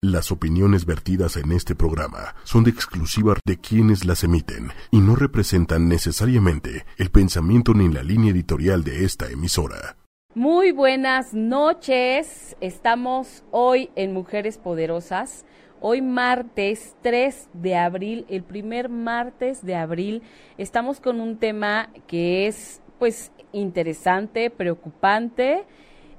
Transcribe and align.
Las 0.00 0.30
opiniones 0.30 0.86
vertidas 0.86 1.36
en 1.36 1.50
este 1.50 1.74
programa 1.74 2.36
son 2.44 2.62
de 2.62 2.70
exclusiva 2.70 3.34
de 3.44 3.58
quienes 3.58 4.04
las 4.04 4.22
emiten 4.22 4.68
y 4.92 5.00
no 5.00 5.16
representan 5.16 5.88
necesariamente 5.88 6.84
el 6.98 7.10
pensamiento 7.10 7.74
ni 7.74 7.88
la 7.88 8.04
línea 8.04 8.30
editorial 8.30 8.84
de 8.84 9.04
esta 9.04 9.28
emisora. 9.28 9.96
Muy 10.36 10.70
buenas 10.70 11.34
noches. 11.34 12.56
Estamos 12.60 13.42
hoy 13.50 13.90
en 13.96 14.12
Mujeres 14.12 14.56
Poderosas. 14.56 15.44
Hoy 15.80 16.00
martes 16.00 16.94
3 17.02 17.48
de 17.54 17.74
abril, 17.74 18.24
el 18.28 18.44
primer 18.44 18.88
martes 18.88 19.66
de 19.66 19.74
abril, 19.74 20.22
estamos 20.58 21.00
con 21.00 21.20
un 21.20 21.38
tema 21.38 21.90
que 22.06 22.46
es 22.46 22.80
pues 23.00 23.32
interesante, 23.50 24.48
preocupante 24.50 25.66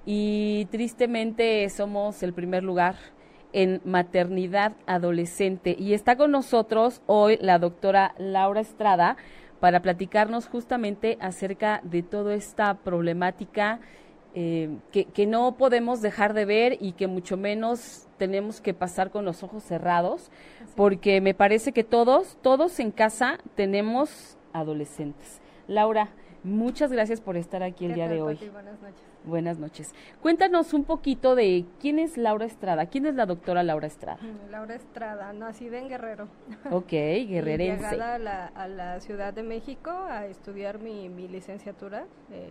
y 0.06 0.68
tristemente 0.70 1.70
somos 1.70 2.24
el 2.24 2.34
primer 2.34 2.64
lugar 2.64 2.98
en 3.54 3.82
maternidad 3.84 4.74
adolescente. 4.86 5.76
Y 5.78 5.94
está 5.94 6.16
con 6.16 6.32
nosotros 6.32 7.02
hoy 7.06 7.38
la 7.42 7.60
doctora 7.60 8.14
Laura 8.18 8.62
Estrada 8.62 9.18
para 9.60 9.82
platicarnos 9.82 10.48
justamente 10.48 11.18
acerca 11.20 11.82
de 11.84 12.04
toda 12.04 12.34
esta 12.34 12.76
problemática 12.76 13.80
eh, 14.36 14.78
que, 14.92 15.06
que, 15.06 15.26
no 15.26 15.58
podemos 15.58 16.02
dejar 16.02 16.34
de 16.34 16.46
ver 16.46 16.78
y 16.80 16.92
que 16.92 17.08
mucho 17.08 17.36
menos 17.36 18.08
tenemos 18.18 18.62
que 18.62 18.76
pasar 18.76 19.10
con 19.10 19.26
los 19.26 19.42
ojos 19.42 19.64
cerrados, 19.64 20.30
porque 20.76 21.20
me 21.20 21.34
parece 21.34 21.72
que 21.72 21.84
todos, 21.84 22.38
todos 22.44 22.80
en 22.80 22.92
casa 22.92 23.40
tenemos 23.56 24.38
adolescentes. 24.54 25.42
Laura, 25.68 26.10
muchas 26.44 26.92
gracias 26.92 27.22
por 27.22 27.38
estar 27.38 27.64
aquí 27.64 27.86
el 27.86 27.96
día 27.96 28.08
de 28.08 28.22
hoy. 28.22 28.36
Buenas 28.52 28.80
noches. 28.80 29.09
Buenas 29.30 29.58
noches. 29.60 29.94
Cuéntanos 30.22 30.74
un 30.74 30.84
poquito 30.84 31.36
de 31.36 31.66
quién 31.80 32.00
es 32.00 32.18
Laura 32.18 32.46
Estrada. 32.46 32.88
¿Quién 32.88 33.06
es 33.06 33.16
la 33.16 33.26
doctora 33.26 33.64
Laura 33.64 33.88
Estrada? 33.88 34.20
Mm, 34.22 34.52
Laura 34.52 34.76
Estrada, 34.76 35.32
nacida 35.34 35.78
en 35.78 35.88
Guerrero. 35.88 36.28
Ok, 36.72 36.90
guerrerense. 36.92 37.92
Llegada 37.92 38.16
a 38.16 38.20
la, 38.20 38.46
a 38.48 38.68
la, 38.68 39.00
Ciudad 39.00 39.34
de 39.34 39.44
México 39.44 39.92
a 39.92 40.26
estudiar 40.26 40.80
mi, 40.80 41.10
mi 41.10 41.28
licenciatura 41.28 42.06
eh, 42.32 42.50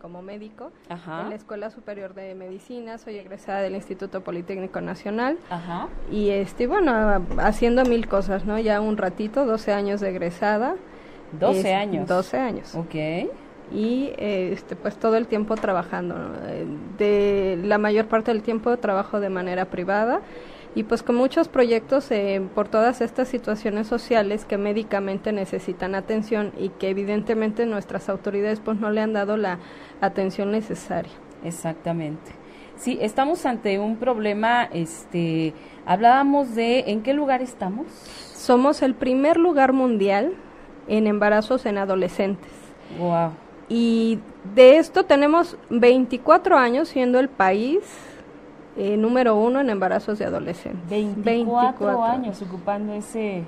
como 0.00 0.20
médico 0.22 0.70
Ajá. 0.88 1.22
en 1.22 1.30
la 1.30 1.36
Escuela 1.36 1.70
Superior 1.70 2.14
de 2.14 2.34
Medicina. 2.34 2.98
Soy 2.98 3.16
egresada 3.16 3.60
del 3.62 3.74
Instituto 3.74 4.20
Politécnico 4.22 4.80
Nacional. 4.80 5.38
Ajá. 5.50 5.88
Y 6.10 6.30
este, 6.30 6.66
bueno, 6.66 7.24
haciendo 7.38 7.84
mil 7.84 8.06
cosas, 8.08 8.44
¿no? 8.44 8.58
Ya 8.58 8.80
un 8.80 8.96
ratito, 8.96 9.46
12 9.46 9.72
años 9.72 10.00
de 10.00 10.10
egresada. 10.10 10.74
12 11.38 11.60
Es- 11.60 11.66
años. 11.74 12.08
12 12.08 12.36
años. 12.38 12.74
Ok. 12.74 12.94
Y 13.72 14.12
eh, 14.18 14.50
este 14.52 14.76
pues 14.76 14.96
todo 14.96 15.16
el 15.16 15.26
tiempo 15.26 15.54
trabajando 15.56 16.16
¿no? 16.16 16.34
Eh, 16.46 16.66
de 16.98 17.58
la 17.64 17.78
mayor 17.78 18.06
parte 18.06 18.30
del 18.30 18.42
tiempo 18.42 18.76
trabajo 18.76 19.20
de 19.20 19.30
manera 19.30 19.66
privada 19.66 20.20
y 20.74 20.84
pues 20.84 21.02
con 21.02 21.16
muchos 21.16 21.48
proyectos 21.48 22.10
eh, 22.10 22.42
por 22.54 22.68
todas 22.68 23.00
estas 23.00 23.28
situaciones 23.28 23.86
sociales 23.86 24.44
que 24.44 24.58
médicamente 24.58 25.32
necesitan 25.32 25.94
atención 25.94 26.52
y 26.58 26.70
que 26.70 26.88
evidentemente 26.88 27.66
nuestras 27.66 28.08
autoridades 28.08 28.60
pues 28.60 28.78
no 28.78 28.90
le 28.90 29.00
han 29.00 29.12
dado 29.12 29.36
la 29.36 29.58
atención 30.00 30.50
necesaria 30.50 31.12
Exactamente. 31.44 32.30
Sí, 32.76 32.98
estamos 33.00 33.46
ante 33.46 33.78
un 33.78 33.96
problema, 33.96 34.64
este, 34.72 35.54
hablábamos 35.86 36.54
de 36.54 36.84
en 36.86 37.02
qué 37.02 37.14
lugar 37.14 37.42
estamos. 37.42 37.86
somos 38.34 38.82
el 38.82 38.94
primer 38.94 39.36
lugar 39.36 39.72
mundial 39.72 40.34
en 40.88 41.06
embarazos 41.06 41.66
en 41.66 41.78
adolescentes 41.78 42.50
Wow. 42.98 43.32
Y 43.74 44.18
de 44.54 44.76
esto 44.76 45.04
tenemos 45.04 45.56
24 45.70 46.58
años 46.58 46.88
siendo 46.90 47.18
el 47.18 47.30
país 47.30 47.78
eh, 48.76 48.98
número 48.98 49.34
uno 49.36 49.60
en 49.60 49.70
embarazos 49.70 50.18
de 50.18 50.26
adolescentes. 50.26 50.82
24, 50.90 52.04
años 52.04 52.42
ocupando 52.42 52.92
ese 52.92 53.44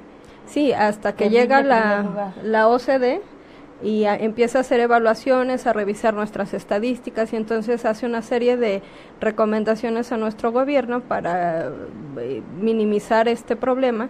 Sí, 0.46 0.72
hasta 0.72 1.14
que 1.14 1.28
llega 1.30 1.62
la, 1.62 2.32
la 2.42 2.68
OCDE 2.68 3.20
y 3.82 4.04
a- 4.04 4.16
empieza 4.16 4.58
a 4.58 4.60
hacer 4.62 4.80
evaluaciones, 4.80 5.66
a 5.66 5.72
revisar 5.74 6.14
nuestras 6.14 6.54
estadísticas 6.54 7.32
y 7.32 7.36
entonces 7.36 7.84
hace 7.84 8.06
una 8.06 8.22
serie 8.22 8.56
de 8.56 8.82
recomendaciones 9.20 10.10
a 10.12 10.16
nuestro 10.16 10.52
gobierno 10.52 11.00
para 11.00 11.68
eh, 12.18 12.42
minimizar 12.60 13.28
este 13.28 13.56
problema. 13.56 14.08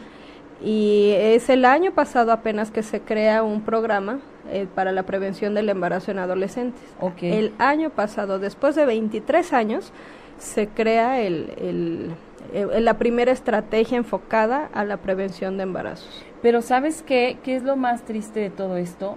Y 0.62 1.10
es 1.16 1.48
el 1.50 1.64
año 1.64 1.92
pasado 1.92 2.30
apenas 2.30 2.70
que 2.70 2.82
se 2.84 3.00
crea 3.00 3.42
un 3.42 3.62
programa 3.62 4.18
eh, 4.50 4.66
para 4.74 4.92
la 4.92 5.04
prevención 5.04 5.54
del 5.54 5.68
embarazo 5.68 6.10
en 6.10 6.18
adolescentes. 6.18 6.82
El 7.20 7.52
año 7.58 7.90
pasado, 7.90 8.38
después 8.38 8.74
de 8.74 8.84
23 8.86 9.52
años, 9.52 9.92
se 10.38 10.68
crea 10.68 11.20
el, 11.20 11.52
el- 11.58 12.84
la 12.84 12.94
primera 12.98 13.32
estrategia 13.32 13.96
enfocada 13.96 14.68
a 14.74 14.84
la 14.84 14.98
prevención 14.98 15.56
de 15.56 15.62
embarazos. 15.64 16.24
Pero 16.42 16.60
¿sabes 16.62 17.02
qué? 17.02 17.38
¿Qué 17.42 17.56
es 17.56 17.62
lo 17.62 17.74
más 17.76 18.02
triste 18.04 18.38
de 18.40 18.50
todo 18.50 18.76
esto? 18.76 19.16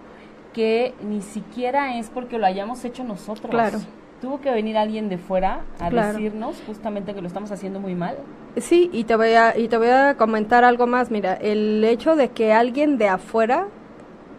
Que 0.53 0.93
ni 1.03 1.21
siquiera 1.21 1.97
es 1.99 2.09
porque 2.09 2.37
lo 2.39 2.45
hayamos 2.45 2.83
hecho 2.85 3.03
nosotros. 3.03 3.51
Claro. 3.51 3.79
Tuvo 4.21 4.41
que 4.41 4.49
venir 4.49 4.77
alguien 4.77 5.09
de 5.09 5.19
fuera 5.19 5.61
a 5.79 5.89
Claro. 5.89 6.13
decirnos 6.13 6.55
justamente 6.65 7.13
que 7.13 7.21
lo 7.21 7.27
estamos 7.27 7.51
haciendo 7.51 7.79
muy 7.79 7.93
mal. 7.93 8.15
Sí, 8.55 8.89
y 8.91 9.03
te 9.03 9.15
voy 9.15 9.33
a 9.33 9.55
y 9.55 9.67
te 9.67 9.77
voy 9.77 9.89
a 9.89 10.15
comentar 10.17 10.63
algo 10.63 10.87
más. 10.87 11.11
Mira, 11.11 11.33
el 11.35 11.83
hecho 11.83 12.15
de 12.15 12.29
que 12.29 12.53
alguien 12.53 12.97
de 12.97 13.07
afuera 13.09 13.67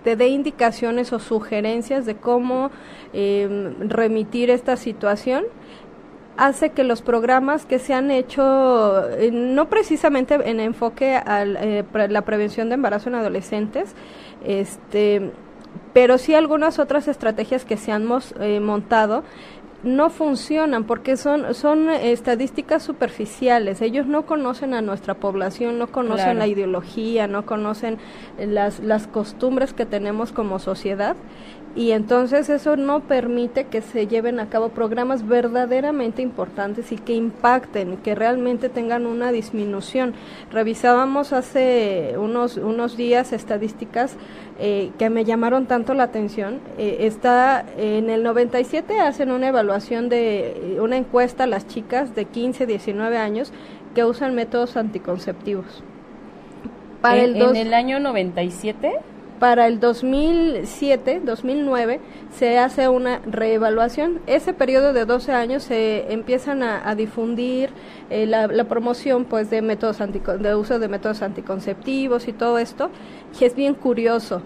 te 0.08 0.16
dé 0.16 0.28
indicaciones 0.28 1.12
o 1.12 1.18
sugerencias 1.18 2.06
de 2.06 2.16
cómo 2.16 2.70
eh, 3.12 3.74
remitir 3.80 4.48
esta 4.48 4.78
situación 4.78 5.44
hace 6.38 6.70
que 6.70 6.82
los 6.82 7.02
programas 7.02 7.66
que 7.66 7.78
se 7.78 7.92
han 7.92 8.10
hecho, 8.10 9.06
eh, 9.10 9.28
no 9.30 9.68
precisamente 9.68 10.36
en 10.48 10.60
enfoque 10.60 11.14
a 11.14 11.44
la 11.44 12.22
prevención 12.22 12.70
de 12.70 12.76
embarazo 12.76 13.10
en 13.10 13.16
adolescentes, 13.16 13.94
este, 14.46 15.30
pero 15.92 16.16
sí 16.16 16.34
algunas 16.34 16.78
otras 16.78 17.06
estrategias 17.06 17.66
que 17.66 17.76
se 17.76 17.92
han 17.92 18.08
eh, 18.40 18.60
montado 18.60 19.24
no 19.84 20.10
funcionan 20.10 20.84
porque 20.84 21.16
son 21.16 21.54
son 21.54 21.88
eh, 21.88 22.10
estadísticas 22.12 22.82
superficiales. 22.82 23.80
Ellos 23.80 24.06
no 24.06 24.26
conocen 24.26 24.74
a 24.74 24.82
nuestra 24.82 25.14
población, 25.14 25.78
no 25.78 25.86
conocen 25.86 26.24
Claro. 26.24 26.38
la 26.40 26.46
ideología, 26.48 27.26
no 27.28 27.46
conocen 27.46 27.98
las 28.38 28.80
las 28.80 29.06
costumbres 29.06 29.72
que 29.74 29.86
tenemos 29.86 30.32
como 30.32 30.58
sociedad 30.58 31.14
y 31.76 31.92
entonces 31.92 32.48
eso 32.48 32.76
no 32.76 33.00
permite 33.00 33.64
que 33.64 33.82
se 33.82 34.06
lleven 34.06 34.40
a 34.40 34.48
cabo 34.48 34.70
programas 34.70 35.26
verdaderamente 35.28 36.22
importantes 36.22 36.90
y 36.92 36.96
que 36.96 37.12
impacten, 37.14 37.98
que 37.98 38.14
realmente 38.14 38.68
tengan 38.68 39.06
una 39.06 39.30
disminución. 39.30 40.14
Revisábamos 40.50 41.32
hace 41.32 42.14
unos 42.18 42.56
unos 42.56 42.96
días 42.96 43.32
estadísticas 43.32 44.16
eh, 44.58 44.90
que 44.98 45.08
me 45.10 45.24
llamaron 45.24 45.66
tanto 45.66 45.94
la 45.94 46.04
atención. 46.04 46.58
Eh, 46.78 46.98
está 47.02 47.64
en 47.76 48.10
el 48.10 48.22
97 48.24 48.98
hacen 48.98 49.30
una 49.30 49.48
evaluación 49.48 50.08
de 50.08 50.74
eh, 50.76 50.80
una 50.80 50.96
encuesta 50.96 51.44
a 51.44 51.46
las 51.46 51.66
chicas 51.68 52.14
de 52.16 52.24
15, 52.24 52.66
19 52.66 53.18
años 53.18 53.52
que 53.94 54.04
usan 54.04 54.34
métodos 54.34 54.76
anticonceptivos. 54.76 55.84
Para 57.00 57.18
en, 57.18 57.24
el, 57.34 57.38
dos- 57.38 57.50
en 57.50 57.56
el 57.68 57.74
año 57.74 58.00
97, 58.00 58.94
para 59.38 59.66
el 59.66 59.80
2007, 59.80 61.22
2009, 61.24 62.00
se 62.32 62.58
hace 62.58 62.88
una 62.88 63.20
reevaluación. 63.26 64.20
Ese 64.26 64.52
periodo 64.52 64.92
de 64.92 65.04
12 65.04 65.32
años 65.32 65.62
se 65.62 66.12
empiezan 66.12 66.62
a, 66.62 66.94
difundir 66.94 67.70
eh, 68.10 68.26
la, 68.26 68.46
la 68.46 68.64
promoción 68.64 69.24
pues 69.24 69.50
de 69.50 69.62
métodos 69.62 69.98
de 69.98 70.54
uso 70.54 70.78
de 70.78 70.88
métodos 70.88 71.22
anticonceptivos 71.22 72.28
y 72.28 72.32
todo 72.32 72.58
esto. 72.58 72.90
Y 73.38 73.44
es 73.44 73.54
bien 73.54 73.74
curioso. 73.74 74.42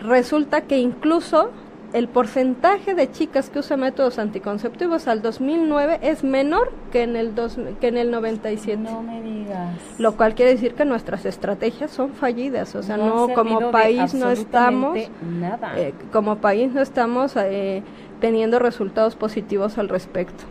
Resulta 0.00 0.62
que 0.62 0.78
incluso 0.78 1.50
el 1.94 2.08
porcentaje 2.08 2.94
de 2.94 3.10
chicas 3.12 3.50
que 3.50 3.60
usan 3.60 3.78
métodos 3.78 4.18
anticonceptivos 4.18 5.06
al 5.06 5.22
2009 5.22 6.00
es 6.02 6.24
menor 6.24 6.72
que 6.90 7.04
en 7.04 7.14
el 7.14 7.36
dos, 7.36 7.56
que 7.80 7.86
en 7.86 7.96
el 7.96 8.10
97. 8.10 8.82
no 8.82 9.00
me 9.00 9.22
digas. 9.22 9.76
Lo 9.98 10.16
cual 10.16 10.34
quiere 10.34 10.50
decir 10.50 10.74
que 10.74 10.84
nuestras 10.84 11.24
estrategias 11.24 11.92
son 11.92 12.10
fallidas, 12.12 12.74
o 12.74 12.82
sea, 12.82 12.96
No 12.96 13.28
como 13.32 13.70
país 13.70 14.12
no 14.12 14.30
estamos, 14.30 14.98
nada. 15.22 15.78
eh, 15.78 15.94
como 16.12 16.38
país 16.38 16.72
no 16.72 16.80
estamos 16.82 17.36
eh, 17.36 17.84
teniendo 18.20 18.58
resultados 18.58 19.14
positivos 19.14 19.78
al 19.78 19.88
respecto. 19.88 20.42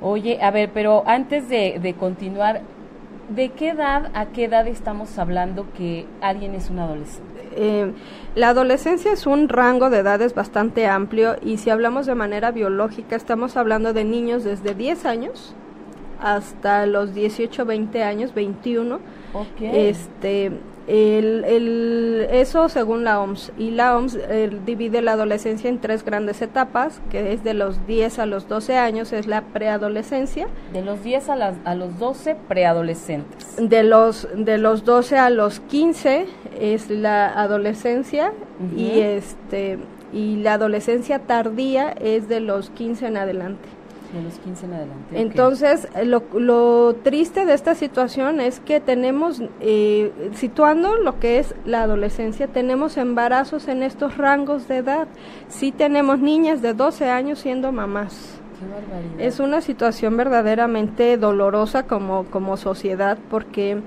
Oye, 0.00 0.42
a 0.42 0.50
ver, 0.50 0.70
pero 0.74 1.04
antes 1.06 1.48
de, 1.48 1.78
de 1.80 1.94
continuar, 1.94 2.62
¿de 3.28 3.50
qué 3.50 3.68
edad 3.70 4.10
a 4.14 4.26
qué 4.26 4.44
edad 4.44 4.66
estamos 4.66 5.16
hablando 5.18 5.66
que 5.76 6.06
alguien 6.20 6.54
es 6.56 6.70
un 6.70 6.80
adolescente? 6.80 7.27
Eh, 7.60 7.92
la 8.36 8.50
adolescencia 8.50 9.12
es 9.12 9.26
un 9.26 9.48
rango 9.48 9.90
de 9.90 9.98
edades 9.98 10.32
bastante 10.32 10.86
amplio 10.86 11.34
y 11.42 11.56
si 11.58 11.70
hablamos 11.70 12.06
de 12.06 12.14
manera 12.14 12.52
biológica 12.52 13.16
estamos 13.16 13.56
hablando 13.56 13.92
de 13.92 14.04
niños 14.04 14.44
desde 14.44 14.76
10 14.76 15.04
años 15.06 15.56
hasta 16.20 16.86
los 16.86 17.14
18, 17.14 17.66
20 17.66 18.02
años, 18.04 18.32
21. 18.32 19.00
Okay. 19.32 19.88
Este, 19.88 20.52
el, 20.88 21.44
el, 21.44 22.26
eso 22.30 22.68
según 22.68 23.04
la 23.04 23.20
OMS. 23.20 23.52
Y 23.58 23.70
la 23.70 23.96
OMS 23.96 24.18
divide 24.64 25.02
la 25.02 25.12
adolescencia 25.12 25.68
en 25.68 25.78
tres 25.80 26.04
grandes 26.04 26.40
etapas, 26.40 27.00
que 27.10 27.32
es 27.32 27.44
de 27.44 27.54
los 27.54 27.86
10 27.86 28.18
a 28.18 28.26
los 28.26 28.48
12 28.48 28.76
años, 28.76 29.12
es 29.12 29.26
la 29.26 29.42
preadolescencia. 29.42 30.48
De 30.72 30.82
los 30.82 31.02
10 31.02 31.28
a, 31.28 31.36
las, 31.36 31.56
a 31.64 31.74
los 31.74 31.98
12, 31.98 32.36
preadolescentes. 32.48 33.56
De 33.58 33.82
los, 33.82 34.26
de 34.34 34.58
los 34.58 34.84
12 34.84 35.18
a 35.18 35.30
los 35.30 35.60
15 35.60 36.26
es 36.58 36.90
la 36.90 37.28
adolescencia 37.28 38.32
y, 38.76 39.00
este, 39.00 39.78
y 40.12 40.36
la 40.36 40.54
adolescencia 40.54 41.20
tardía 41.20 41.90
es 41.90 42.28
de 42.28 42.40
los 42.40 42.70
15 42.70 43.06
en 43.06 43.16
adelante. 43.18 43.68
De 44.12 44.22
los 44.22 44.38
15 44.38 44.66
en 44.66 44.72
adelante. 44.72 45.20
Entonces, 45.20 45.88
lo, 46.04 46.22
lo, 46.32 46.94
triste 46.94 47.44
de 47.44 47.52
esta 47.52 47.74
situación 47.74 48.40
es 48.40 48.58
que 48.60 48.80
tenemos, 48.80 49.42
eh, 49.60 50.30
situando 50.34 50.96
lo 50.96 51.20
que 51.20 51.38
es 51.38 51.54
la 51.66 51.82
adolescencia, 51.82 52.46
tenemos 52.46 52.96
embarazos 52.96 53.68
en 53.68 53.82
estos 53.82 54.16
rangos 54.16 54.66
de 54.66 54.78
edad. 54.78 55.08
Sí 55.48 55.72
tenemos 55.72 56.20
niñas 56.20 56.62
de 56.62 56.72
12 56.72 57.10
años 57.10 57.40
siendo 57.40 57.70
mamás. 57.70 58.40
Qué 59.18 59.26
es 59.26 59.40
una 59.40 59.60
situación 59.60 60.16
verdaderamente 60.16 61.16
dolorosa 61.16 61.84
como, 61.84 62.24
como 62.24 62.56
sociedad 62.56 63.18
porque 63.30 63.78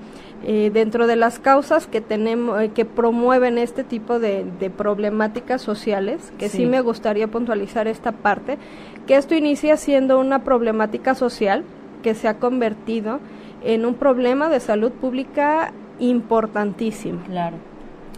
eh, 0.44 0.70
dentro 0.72 1.06
de 1.06 1.14
las 1.14 1.38
causas 1.38 1.86
que 1.86 2.00
tenemos 2.00 2.60
eh, 2.60 2.70
que 2.70 2.84
promueven 2.84 3.58
este 3.58 3.84
tipo 3.84 4.18
de, 4.18 4.44
de 4.58 4.70
problemáticas 4.70 5.62
sociales 5.62 6.32
que 6.36 6.48
sí. 6.48 6.58
sí. 6.58 6.66
me 6.66 6.80
gustaría 6.80 7.28
puntualizar 7.28 7.86
esta 7.86 8.10
parte 8.10 8.58
que 9.06 9.16
esto 9.16 9.36
inicia 9.36 9.76
siendo 9.76 10.18
una 10.18 10.42
problemática 10.42 11.14
social 11.14 11.62
que 12.02 12.14
se 12.14 12.26
ha 12.26 12.38
convertido 12.38 13.20
en 13.62 13.86
un 13.86 13.94
problema 13.94 14.48
de 14.48 14.58
salud 14.58 14.90
pública 14.90 15.72
importantísimo 16.00 17.22
claro 17.26 17.56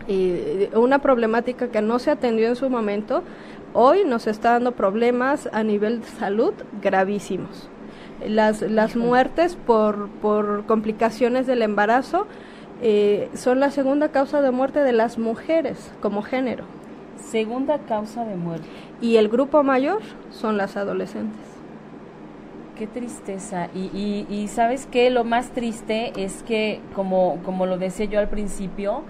y 0.08 0.68
una 0.74 1.00
problemática 1.00 1.68
que 1.68 1.82
no 1.82 1.98
se 1.98 2.10
atendió 2.10 2.48
en 2.48 2.56
su 2.56 2.70
momento 2.70 3.22
hoy 3.74 4.04
nos 4.04 4.26
está 4.26 4.52
dando 4.52 4.72
problemas 4.72 5.48
a 5.52 5.62
nivel 5.62 6.00
de 6.00 6.06
salud 6.06 6.54
gravísimos 6.80 7.68
las, 8.26 8.62
las 8.62 8.96
muertes 8.96 9.56
por, 9.56 10.08
por 10.08 10.66
complicaciones 10.66 11.46
del 11.46 11.62
embarazo 11.62 12.26
eh, 12.82 13.30
son 13.34 13.60
la 13.60 13.70
segunda 13.70 14.10
causa 14.10 14.40
de 14.40 14.50
muerte 14.50 14.80
de 14.80 14.92
las 14.92 15.18
mujeres 15.18 15.92
como 16.00 16.22
género. 16.22 16.64
Segunda 17.16 17.78
causa 17.78 18.24
de 18.24 18.36
muerte. 18.36 18.66
Y 19.00 19.16
el 19.16 19.28
grupo 19.28 19.62
mayor 19.62 20.02
son 20.30 20.56
las 20.56 20.76
adolescentes. 20.76 21.40
Qué 22.76 22.86
tristeza. 22.86 23.68
Y, 23.74 23.90
y, 23.94 24.26
y 24.28 24.48
sabes 24.48 24.86
qué, 24.86 25.08
lo 25.10 25.24
más 25.24 25.50
triste 25.50 26.12
es 26.16 26.42
que, 26.42 26.80
como, 26.94 27.38
como 27.44 27.66
lo 27.66 27.78
decía 27.78 28.06
yo 28.06 28.18
al 28.18 28.28
principio, 28.28 29.02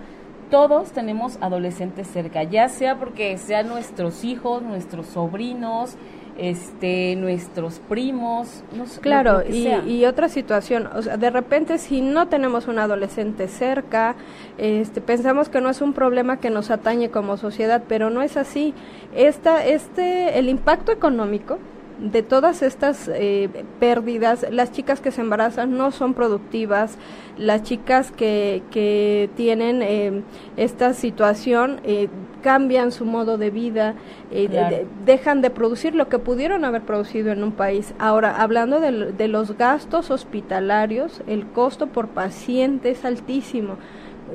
todos 0.50 0.92
tenemos 0.92 1.38
adolescentes 1.40 2.06
cerca, 2.06 2.42
ya 2.44 2.68
sea 2.68 2.98
porque 2.98 3.36
sean 3.38 3.68
nuestros 3.68 4.24
hijos, 4.24 4.62
nuestros 4.62 5.06
sobrinos, 5.06 5.96
este 6.36 7.14
nuestros 7.16 7.78
primos 7.88 8.64
no 8.76 8.86
sé, 8.86 9.00
claro 9.00 9.42
y, 9.48 9.68
y, 9.86 10.04
otra 10.04 10.28
situación 10.28 10.88
o 10.94 11.00
sea 11.00 11.16
de 11.16 11.30
repente 11.30 11.78
si 11.78 12.00
no 12.00 12.26
tenemos 12.28 12.66
un 12.66 12.78
adolescente 12.80 13.46
cerca 13.46 14.16
este 14.58 15.00
pensamos 15.00 15.48
que 15.48 15.60
no 15.60 15.70
es 15.70 15.80
un 15.80 15.92
problema 15.92 16.40
que 16.40 16.50
nos 16.50 16.70
atañe 16.70 17.10
como 17.10 17.36
sociedad 17.36 17.82
pero 17.88 18.10
no 18.10 18.22
es 18.22 18.36
así. 18.36 18.74
Esta 19.14 19.64
este 19.64 20.38
el 20.38 20.48
impacto 20.48 20.92
económico 20.92 21.58
de 21.98 22.22
todas 22.22 22.62
estas 22.62 23.08
eh, 23.12 23.48
pérdidas, 23.78 24.46
las 24.50 24.72
chicas 24.72 25.00
que 25.00 25.10
se 25.10 25.20
embarazan 25.20 25.76
no 25.76 25.90
son 25.90 26.14
productivas, 26.14 26.98
las 27.38 27.62
chicas 27.62 28.10
que, 28.10 28.62
que 28.70 29.30
tienen 29.36 29.82
eh, 29.82 30.22
esta 30.56 30.94
situación 30.94 31.80
eh, 31.84 32.08
cambian 32.42 32.92
su 32.92 33.04
modo 33.04 33.38
de 33.38 33.50
vida, 33.50 33.94
claro. 34.30 34.76
de, 34.76 34.86
dejan 35.04 35.40
de 35.40 35.50
producir 35.50 35.94
lo 35.94 36.08
que 36.08 36.18
pudieron 36.18 36.64
haber 36.64 36.82
producido 36.82 37.32
en 37.32 37.42
un 37.42 37.52
país. 37.52 37.94
Ahora, 37.98 38.42
hablando 38.42 38.80
de, 38.80 39.12
de 39.12 39.28
los 39.28 39.56
gastos 39.56 40.10
hospitalarios, 40.10 41.22
el 41.26 41.46
costo 41.46 41.86
por 41.86 42.08
paciente 42.08 42.90
es 42.90 43.04
altísimo 43.04 43.76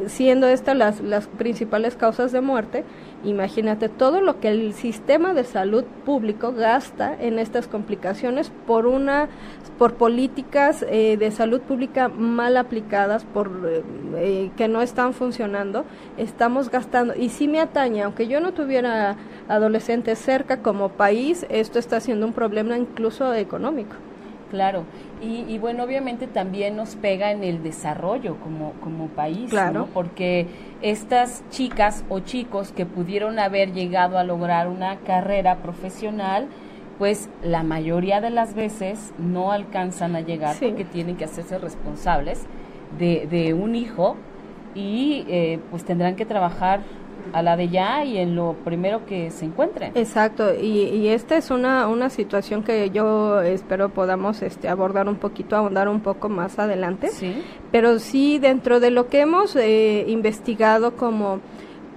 siendo 0.07 0.47
estas 0.47 0.75
las, 0.75 1.01
las 1.01 1.27
principales 1.27 1.95
causas 1.95 2.31
de 2.31 2.41
muerte, 2.41 2.83
imagínate 3.23 3.89
todo 3.89 4.21
lo 4.21 4.39
que 4.39 4.49
el 4.49 4.73
sistema 4.73 5.33
de 5.33 5.43
salud 5.43 5.83
público 6.05 6.53
gasta 6.53 7.15
en 7.19 7.39
estas 7.39 7.67
complicaciones 7.67 8.51
por 8.65 8.85
una 8.85 9.27
por 9.77 9.95
políticas 9.95 10.85
eh, 10.89 11.17
de 11.17 11.31
salud 11.31 11.61
pública 11.61 12.07
mal 12.09 12.57
aplicadas 12.57 13.23
por 13.25 13.51
eh, 14.17 14.51
que 14.57 14.67
no 14.67 14.81
están 14.81 15.13
funcionando 15.13 15.85
estamos 16.17 16.69
gastando. 16.69 17.13
Y 17.15 17.29
si 17.29 17.47
me 17.47 17.59
atañe 17.59 18.03
aunque 18.03 18.27
yo 18.27 18.39
no 18.39 18.53
tuviera 18.53 19.15
adolescentes 19.47 20.19
cerca 20.19 20.61
como 20.61 20.89
país 20.89 21.45
esto 21.49 21.79
está 21.79 21.99
siendo 21.99 22.25
un 22.25 22.33
problema 22.33 22.77
incluso 22.77 23.33
económico 23.33 23.95
Claro, 24.49 24.83
y, 25.21 25.45
y, 25.47 25.59
bueno, 25.59 25.83
obviamente 25.83 26.25
también 26.25 26.75
nos 26.75 26.95
pega 26.95 27.31
en 27.31 27.43
el 27.43 27.61
desarrollo 27.61 28.37
como, 28.37 28.73
como 28.81 29.07
país, 29.07 29.49
claro. 29.49 29.81
¿no? 29.81 29.85
Porque 29.87 30.47
estas 30.81 31.43
chicas 31.49 32.03
o 32.09 32.19
chicos 32.21 32.71
que 32.71 32.85
pudieron 32.85 33.37
haber 33.37 33.73
llegado 33.73 34.17
a 34.17 34.23
lograr 34.23 34.67
una 34.67 34.97
carrera 34.97 35.57
profesional, 35.57 36.47
pues 36.97 37.29
la 37.43 37.63
mayoría 37.63 38.21
de 38.21 38.29
las 38.29 38.55
veces 38.55 39.13
no 39.19 39.51
alcanzan 39.51 40.15
a 40.15 40.21
llegar 40.21 40.55
Sí. 40.55 40.65
porque 40.67 40.83
tienen 40.83 41.15
que 41.15 41.25
hacerse 41.25 41.57
responsables 41.57 42.45
de, 42.97 43.27
de 43.29 43.53
un 43.53 43.75
hijo 43.75 44.15
y 44.75 45.25
eh, 45.27 45.59
pues 45.71 45.85
tendrán 45.85 46.15
que 46.15 46.25
trabajar 46.25 46.81
a 47.33 47.41
la 47.41 47.55
de 47.55 47.69
ya 47.69 48.03
y 48.03 48.17
en 48.17 48.35
lo 48.35 48.53
primero 48.63 49.05
que 49.05 49.31
se 49.31 49.45
encuentren. 49.45 49.91
Exacto, 49.95 50.53
y, 50.53 50.83
y 50.83 51.09
esta 51.09 51.37
es 51.37 51.51
una, 51.51 51.87
una 51.87 52.09
situación 52.09 52.63
que 52.63 52.89
yo 52.89 53.41
espero 53.41 53.89
podamos 53.89 54.41
este, 54.41 54.67
abordar 54.67 55.07
un 55.07 55.15
poquito, 55.15 55.55
ahondar 55.55 55.87
un 55.87 56.01
poco 56.01 56.29
más 56.29 56.59
adelante. 56.59 57.09
Sí. 57.09 57.43
Pero 57.71 57.99
sí, 57.99 58.39
dentro 58.39 58.79
de 58.79 58.91
lo 58.91 59.07
que 59.07 59.21
hemos 59.21 59.55
eh, 59.55 60.05
investigado 60.07 60.95
como, 60.95 61.39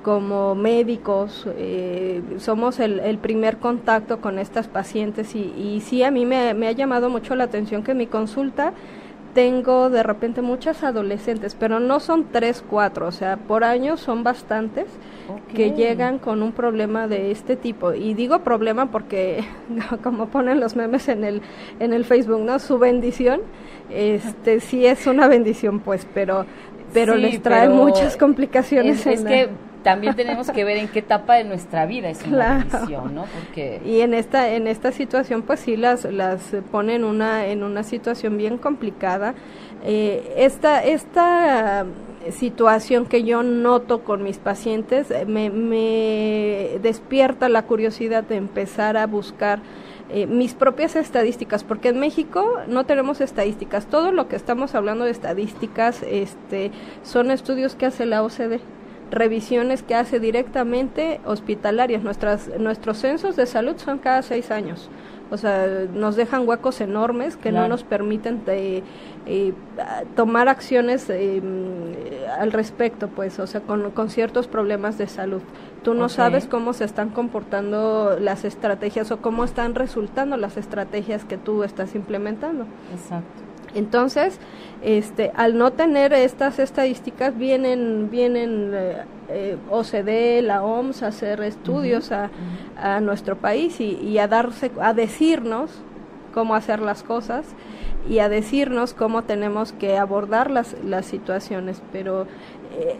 como 0.02 0.54
médicos, 0.54 1.46
eh, 1.56 2.22
somos 2.38 2.80
el, 2.80 3.00
el, 3.00 3.18
primer 3.18 3.58
contacto 3.58 4.20
con 4.20 4.38
estas 4.38 4.68
pacientes 4.68 5.34
y, 5.34 5.52
y 5.56 5.80
sí, 5.80 6.02
a 6.02 6.10
mí 6.10 6.26
me, 6.26 6.54
me 6.54 6.68
ha 6.68 6.72
llamado 6.72 7.08
mucho 7.08 7.34
la 7.34 7.44
atención 7.44 7.82
que 7.82 7.94
mi 7.94 8.06
consulta 8.06 8.72
tengo 9.34 9.90
de 9.90 10.02
repente 10.02 10.42
muchas 10.42 10.82
adolescentes, 10.82 11.56
pero 11.58 11.80
no 11.80 12.00
son 12.00 12.26
tres, 12.30 12.62
cuatro, 12.68 13.08
o 13.08 13.12
sea, 13.12 13.36
por 13.36 13.64
año 13.64 13.96
son 13.96 14.22
bastantes 14.22 14.86
okay. 15.28 15.70
que 15.70 15.76
llegan 15.76 16.18
con 16.18 16.42
un 16.42 16.52
problema 16.52 17.08
de 17.08 17.30
este 17.30 17.56
tipo. 17.56 17.94
Y 17.94 18.14
digo 18.14 18.40
problema 18.40 18.90
porque, 18.90 19.44
como 20.02 20.26
ponen 20.26 20.60
los 20.60 20.76
memes 20.76 21.08
en 21.08 21.24
el, 21.24 21.42
en 21.80 21.92
el 21.92 22.04
Facebook, 22.04 22.40
¿no? 22.40 22.58
Su 22.58 22.78
bendición, 22.78 23.40
este 23.90 24.60
sí 24.60 24.86
es 24.86 25.06
una 25.06 25.28
bendición, 25.28 25.80
pues, 25.80 26.06
pero, 26.12 26.44
pero 26.92 27.14
sí, 27.14 27.20
les 27.20 27.42
trae 27.42 27.68
muchas 27.68 28.16
complicaciones. 28.16 29.06
Es, 29.06 29.20
es 29.20 29.24
que 29.24 29.48
también 29.82 30.14
tenemos 30.16 30.50
que 30.50 30.64
ver 30.64 30.76
en 30.76 30.88
qué 30.88 31.00
etapa 31.00 31.34
de 31.34 31.44
nuestra 31.44 31.86
vida 31.86 32.08
es 32.10 32.22
una 32.26 32.36
Claro. 32.36 32.58
bendición, 32.70 33.14
¿no? 33.14 33.24
Porque 33.26 33.80
Y 33.84 34.00
en 34.00 34.14
esta 34.14 34.48
en 34.50 34.66
esta 34.66 34.92
situación 34.92 35.42
pues 35.42 35.60
sí 35.60 35.76
las 35.76 36.04
las 36.04 36.40
ponen 36.70 37.04
una 37.04 37.46
en 37.46 37.62
una 37.62 37.82
situación 37.82 38.36
bien 38.36 38.58
complicada. 38.58 39.34
Eh, 39.84 40.34
esta 40.36 40.82
esta 40.84 41.84
situación 42.30 43.06
que 43.06 43.24
yo 43.24 43.42
noto 43.42 44.04
con 44.04 44.22
mis 44.22 44.38
pacientes 44.38 45.10
eh, 45.10 45.24
me, 45.26 45.50
me 45.50 46.78
despierta 46.80 47.48
la 47.48 47.62
curiosidad 47.62 48.22
de 48.24 48.36
empezar 48.36 48.96
a 48.96 49.06
buscar 49.06 49.58
eh, 50.10 50.26
mis 50.26 50.52
propias 50.54 50.94
estadísticas, 50.94 51.64
porque 51.64 51.88
en 51.88 51.98
México 51.98 52.58
no 52.68 52.84
tenemos 52.84 53.20
estadísticas. 53.20 53.86
Todo 53.86 54.12
lo 54.12 54.28
que 54.28 54.36
estamos 54.36 54.74
hablando 54.74 55.04
de 55.04 55.10
estadísticas 55.10 56.02
este, 56.02 56.70
son 57.02 57.30
estudios 57.30 57.74
que 57.76 57.86
hace 57.86 58.04
la 58.06 58.22
OCDE 58.22 58.60
revisiones 59.12 59.82
que 59.82 59.94
hace 59.94 60.18
directamente 60.18 61.20
hospitalarias. 61.24 62.02
Nuestras, 62.02 62.48
nuestros 62.58 62.98
censos 62.98 63.36
de 63.36 63.46
salud 63.46 63.76
son 63.76 63.98
cada 63.98 64.22
seis 64.22 64.50
años. 64.50 64.88
O 65.30 65.36
sea, 65.38 65.66
nos 65.94 66.16
dejan 66.16 66.46
huecos 66.46 66.80
enormes 66.82 67.36
que 67.36 67.50
Claro. 67.50 67.62
no 67.64 67.68
nos 67.70 67.84
permiten 67.84 68.42
eh, 68.48 68.82
eh, 69.24 69.54
tomar 70.14 70.48
acciones 70.48 71.06
eh, 71.08 71.40
al 72.38 72.52
respecto, 72.52 73.08
pues, 73.08 73.38
o 73.38 73.46
sea, 73.46 73.60
con, 73.62 73.92
con 73.92 74.10
ciertos 74.10 74.46
problemas 74.46 74.98
de 74.98 75.06
salud. 75.06 75.40
Tú 75.82 75.94
no 75.94 76.08
sabes 76.08 76.46
cómo 76.46 76.74
se 76.74 76.84
están 76.84 77.08
comportando 77.10 78.16
las 78.20 78.44
estrategias 78.44 79.10
o 79.10 79.18
cómo 79.22 79.44
están 79.44 79.74
resultando 79.74 80.36
las 80.36 80.56
estrategias 80.56 81.24
que 81.24 81.38
tú 81.38 81.64
estás 81.64 81.94
implementando. 81.94 82.66
exacto. 82.92 83.51
Entonces, 83.74 84.38
este, 84.82 85.32
al 85.34 85.56
no 85.56 85.72
tener 85.72 86.12
estas 86.12 86.58
estadísticas, 86.58 87.36
vienen, 87.36 88.10
vienen 88.10 88.72
eh, 88.74 89.04
eh, 89.28 89.56
OCDE, 89.70 90.42
la 90.42 90.62
OMS 90.62 91.02
a 91.02 91.08
hacer 91.08 91.40
estudios 91.42 92.12
a, 92.12 92.30
a 92.76 93.00
nuestro 93.00 93.36
país 93.36 93.80
y, 93.80 93.94
y 93.94 94.18
a 94.18 94.28
darse, 94.28 94.70
a 94.80 94.92
decirnos 94.92 95.70
cómo 96.34 96.54
hacer 96.54 96.80
las 96.80 97.02
cosas. 97.02 97.46
y 98.08 98.18
a 98.18 98.28
decirnos 98.28 98.94
cómo 98.94 99.22
tenemos 99.22 99.72
que 99.72 99.96
abordar 99.96 100.50
las, 100.50 100.74
las 100.84 101.06
situaciones. 101.06 101.80
Pero 101.92 102.26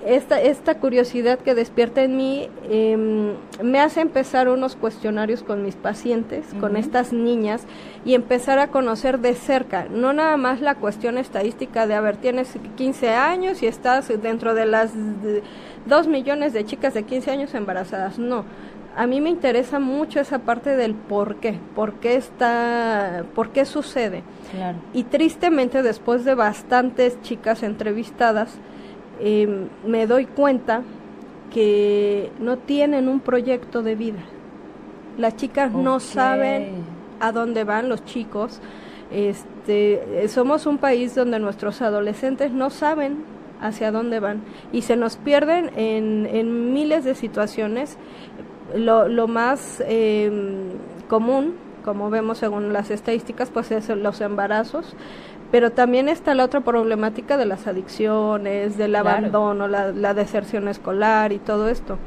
esta, 0.06 0.40
esta 0.40 0.78
curiosidad 0.78 1.38
que 1.38 1.54
despierta 1.54 2.02
en 2.02 2.16
mí 2.16 2.48
em, 2.68 3.34
me 3.62 3.80
hace 3.80 4.00
empezar 4.00 4.48
unos 4.48 4.76
cuestionarios 4.76 5.42
con 5.42 5.62
mis 5.62 5.76
pacientes, 5.76 6.46
con 6.60 6.76
estas 6.76 7.12
niñas, 7.12 7.64
y 8.04 8.14
empezar 8.14 8.58
a 8.58 8.68
conocer 8.68 9.20
de 9.20 9.34
cerca, 9.34 9.86
no 9.90 10.12
nada 10.12 10.36
más 10.36 10.60
la 10.60 10.74
cuestión 10.74 11.18
estadística 11.18 11.86
de, 11.86 11.94
a 11.94 12.00
ver, 12.00 12.16
tienes 12.16 12.54
15 12.76 13.10
años 13.10 13.62
y 13.62 13.66
estás 13.66 14.08
dentro 14.20 14.54
de 14.54 14.66
las 14.66 14.92
2 15.86 16.08
millones 16.08 16.52
de 16.52 16.64
chicas 16.64 16.94
de 16.94 17.04
15 17.04 17.30
años 17.30 17.54
embarazadas, 17.54 18.18
no 18.18 18.44
a 18.96 19.06
mí 19.06 19.20
me 19.20 19.30
interesa 19.30 19.78
mucho 19.78 20.20
esa 20.20 20.40
parte 20.40 20.76
del 20.76 20.94
por 20.94 21.36
qué, 21.36 21.58
por 21.74 21.94
qué 21.94 22.16
está, 22.16 23.24
por 23.34 23.50
qué 23.50 23.64
sucede. 23.64 24.22
Y 24.92 25.04
tristemente, 25.04 25.82
después 25.82 26.24
de 26.24 26.34
bastantes 26.34 27.20
chicas 27.22 27.62
entrevistadas, 27.62 28.58
em, 29.22 29.68
me 29.86 30.06
doy 30.06 30.26
cuenta 30.26 30.82
que 31.52 32.30
no 32.38 32.58
tienen 32.58 33.08
un 33.08 33.20
proyecto 33.20 33.82
de 33.82 33.94
vida. 33.94 34.20
Las 35.18 35.36
chicas 35.36 35.72
no 35.72 36.00
saben 36.00 36.84
a 37.20 37.32
dónde 37.32 37.64
van 37.64 37.88
los 37.88 38.04
chicos. 38.04 38.60
Este, 39.10 40.26
somos 40.28 40.66
un 40.66 40.78
país 40.78 41.14
donde 41.14 41.38
nuestros 41.38 41.82
adolescentes 41.82 42.50
no 42.52 42.70
saben 42.70 43.24
hacia 43.60 43.92
dónde 43.92 44.20
van 44.20 44.42
y 44.72 44.82
se 44.82 44.96
nos 44.96 45.16
pierden 45.16 45.70
en, 45.76 46.26
en 46.26 46.72
miles 46.72 47.04
de 47.04 47.14
situaciones 47.14 47.98
lo, 48.74 49.08
lo 49.08 49.28
más 49.28 49.82
em, 49.86 50.70
común, 51.08 51.54
como 51.84 52.10
vemos 52.10 52.38
según 52.38 52.72
las 52.72 52.90
estadísticas, 52.90 53.50
pues 53.50 53.70
es 53.70 53.88
los 53.88 54.20
embarazos, 54.20 54.94
pero 55.52 55.70
también 55.70 56.08
está 56.08 56.34
la 56.34 56.46
otra 56.46 56.62
problemática 56.62 57.36
de 57.36 57.44
las 57.44 57.66
adicciones, 57.66 58.78
del 58.78 58.96
abandono, 58.96 59.68
la, 59.68 60.14
deserción 60.14 60.66
escolar 60.66 61.30
y 61.30 61.38
todo 61.38 61.68
esto. 61.68 61.98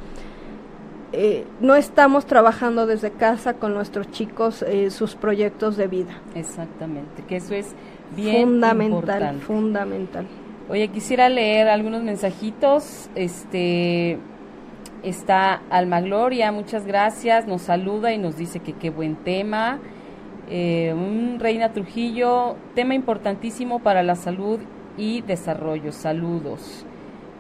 Eh, 1.13 1.45
no 1.61 1.75
estamos 1.75 2.25
trabajando 2.25 2.87
desde 2.87 3.11
casa 3.11 3.53
con 3.53 3.75
nuestros 3.75 4.09
chicos 4.09 4.63
eh, 4.63 4.89
sus 4.89 5.15
proyectos 5.15 5.77
de 5.77 5.87
vida. 5.87 6.19
Exactamente, 6.33 7.23
que 7.27 7.35
eso 7.35 7.53
es 7.53 7.75
bien 8.15 8.49
fundamental, 8.49 9.39
fundamental. 9.41 10.25
Oye, 10.67 10.87
quisiera 10.87 11.29
leer 11.29 11.67
algunos 11.67 12.01
mensajitos, 12.01 13.11
este 13.13 14.17
está 15.03 15.61
Alma 15.69 16.01
Gloria, 16.01 16.51
muchas 16.51 16.87
gracias, 16.87 17.45
nos 17.45 17.61
saluda 17.61 18.11
y 18.11 18.17
nos 18.17 18.37
dice 18.37 18.59
que 18.59 18.73
qué 18.73 18.89
buen 18.89 19.15
tema. 19.17 19.77
Eh, 20.49 20.93
Reina 21.39 21.73
Trujillo, 21.73 22.55
tema 22.75 22.93
importantísimo 22.93 23.79
para 23.79 24.03
la 24.03 24.15
salud 24.15 24.59
y 24.97 25.21
desarrollo. 25.21 25.91
Saludos. 25.91 26.85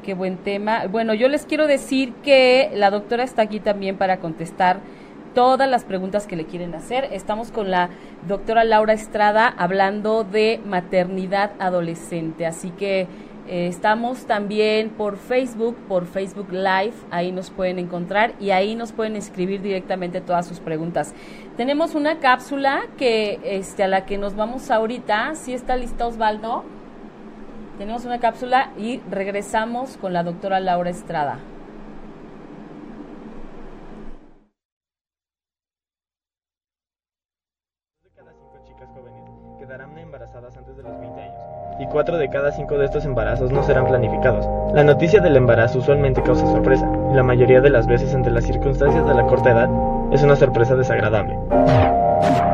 Qué 0.03 0.13
buen 0.13 0.37
tema. 0.37 0.87
Bueno, 0.87 1.13
yo 1.13 1.27
les 1.27 1.45
quiero 1.45 1.67
decir 1.67 2.13
que 2.23 2.71
la 2.75 2.91
doctora 2.91 3.23
está 3.23 3.43
aquí 3.43 3.59
también 3.59 3.97
para 3.97 4.19
contestar 4.19 4.79
todas 5.33 5.69
las 5.69 5.83
preguntas 5.83 6.27
que 6.27 6.35
le 6.35 6.45
quieren 6.45 6.73
hacer. 6.75 7.09
Estamos 7.11 7.51
con 7.51 7.69
la 7.69 7.89
doctora 8.27 8.63
Laura 8.63 8.93
Estrada 8.93 9.47
hablando 9.47 10.23
de 10.23 10.61
maternidad 10.65 11.51
adolescente, 11.59 12.45
así 12.45 12.69
que 12.71 13.07
eh, 13.47 13.67
estamos 13.67 14.25
también 14.25 14.89
por 14.89 15.17
Facebook, 15.17 15.75
por 15.87 16.05
Facebook 16.05 16.51
Live, 16.51 16.93
ahí 17.11 17.31
nos 17.31 17.51
pueden 17.51 17.77
encontrar 17.77 18.33
y 18.39 18.49
ahí 18.49 18.75
nos 18.75 18.91
pueden 18.91 19.15
escribir 19.15 19.61
directamente 19.61 20.19
todas 20.19 20.47
sus 20.47 20.59
preguntas. 20.59 21.13
Tenemos 21.55 21.93
una 21.93 22.19
cápsula 22.19 22.87
que 22.97 23.39
este 23.43 23.83
a 23.83 23.87
la 23.87 24.05
que 24.05 24.17
nos 24.17 24.35
vamos 24.35 24.71
ahorita, 24.71 25.35
si 25.35 25.53
está 25.53 25.77
lista 25.77 26.07
Osvaldo. 26.07 26.63
Tenemos 27.77 28.05
una 28.05 28.19
cápsula 28.19 28.71
y 28.77 28.99
regresamos 29.11 29.97
con 29.97 30.13
la 30.13 30.23
doctora 30.23 30.59
Laura 30.59 30.89
Estrada. 30.89 31.39
Y 41.79 41.85
cuatro 41.87 42.17
de 42.17 42.29
cada 42.29 42.51
cinco 42.51 42.77
de 42.77 42.85
estos 42.85 43.05
embarazos 43.05 43.51
no 43.51 43.63
serán 43.63 43.87
planificados. 43.87 44.45
La 44.73 44.83
noticia 44.83 45.19
del 45.19 45.35
embarazo 45.35 45.79
usualmente 45.79 46.23
causa 46.23 46.45
sorpresa, 46.45 46.89
y 47.11 47.15
la 47.15 47.23
mayoría 47.23 47.61
de 47.61 47.69
las 47.69 47.87
veces 47.87 48.13
entre 48.13 48.31
las 48.31 48.45
circunstancias 48.45 49.05
de 49.05 49.13
la 49.13 49.25
corta 49.25 49.51
edad 49.51 49.69
es 50.11 50.23
una 50.23 50.35
sorpresa 50.35 50.75
desagradable. 50.75 51.37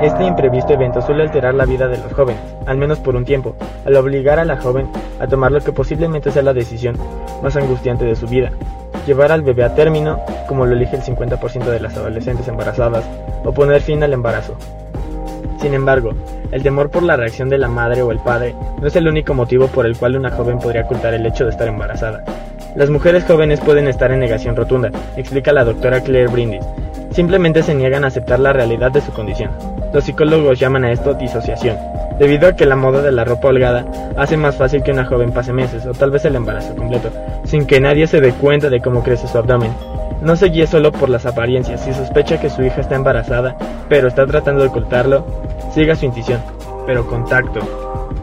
Este 0.01 0.23
imprevisto 0.23 0.73
evento 0.73 1.01
suele 1.01 1.23
alterar 1.23 1.53
la 1.53 1.65
vida 1.65 1.87
de 1.87 1.97
los 1.97 2.11
jóvenes, 2.13 2.41
al 2.65 2.77
menos 2.77 2.99
por 2.99 3.15
un 3.15 3.25
tiempo, 3.25 3.55
al 3.85 3.95
obligar 3.95 4.39
a 4.39 4.45
la 4.45 4.57
joven 4.57 4.89
a 5.19 5.27
tomar 5.27 5.51
lo 5.51 5.61
que 5.61 5.71
posiblemente 5.71 6.31
sea 6.31 6.41
la 6.41 6.53
decisión 6.53 6.97
más 7.43 7.55
angustiante 7.55 8.05
de 8.05 8.15
su 8.15 8.27
vida, 8.27 8.51
llevar 9.05 9.31
al 9.31 9.43
bebé 9.43 9.63
a 9.63 9.75
término, 9.75 10.19
como 10.47 10.65
lo 10.65 10.73
elige 10.73 10.95
el 10.95 11.03
50% 11.03 11.65
de 11.65 11.79
las 11.79 11.95
adolescentes 11.95 12.47
embarazadas, 12.47 13.05
o 13.43 13.51
poner 13.51 13.81
fin 13.81 14.01
al 14.03 14.13
embarazo. 14.13 14.55
Sin 15.61 15.75
embargo, 15.75 16.13
el 16.51 16.63
temor 16.63 16.89
por 16.89 17.03
la 17.03 17.15
reacción 17.15 17.47
de 17.47 17.59
la 17.59 17.67
madre 17.67 18.01
o 18.01 18.11
el 18.11 18.17
padre 18.17 18.55
no 18.81 18.87
es 18.87 18.95
el 18.95 19.07
único 19.07 19.35
motivo 19.35 19.67
por 19.67 19.85
el 19.85 19.95
cual 19.95 20.15
una 20.15 20.31
joven 20.31 20.57
podría 20.57 20.81
ocultar 20.81 21.13
el 21.13 21.25
hecho 21.25 21.45
de 21.45 21.51
estar 21.51 21.67
embarazada. 21.67 22.23
Las 22.75 22.89
mujeres 22.89 23.23
jóvenes 23.25 23.59
pueden 23.59 23.87
estar 23.87 24.11
en 24.11 24.21
negación 24.21 24.55
rotunda, 24.55 24.89
explica 25.15 25.53
la 25.53 25.63
doctora 25.63 26.01
Claire 26.01 26.31
Brindis. 26.31 26.65
Simplemente 27.11 27.61
se 27.61 27.75
niegan 27.75 28.03
a 28.03 28.07
aceptar 28.07 28.39
la 28.39 28.53
realidad 28.53 28.91
de 28.91 29.01
su 29.01 29.11
condición. 29.11 29.51
Los 29.93 30.05
psicólogos 30.05 30.59
llaman 30.59 30.85
a 30.85 30.91
esto 30.91 31.13
disociación, 31.13 31.77
debido 32.17 32.47
a 32.47 32.55
que 32.55 32.65
la 32.65 32.75
moda 32.75 33.03
de 33.03 33.11
la 33.11 33.23
ropa 33.23 33.49
holgada 33.49 33.85
hace 34.17 34.37
más 34.37 34.55
fácil 34.55 34.81
que 34.81 34.91
una 34.91 35.05
joven 35.05 35.31
pase 35.31 35.53
meses 35.53 35.85
o 35.85 35.91
tal 35.91 36.09
vez 36.09 36.25
el 36.25 36.35
embarazo 36.35 36.75
completo, 36.75 37.11
sin 37.45 37.67
que 37.67 37.79
nadie 37.79 38.07
se 38.07 38.19
dé 38.19 38.31
cuenta 38.31 38.71
de 38.71 38.81
cómo 38.81 39.03
crece 39.03 39.27
su 39.27 39.37
abdomen. 39.37 39.71
No 40.21 40.35
se 40.35 40.47
guíe 40.47 40.67
solo 40.67 40.91
por 40.91 41.09
las 41.09 41.25
apariencias. 41.25 41.81
Si 41.81 41.93
sospecha 41.93 42.39
que 42.39 42.51
su 42.51 42.61
hija 42.61 42.81
está 42.81 42.95
embarazada, 42.95 43.55
pero 43.89 44.07
está 44.07 44.27
tratando 44.27 44.61
de 44.61 44.67
ocultarlo, 44.67 45.25
siga 45.73 45.95
su 45.95 46.05
intuición, 46.05 46.41
pero 46.85 47.07
contacto. 47.07 47.59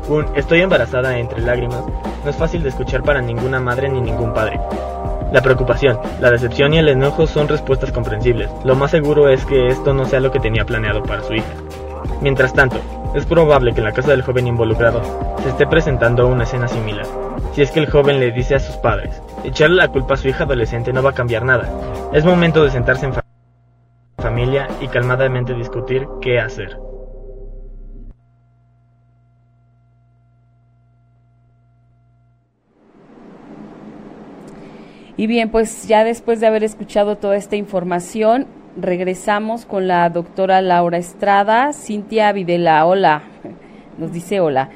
Un 0.09 0.27
estoy 0.37 0.61
embarazada 0.61 1.19
entre 1.19 1.41
lágrimas 1.41 1.85
no 2.25 2.31
es 2.31 2.37
fácil 2.37 2.63
de 2.63 2.71
escuchar 2.71 3.03
para 3.03 3.21
ninguna 3.21 3.61
madre 3.61 3.89
ni 3.89 4.01
ningún 4.01 4.33
padre. 4.33 4.61
La 5.33 5.43
preocupación, 5.43 5.99
la 6.21 6.31
decepción 6.31 6.73
y 6.73 6.79
el 6.79 6.89
enojo 6.89 7.27
son 7.27 7.49
respuestas 7.49 7.93
comprensibles. 7.93 8.51
Lo 8.65 8.75
más 8.75 8.91
seguro 8.91 9.29
es 9.29 9.45
que 9.45 9.69
esto 9.69 9.93
no 9.93 10.07
sea 10.07 10.21
lo 10.21 10.33
que 10.33 10.41
tenía 10.41 10.65
planeado 10.65 11.03
para 11.03 11.23
su 11.23 11.35
hija. 11.35 11.53
Mientras 12.23 12.55
tanto, 12.55 12.79
es 13.15 13.27
probable 13.27 13.73
que 13.73 13.81
en 13.81 13.85
la 13.85 13.93
casa 13.93 14.11
del 14.11 14.23
joven 14.23 14.47
involucrado 14.47 15.03
se 15.43 15.51
esté 15.51 15.67
presentando 15.67 16.27
una 16.27 16.45
escena 16.45 16.67
similar. 16.67 17.07
Si 17.53 17.63
es 17.63 17.71
que 17.71 17.81
el 17.81 17.91
joven 17.91 18.21
le 18.21 18.33
dice 18.33 18.55
a 18.55 18.61
sus 18.61 18.77
padres, 18.77 19.21
echarle 19.45 19.77
la 19.77 19.89
culpa 19.89 20.15
a 20.15 20.17
su 20.17 20.29
hija 20.29 20.45
adolescente 20.45 20.93
no 20.93 21.03
va 21.03 21.11
a 21.11 21.15
cambiar 21.15 21.45
nada. 21.45 21.69
Es 22.13 22.25
momento 22.25 22.65
de 22.65 22.71
sentarse 22.71 23.07
en 23.07 23.13
familia 24.19 24.69
y 24.81 24.89
calmadamente 24.89 25.55
discutir 25.55 26.07
qué 26.23 26.41
hacer. 26.41 26.88
Y 35.19 35.27
bien, 35.27 35.51
pues 35.51 35.89
ya 35.89 36.05
después 36.05 36.39
de 36.39 36.47
haber 36.47 36.63
escuchado 36.63 37.17
toda 37.17 37.35
esta 37.35 37.57
información, 37.57 38.47
regresamos 38.81 39.67
con 39.67 39.89
la 39.89 40.09
doctora 40.11 40.63
Laura 40.63 40.97
Estrada, 40.97 41.73
Cintia 41.73 42.31
Videla, 42.31 42.87
hola, 42.87 43.25
nos 43.99 44.13
dice 44.13 44.39
hola. 44.39 44.71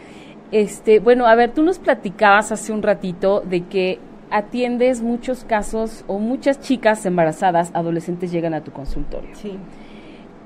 Este, 0.51 0.99
bueno, 0.99 1.27
a 1.27 1.37
ver, 1.37 1.53
tú 1.53 1.63
nos 1.63 1.79
platicabas 1.79 2.51
hace 2.51 2.73
un 2.73 2.83
ratito 2.83 3.41
de 3.41 3.67
que 3.69 4.01
atiendes 4.33 5.01
muchos 5.01 5.45
casos 5.45 6.05
o 6.09 6.19
muchas 6.19 6.61
chicas 6.61 7.07
embarazadas, 7.07 7.71
adolescentes 7.73 8.33
llegan 8.33 8.53
a 8.53 8.65
tu 8.65 8.73
consultorio. 8.73 9.31
Sí. 9.35 9.57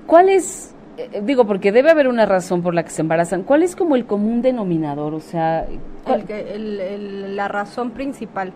¿Cuál 0.06 0.28
es, 0.28 0.74
eh, 0.98 1.22
digo, 1.24 1.46
porque 1.46 1.72
debe 1.72 1.90
haber 1.90 2.08
una 2.08 2.26
razón 2.26 2.60
por 2.60 2.74
la 2.74 2.82
que 2.82 2.90
se 2.90 3.00
embarazan, 3.00 3.44
cuál 3.44 3.62
es 3.62 3.74
como 3.74 3.96
el 3.96 4.04
común 4.04 4.42
denominador? 4.42 5.14
O 5.14 5.20
sea, 5.20 5.66
la 6.06 7.48
razón 7.48 7.92
principal. 7.92 8.52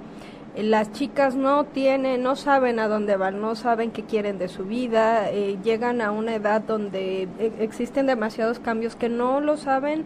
Las 0.56 0.90
chicas 0.92 1.36
no 1.36 1.64
tienen, 1.64 2.24
no 2.24 2.34
saben 2.34 2.80
a 2.80 2.88
dónde 2.88 3.16
van, 3.16 3.40
no 3.40 3.54
saben 3.54 3.92
qué 3.92 4.02
quieren 4.02 4.38
de 4.38 4.48
su 4.48 4.64
vida, 4.64 5.30
eh, 5.30 5.58
llegan 5.62 6.00
a 6.00 6.10
una 6.10 6.34
edad 6.34 6.60
donde 6.60 7.28
e, 7.38 7.52
existen 7.60 8.06
demasiados 8.06 8.58
cambios 8.58 8.96
que 8.96 9.08
no 9.08 9.40
lo 9.40 9.56
saben 9.56 10.04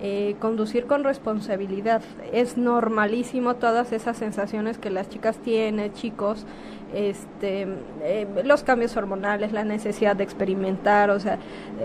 eh, 0.00 0.34
conducir 0.40 0.86
con 0.86 1.04
responsabilidad. 1.04 2.02
Es 2.32 2.56
normalísimo 2.56 3.56
todas 3.56 3.92
esas 3.92 4.16
sensaciones 4.16 4.78
que 4.78 4.90
las 4.90 5.10
chicas 5.10 5.36
tienen, 5.38 5.92
chicos, 5.92 6.46
este, 6.94 7.68
eh, 8.02 8.26
los 8.44 8.64
cambios 8.64 8.96
hormonales, 8.96 9.52
la 9.52 9.64
necesidad 9.64 10.16
de 10.16 10.24
experimentar, 10.24 11.10
o 11.10 11.20
sea, 11.20 11.38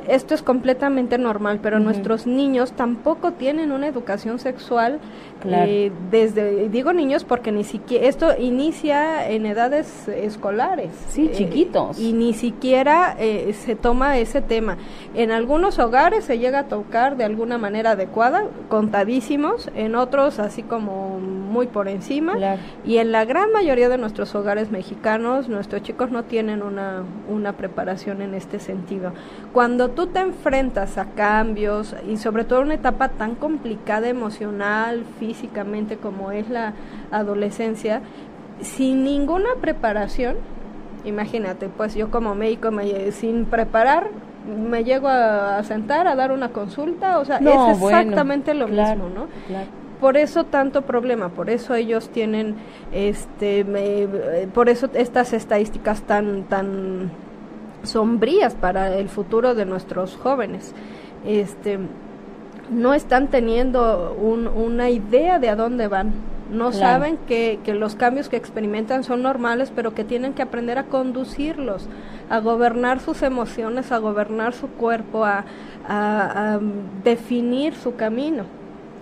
esto 0.07 0.33
es 0.33 0.41
completamente 0.41 1.17
normal, 1.17 1.59
pero 1.61 1.79
nuestros 1.79 2.25
niños 2.25 2.71
tampoco 2.71 3.33
tienen 3.33 3.71
una 3.71 3.87
educación 3.87 4.39
sexual 4.39 4.99
eh, 5.45 5.91
desde, 6.09 6.69
digo 6.69 6.93
niños 6.93 7.23
porque 7.23 7.51
ni 7.51 7.63
siquiera, 7.63 8.07
esto 8.07 8.35
inicia 8.37 9.29
en 9.29 9.45
edades 9.45 10.07
escolares. 10.07 10.89
Sí, 11.09 11.29
chiquitos. 11.31 11.99
Y 11.99 12.13
ni 12.13 12.33
siquiera 12.33 13.15
se 13.17 13.75
toma 13.75 14.17
ese 14.17 14.41
tema. 14.41 14.77
En 15.13 15.31
algunos 15.31 15.79
hogares 15.79 16.25
se 16.25 16.39
llega 16.39 16.59
a 16.59 16.63
tocar 16.67 17.17
de 17.17 17.23
alguna 17.23 17.57
manera 17.57 17.95
de 17.95 18.07
adecuada, 18.07 18.45
contadísimos, 18.69 19.69
en 19.75 19.95
otros 19.95 20.39
así 20.39 20.63
como 20.63 21.19
muy 21.19 21.67
por 21.67 21.87
encima, 21.87 22.35
y 22.85 22.97
en 22.97 23.11
la 23.11 23.25
gran 23.25 23.51
mayoría 23.51 23.89
de 23.89 23.97
nuestros 23.97 24.33
hogares 24.35 24.71
mexicanos, 24.71 24.96
nuestros 25.47 25.83
chicos 25.83 26.11
no 26.11 26.23
tienen 26.23 26.61
una, 26.61 27.03
una 27.29 27.53
preparación 27.53 28.21
en 28.21 28.33
este 28.33 28.59
sentido. 28.59 29.13
Cuando 29.53 29.89
tú 29.89 30.07
te 30.07 30.19
enfrentas 30.19 30.97
a 30.97 31.05
cambios, 31.11 31.95
y 32.07 32.17
sobre 32.17 32.43
todo 32.43 32.61
una 32.61 32.73
etapa 32.73 33.09
tan 33.09 33.35
complicada 33.35 34.07
emocional, 34.09 35.03
físicamente 35.19 35.97
como 35.97 36.31
es 36.31 36.49
la 36.49 36.73
adolescencia, 37.11 38.01
sin 38.61 39.03
ninguna 39.03 39.49
preparación, 39.61 40.35
imagínate, 41.05 41.69
pues 41.69 41.95
yo 41.95 42.11
como 42.11 42.35
médico 42.35 42.71
me, 42.71 43.11
sin 43.11 43.45
preparar 43.45 44.09
me 44.47 44.83
llego 44.83 45.09
a, 45.09 45.61
sentar 45.63 46.07
a 46.07 46.15
dar 46.15 46.31
una 46.31 46.49
consulta, 46.49 47.19
o 47.19 47.25
sea, 47.25 47.37
es 47.37 47.77
exactamente 47.77 48.53
lo 48.53 48.67
mismo, 48.67 49.09
¿no? 49.13 49.27
Por 49.99 50.17
eso 50.17 50.43
tanto 50.43 50.83
problema, 50.83 51.29
por 51.29 51.49
eso 51.49 51.73
ellos 51.73 52.09
tienen, 52.09 52.55
este, 52.91 53.65
por 54.53 54.69
eso 54.69 54.89
estas 54.93 55.33
estadísticas 55.33 56.01
tan, 56.03 56.43
tan 56.43 57.11
sombrías 57.83 58.53
para 58.53 58.95
el 58.95 59.09
futuro 59.09 59.55
de 59.55 59.65
nuestros 59.65 60.15
jóvenes. 60.15 60.73
Este, 61.25 61.79
no 62.69 62.93
están 62.93 63.29
teniendo 63.29 64.13
una 64.13 64.89
idea 64.89 65.39
de 65.39 65.49
a 65.49 65.55
dónde 65.55 65.87
van 65.87 66.13
no 66.51 66.71
saben 66.71 67.17
que, 67.27 67.59
que, 67.63 67.73
los 67.73 67.95
cambios 67.95 68.29
que 68.29 68.37
experimentan 68.37 69.03
son 69.03 69.21
normales, 69.21 69.71
pero 69.75 69.93
que 69.93 70.03
tienen 70.03 70.33
que 70.33 70.41
aprender 70.41 70.77
a 70.77 70.83
conducirlos, 70.83 71.87
a 72.29 72.39
gobernar 72.39 72.99
sus 72.99 73.21
emociones, 73.21 73.91
a 73.91 73.97
gobernar 73.97 74.53
su 74.53 74.67
cuerpo, 74.67 75.25
a, 75.25 75.43
a, 75.87 76.59
definir 77.03 77.75
su 77.75 77.95
camino. 77.95 78.45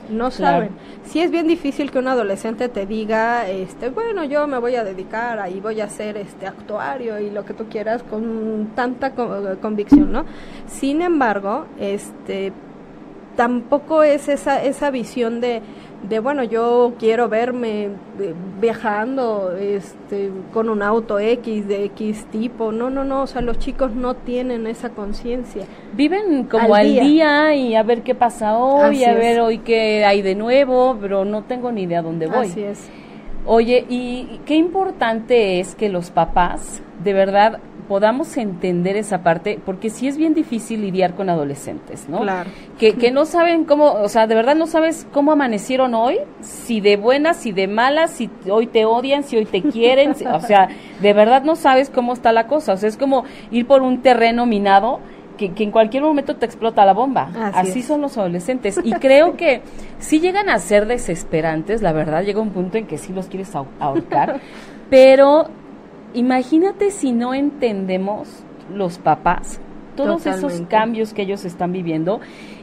No 0.10 0.32
saben. 0.32 0.70
Sí 1.04 1.22
es 1.22 1.32
bien 1.32 1.48
difícil 1.48 1.92
que 1.92 2.00
un 2.00 2.08
adolescente 2.08 2.70
te 2.70 2.86
diga, 2.86 3.48
este, 3.50 3.90
bueno, 3.90 4.24
yo 4.24 4.48
me 4.48 4.58
voy 4.58 4.76
a 4.76 4.84
dedicar 4.84 5.40
ahí 5.40 5.60
voy 5.60 5.82
a 5.82 5.90
ser 5.90 6.18
este 6.18 6.48
actuario 6.48 7.20
y 7.20 7.30
lo 7.30 7.46
que 7.46 7.54
tú 7.54 7.66
quieras 7.70 8.04
con 8.04 8.72
tanta 8.76 9.14
convicción, 9.62 10.12
¿no? 10.12 10.26
Sin 10.68 11.02
embargo, 11.02 11.66
este, 11.80 12.54
tampoco 13.36 14.04
es 14.04 14.30
esa 14.30 14.64
esa 14.64 14.90
visión 14.92 15.42
de 15.42 15.62
de 16.10 16.20
bueno, 16.20 16.44
yo 16.44 16.94
quiero 17.00 17.30
verme 17.30 17.86
eh, 18.20 18.34
viajando 18.62 19.56
este, 19.58 20.32
con 20.54 20.70
un 20.70 20.82
auto 20.82 21.20
X 21.20 21.68
de 21.68 21.86
X 21.86 22.26
tipo. 22.32 22.72
No, 22.72 22.90
no, 22.90 23.04
no, 23.04 23.24
o 23.24 23.28
sea, 23.28 23.42
los 23.42 23.60
chicos 23.60 23.92
no 23.92 24.16
tienen 24.16 24.68
esa 24.68 24.90
conciencia. 24.90 25.66
Viven 25.94 26.46
como 26.46 26.76
al, 26.76 26.94
día. 26.94 27.56
y 27.56 27.76
a 27.76 27.84
ver 27.84 28.04
qué 28.04 28.16
pasa 28.16 28.58
hoy, 28.58 29.04
a 29.04 29.14
ver 29.14 29.40
hoy 29.40 29.60
qué 29.60 30.06
hay 30.06 30.22
de 30.22 30.36
nuevo, 30.36 30.98
pero 31.00 31.26
no 31.26 31.44
tengo 31.44 31.72
ni 31.72 31.84
idea 31.84 32.02
dónde 32.02 32.28
voy. 32.28 32.48
Así 32.48 32.64
es. 32.64 32.90
Oye, 33.46 33.86
y 33.90 34.40
qué 34.46 34.56
importante 34.56 35.60
es 35.60 35.76
que 35.76 35.90
los 35.90 36.10
papás 36.10 36.82
de 37.04 37.14
verdad 37.14 37.60
podamos 37.88 38.36
entender 38.38 38.96
esa 38.98 39.24
parte, 39.24 39.60
porque 39.66 39.90
sí 39.90 40.08
es 40.08 40.18
bien 40.18 40.34
difícil 40.34 40.82
lidiar 40.82 41.16
con 41.16 41.30
adolescentes, 41.30 42.10
¿no? 42.10 42.22
Claro. 42.22 42.50
Que, 42.80 42.94
que 42.94 43.12
no 43.12 43.26
saben 43.26 43.66
cómo, 43.66 43.94
o 43.94 44.10
sea, 44.10 44.28
de 44.28 44.36
verdad 44.36 44.56
no 44.56 44.68
sabes 44.68 45.08
cómo 45.12 45.32
amanecieron 45.32 45.94
hoy, 45.94 46.20
si 46.42 46.82
de 46.82 46.98
buenas, 46.98 47.38
si 47.38 47.52
de 47.52 47.68
malas, 47.68 48.12
si 48.12 48.30
hoy 48.50 48.68
te 48.68 48.86
odian, 48.86 49.24
si 49.24 49.38
hoy 49.38 49.46
te 49.46 49.62
quieren, 49.62 50.12
o 50.12 50.40
sea, 50.40 50.70
de 51.02 51.14
verdad 51.14 51.44
no 51.44 51.56
sabes 51.56 51.90
cómo 51.90 52.14
está 52.14 52.32
la 52.32 52.48
cosa, 52.48 52.74
o 52.74 52.78
sea, 52.78 52.90
es 52.90 52.98
como 52.98 53.26
ir 53.52 53.66
por 53.68 53.82
un 53.82 54.02
terreno 54.02 54.46
minado. 54.46 55.00
Que, 55.36 55.52
que 55.52 55.66
en 55.66 55.72
cualquier 55.72 56.02
momento 56.02 56.38
te 56.38 56.46
explota 56.46 56.86
la 56.86 56.94
bomba. 56.94 57.30
Así, 57.54 57.82
son 57.82 58.00
los 58.00 58.18
adolescentes. 58.18 58.80
Y 58.82 58.94
creo 58.94 59.36
que 59.36 59.64
sí 60.00 60.22
llegan 60.22 60.48
a 60.48 60.58
ser 60.60 60.86
desesperantes, 60.86 61.82
la 61.82 61.92
verdad, 61.92 62.24
llega 62.24 62.40
un 62.40 62.52
punto 62.52 62.78
en 62.78 62.88
que 62.88 62.98
sí 62.98 63.12
los 63.12 63.28
quieres 63.28 63.54
ahorcar, 63.54 64.40
pero 64.90 65.50
imagínate 66.16 66.92
si 66.92 67.12
no 67.12 67.34
entendemos 67.34 68.44
los 68.74 68.98
papás 68.98 69.60
todos 69.96 70.26
esos 70.26 70.62
cambios 70.70 71.14
que 71.14 71.22
ellos 71.22 71.46
están 71.46 71.72
viviendo 71.72 72.20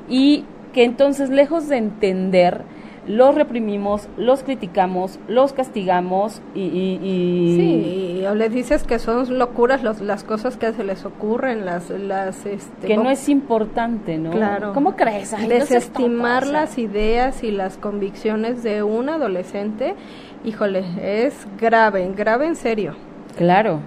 y 0.08 0.44
que 0.72 0.84
entonces 0.84 1.30
lejos 1.30 1.68
de 1.68 1.76
entender 1.78 2.64
los 3.06 3.34
reprimimos, 3.34 4.08
los 4.16 4.44
criticamos, 4.44 5.18
los 5.26 5.52
castigamos 5.52 6.40
y... 6.54 6.60
y, 6.62 7.56
Sí, 7.56 8.26
o 8.26 8.34
les 8.36 8.52
dices 8.52 8.84
que 8.84 9.00
son 9.00 9.38
locuras 9.38 9.82
las 9.82 10.22
cosas 10.22 10.56
que 10.56 10.72
se 10.72 10.84
les 10.84 11.04
ocurren, 11.04 11.64
las... 11.64 11.90
las 11.90 12.46
este, 12.46 12.86
que 12.86 12.96
no 12.96 13.10
es 13.10 13.28
importante, 13.28 14.18
¿no? 14.18 14.30
Claro. 14.30 14.72
¿Cómo 14.72 14.94
crees? 14.94 15.34
Desestimar 15.48 16.46
las 16.46 16.78
ideas 16.78 17.42
y 17.42 17.50
las 17.50 17.76
convicciones 17.76 18.62
de 18.62 18.84
un 18.84 19.08
adolescente, 19.08 19.96
híjole, 20.44 20.84
es 21.02 21.34
grave, 21.58 22.08
grave 22.16 22.46
en 22.46 22.54
serio. 22.54 22.94
Claro. 23.36 23.80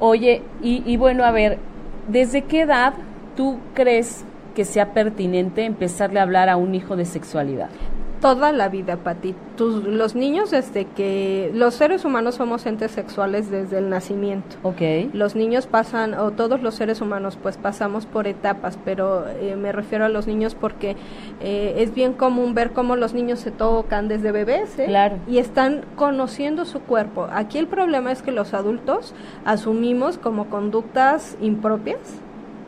Oye, 0.00 0.42
y, 0.62 0.82
y 0.84 0.96
bueno, 0.96 1.24
a 1.24 1.30
ver, 1.30 1.58
¿desde 2.08 2.42
qué 2.42 2.62
edad 2.62 2.94
tú 3.36 3.58
crees 3.74 4.24
que 4.54 4.64
sea 4.64 4.92
pertinente 4.92 5.64
empezarle 5.64 6.20
a 6.20 6.22
hablar 6.22 6.48
a 6.48 6.56
un 6.56 6.74
hijo 6.74 6.96
de 6.96 7.04
sexualidad? 7.04 7.70
Toda 8.24 8.52
la 8.52 8.70
vida, 8.70 8.96
Pati. 8.96 9.34
Tus, 9.54 9.84
los 9.84 10.14
niños 10.14 10.50
desde 10.50 10.86
que 10.86 11.50
los 11.52 11.74
seres 11.74 12.06
humanos 12.06 12.36
somos 12.36 12.64
entes 12.64 12.90
sexuales 12.90 13.50
desde 13.50 13.76
el 13.76 13.90
nacimiento. 13.90 14.56
Okay. 14.62 15.10
Los 15.12 15.36
niños 15.36 15.66
pasan 15.66 16.14
o 16.14 16.30
todos 16.30 16.62
los 16.62 16.74
seres 16.74 17.02
humanos 17.02 17.36
pues 17.42 17.58
pasamos 17.58 18.06
por 18.06 18.26
etapas, 18.26 18.78
pero 18.82 19.28
eh, 19.28 19.56
me 19.56 19.72
refiero 19.72 20.06
a 20.06 20.08
los 20.08 20.26
niños 20.26 20.54
porque 20.54 20.96
eh, 21.42 21.74
es 21.76 21.92
bien 21.92 22.14
común 22.14 22.54
ver 22.54 22.70
cómo 22.70 22.96
los 22.96 23.12
niños 23.12 23.40
se 23.40 23.50
tocan 23.50 24.08
desde 24.08 24.32
bebés 24.32 24.78
¿eh? 24.78 24.86
claro. 24.86 25.18
y 25.28 25.36
están 25.36 25.84
conociendo 25.94 26.64
su 26.64 26.80
cuerpo. 26.80 27.28
Aquí 27.30 27.58
el 27.58 27.66
problema 27.66 28.10
es 28.10 28.22
que 28.22 28.32
los 28.32 28.54
adultos 28.54 29.12
asumimos 29.44 30.16
como 30.16 30.48
conductas 30.48 31.36
impropias 31.42 32.22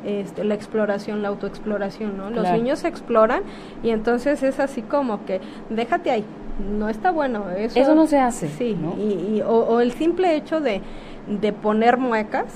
este, 0.06 0.44
la 0.44 0.54
exploración, 0.54 1.20
la 1.20 1.28
autoexploración, 1.28 2.16
¿no? 2.16 2.30
Los 2.30 2.50
niños 2.52 2.84
exploran 2.84 3.42
y 3.82 3.90
entonces 3.90 4.42
es 4.42 4.60
así 4.60 4.82
como 4.82 5.24
que 5.24 5.40
déjate 5.68 6.10
ahí, 6.12 6.24
no 6.78 6.88
está 6.88 7.10
bueno. 7.10 7.50
Eso, 7.50 7.78
eso 7.80 7.94
no 7.94 8.06
se 8.06 8.18
hace. 8.18 8.48
Sí, 8.48 8.76
y, 8.98 9.42
o, 9.42 9.80
el 9.80 9.92
simple 9.92 10.36
hecho 10.36 10.60
de, 10.60 10.80
de 11.28 11.52
poner 11.52 11.96
muecas, 11.96 12.46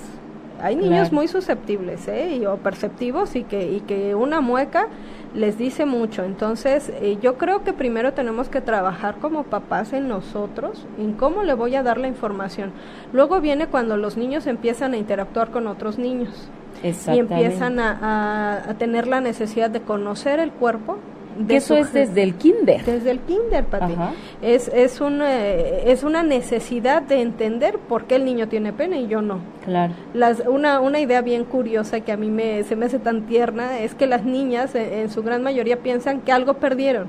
hay 0.63 0.77
niños 0.77 1.11
muy 1.11 1.27
susceptibles 1.27 2.07
¿eh? 2.09 2.37
y, 2.37 2.47
o 2.47 2.57
perceptivos 2.59 3.35
y 3.35 3.45
que, 3.45 3.71
y 3.73 3.81
que 3.81 4.15
una 4.15 4.41
mueca 4.41 4.89
les 5.35 5.59
dice 5.59 5.87
mucho. 5.87 6.23
Entonces, 6.23 6.93
eh, 7.01 7.19
yo 7.21 7.37
creo 7.39 7.65
que 7.65 7.73
primero 7.73 8.13
tenemos 8.13 8.49
que 8.49 8.61
trabajar 8.61 9.17
como 9.17 9.45
papás 9.45 9.93
en 9.93 10.09
nosotros, 10.09 10.87
en 10.99 11.15
cómo 11.15 11.43
le 11.43 11.55
voy 11.55 11.75
a 11.77 11.83
dar 11.83 11.99
la 11.99 12.09
información. 12.09 12.73
Luego 13.13 13.41
viene 13.41 13.67
cuando 13.69 13.97
los 13.97 14.17
niños 14.17 14.47
empiezan 14.47 14.93
a 14.95 14.99
interactuar 14.99 15.51
con 15.51 15.67
otros 15.67 15.99
niños 15.99 16.51
y 16.83 17.19
empiezan 17.19 17.79
a, 17.79 18.75
tener 18.79 19.07
la 19.07 19.21
necesidad 19.21 19.71
de 19.71 19.81
conocer 19.81 20.41
el 20.41 20.53
cuerpo. 20.53 20.99
De 21.39 21.57
eso 21.57 21.75
es 21.77 21.93
desde 21.93 22.23
el 22.23 22.35
kinder. 22.35 22.85
Desde 22.85 23.11
el 23.13 23.21
kinder, 23.21 23.65
Pati. 23.65 23.95
Es, 24.43 24.69
es, 24.69 25.01
una, 25.01 25.47
es 25.47 26.03
una 26.03 26.23
necesidad 26.23 27.03
de 27.03 27.23
entender 27.23 27.79
por 27.79 28.05
qué 28.05 28.17
el 28.17 28.25
niño 28.25 28.49
tiene 28.49 28.73
pena 28.73 28.99
y 28.99 29.07
yo 29.07 29.23
no. 29.23 29.39
Claro. 29.65 29.95
Las, 30.13 30.43
una, 30.47 30.81
una 30.81 31.01
idea 31.01 31.23
bien 31.23 31.45
curiosa 31.45 32.01
que 32.01 32.13
a 32.13 32.17
mí 32.17 32.31
me, 32.31 32.63
se 32.65 32.77
me 32.77 32.87
hace 32.87 32.99
tan 32.99 33.23
tierna 33.23 33.79
es 33.79 33.95
que 33.95 34.07
las 34.07 34.25
niñas 34.25 34.75
en, 34.75 35.09
su 35.09 35.23
gran 35.23 35.43
mayoría 35.43 35.79
piensan 35.79 36.21
que 36.21 36.33
algo 36.33 36.55
perdieron 36.55 37.07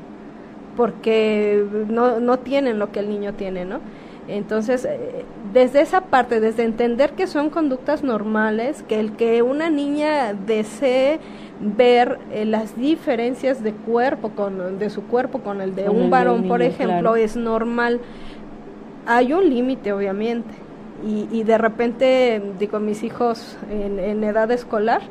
porque 0.78 1.66
no, 1.90 2.22
no 2.22 2.40
tienen 2.40 2.80
lo 2.80 2.92
que 2.92 3.00
el 3.00 3.10
niño 3.10 3.34
tiene, 3.34 3.66
¿no? 3.66 3.80
Entonces, 4.32 4.86
eh, 4.86 5.26
desde 5.54 5.82
esa 5.82 6.02
parte, 6.02 6.40
desde 6.40 6.64
entender 6.64 7.12
que 7.12 7.28
son 7.28 7.50
conductas 7.50 8.02
normales, 8.02 8.84
que 8.88 9.00
el 9.00 9.12
que 9.14 9.42
una 9.42 9.70
niña 9.70 10.34
desee 10.34 11.20
ver 11.60 12.18
eh, 12.32 12.46
las 12.46 12.78
diferencias 12.78 13.62
de 13.62 13.74
cuerpo 13.74 14.30
con 14.30 14.80
de 14.80 14.90
su 14.90 15.04
cuerpo 15.04 15.40
con 15.40 15.60
el 15.60 15.76
de 15.76 15.90
un 15.90 16.10
varón, 16.10 16.48
por 16.48 16.62
ejemplo, 16.62 17.16
es 17.18 17.36
normal. 17.36 18.00
Hay 19.06 19.34
un 19.34 19.50
límite, 19.50 19.92
obviamente, 19.92 20.54
y, 21.06 21.28
y, 21.32 21.44
de 21.44 21.58
repente, 21.58 22.42
digo, 22.58 22.80
mis 22.80 23.04
hijos 23.04 23.58
en, 23.70 24.00
en 24.00 24.24
edad 24.24 24.50
escolar, 24.52 25.02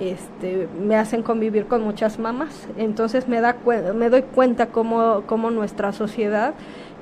este, 0.00 0.68
me 0.80 0.96
hacen 0.96 1.22
convivir 1.22 1.66
con 1.66 1.82
muchas 1.82 2.18
mamás, 2.18 2.68
entonces 2.76 3.28
me 3.28 3.40
da 3.40 3.56
me 3.94 4.10
doy 4.10 4.22
cuenta 4.22 4.66
cómo, 4.66 5.22
cómo 5.26 5.50
nuestra 5.50 5.92
sociedad 5.92 6.54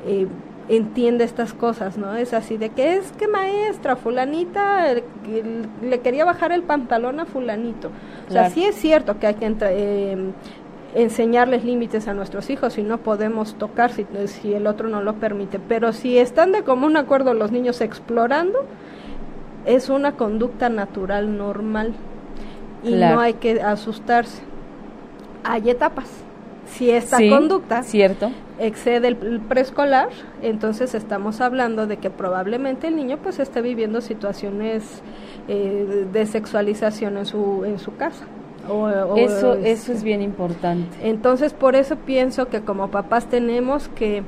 eh, 0.07 0.27
entiende 0.69 1.25
estas 1.25 1.55
cosas, 1.55 1.97
¿no? 1.97 2.17
Es 2.17 2.33
así 2.35 2.57
de 2.57 2.71
que 2.71 2.97
es 2.97 3.13
que 3.13 3.29
maestra, 3.29 3.97
fulanita 3.97 4.95
le 5.83 6.01
quería 6.01 6.25
bajar 6.25 6.53
el 6.53 6.63
pantalón 6.63 7.21
a 7.21 7.27
fulanito. 7.27 7.91
O 8.29 8.33
sea, 8.33 8.51
sí 8.51 8.65
es 8.65 8.75
cierto 8.75 9.19
que 9.19 9.29
hay 9.29 9.35
que 9.35 9.55
eh, 9.61 10.17
enseñarles 10.95 11.65
límites 11.65 12.09
a 12.09 12.15
nuestros 12.15 12.51
hijos 12.51 12.79
y 12.79 12.83
no 12.83 12.99
podemos 12.99 13.55
tocar 13.55 13.93
si, 13.93 14.07
si 14.27 14.55
el 14.55 14.67
otro 14.67 14.89
no 14.89 15.03
lo 15.03 15.15
permite, 15.15 15.59
pero 15.59 15.93
si 15.93 16.19
están 16.19 16.53
de 16.53 16.63
común 16.63 16.97
acuerdo 16.97 17.35
los 17.35 17.53
niños 17.53 17.81
explorando, 17.81 18.65
es 19.67 19.89
una 19.89 20.13
conducta 20.13 20.69
natural 20.69 21.37
normal 21.37 21.93
y 22.83 22.95
no 22.95 23.21
hay 23.21 23.35
que 23.35 23.61
asustarse. 23.61 24.43
Hay 25.45 25.71
etapas 25.71 26.09
si 26.67 26.91
esta 26.91 27.19
Sí, 27.19 27.31
conducta 27.31 27.83
Cierto. 27.83 28.31
Excede 28.59 29.09
el 29.09 29.41
preescolar, 29.41 30.09
entonces 30.43 30.95
estamos 30.95 31.41
hablando 31.41 31.87
de 31.87 31.99
que 31.99 32.11
probablemente 32.11 32.89
el 32.89 32.97
niño 32.97 33.19
pues 33.23 33.39
esté 33.39 33.61
viviendo 33.63 34.01
situaciones 34.01 35.03
eh, 35.49 36.07
de 36.13 36.27
sexualización 36.27 37.17
en 37.19 37.27
su 37.27 37.65
en 37.65 37.79
su 37.79 37.95
casa. 37.97 38.25
O- 38.69 38.87
o, 38.87 39.17
Eso, 39.17 39.53
este, 39.55 39.71
eso 39.71 39.93
es 39.93 40.03
bien 40.03 40.23
importante. 40.23 40.97
entonces, 41.03 41.53
por 41.53 41.77
eso 41.77 41.97
pienso 41.97 42.49
que 42.49 42.63
como 42.63 42.89
papás 42.91 43.27
tenemos 43.27 43.89
que, 43.91 44.25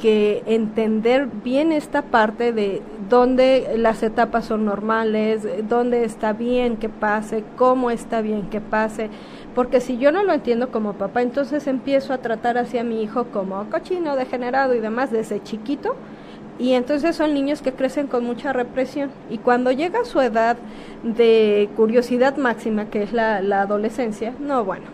que 0.00 0.42
entender 0.46 1.26
bien 1.44 1.72
esta 1.72 2.02
parte 2.02 2.52
de 2.52 2.80
dónde 3.10 3.74
las 3.76 4.02
etapas 4.02 4.46
son 4.46 4.64
normales, 4.64 5.46
dónde 5.68 6.04
está 6.04 6.32
bien 6.32 6.76
que 6.78 6.88
pase, 6.88 7.44
cómo 7.56 7.90
está 7.90 8.22
bien 8.22 8.48
que 8.48 8.60
pase. 8.62 9.10
Porque 9.58 9.80
si 9.80 9.98
yo 9.98 10.12
no 10.12 10.22
lo 10.22 10.32
entiendo 10.34 10.70
como 10.70 10.92
papá, 10.92 11.20
entonces 11.20 11.66
empiezo 11.66 12.12
a 12.12 12.18
tratar 12.18 12.58
hacia 12.58 12.84
mi 12.84 13.02
hijo 13.02 13.24
como 13.32 13.68
cochino, 13.70 14.14
degenerado 14.14 14.72
y 14.72 14.78
demás 14.78 15.10
desde 15.10 15.42
chiquito. 15.42 15.96
Y 16.60 16.74
entonces 16.74 17.16
son 17.16 17.34
niños 17.34 17.60
que 17.60 17.72
crecen 17.72 18.06
con 18.06 18.22
mucha 18.24 18.52
represión. 18.52 19.10
Y 19.28 19.38
cuando 19.38 19.72
llega 19.72 20.04
su 20.04 20.20
edad 20.20 20.58
de 21.02 21.68
curiosidad 21.74 22.36
máxima, 22.36 22.84
que 22.88 23.02
es 23.02 23.12
la, 23.12 23.42
la 23.42 23.62
adolescencia, 23.62 24.32
no, 24.38 24.64
bueno, 24.64 24.86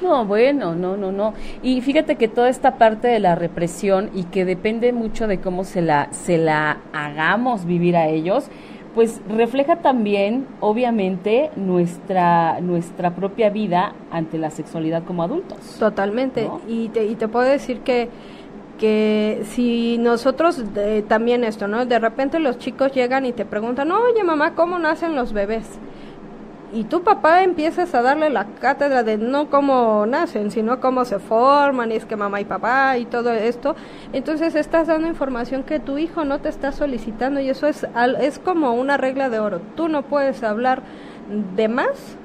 No, 0.00 0.24
bueno, 0.24 0.74
no, 0.76 0.96
no, 0.96 1.10
no. 1.10 1.34
Y 1.62 1.80
fíjate 1.80 2.16
que 2.16 2.28
toda 2.28 2.48
esta 2.48 2.76
parte 2.78 3.08
de 3.08 3.18
la 3.18 3.34
represión 3.34 4.10
y 4.14 4.24
que 4.24 4.44
depende 4.44 4.92
mucho 4.92 5.26
de 5.26 5.40
cómo 5.40 5.64
se 5.64 5.82
la, 5.82 6.12
se 6.12 6.38
la 6.38 6.78
hagamos 6.92 7.64
vivir 7.64 7.96
a 7.96 8.06
ellos, 8.06 8.50
pues 8.96 9.20
refleja 9.28 9.76
también, 9.76 10.46
obviamente, 10.60 11.50
nuestra, 11.54 12.60
nuestra 12.60 13.14
propia 13.14 13.50
vida 13.50 13.92
ante 14.10 14.38
la 14.38 14.50
sexualidad 14.50 15.04
como 15.04 15.22
adultos. 15.22 15.76
Totalmente. 15.78 16.42
¿no? 16.44 16.60
Y, 16.66 16.88
te, 16.88 17.04
y 17.06 17.14
te 17.14 17.28
puedo 17.28 17.48
decir 17.48 17.80
que, 17.80 18.08
que 18.78 19.42
si 19.44 19.98
nosotros 19.98 20.74
de- 20.74 21.02
también 21.02 21.44
esto, 21.44 21.68
¿no? 21.68 21.86
De 21.86 21.98
repente 21.98 22.38
los 22.40 22.58
chicos 22.58 22.92
llegan 22.92 23.24
y 23.26 23.32
te 23.32 23.44
preguntan, 23.44 23.92
oye 23.92 24.24
mamá, 24.24 24.54
¿cómo 24.54 24.78
nacen 24.78 25.14
los 25.14 25.32
bebés? 25.32 25.66
Y 26.76 26.84
tu 26.84 27.02
papá 27.02 27.42
empiezas 27.42 27.94
a 27.94 28.02
darle 28.02 28.28
la 28.28 28.44
cátedra 28.60 29.02
de 29.02 29.16
no 29.16 29.48
cómo 29.48 30.04
nacen, 30.04 30.50
sino 30.50 30.78
cómo 30.78 31.06
se 31.06 31.18
forman, 31.18 31.90
y 31.90 31.94
es 31.94 32.04
que 32.04 32.16
mamá 32.16 32.38
y 32.42 32.44
papá 32.44 32.98
y 32.98 33.06
todo 33.06 33.32
esto. 33.32 33.74
Entonces 34.12 34.54
estás 34.54 34.86
dando 34.86 35.08
información 35.08 35.62
que 35.62 35.80
tu 35.80 35.96
hijo 35.96 36.26
no 36.26 36.38
te 36.40 36.50
está 36.50 36.72
solicitando 36.72 37.40
y 37.40 37.48
eso 37.48 37.66
es, 37.66 37.86
es 38.20 38.38
como 38.38 38.74
una 38.74 38.98
regla 38.98 39.30
de 39.30 39.38
oro. 39.38 39.62
Tú 39.74 39.88
no 39.88 40.02
puedes 40.02 40.42
hablar 40.42 40.82
de 41.56 41.68
más 41.68 42.18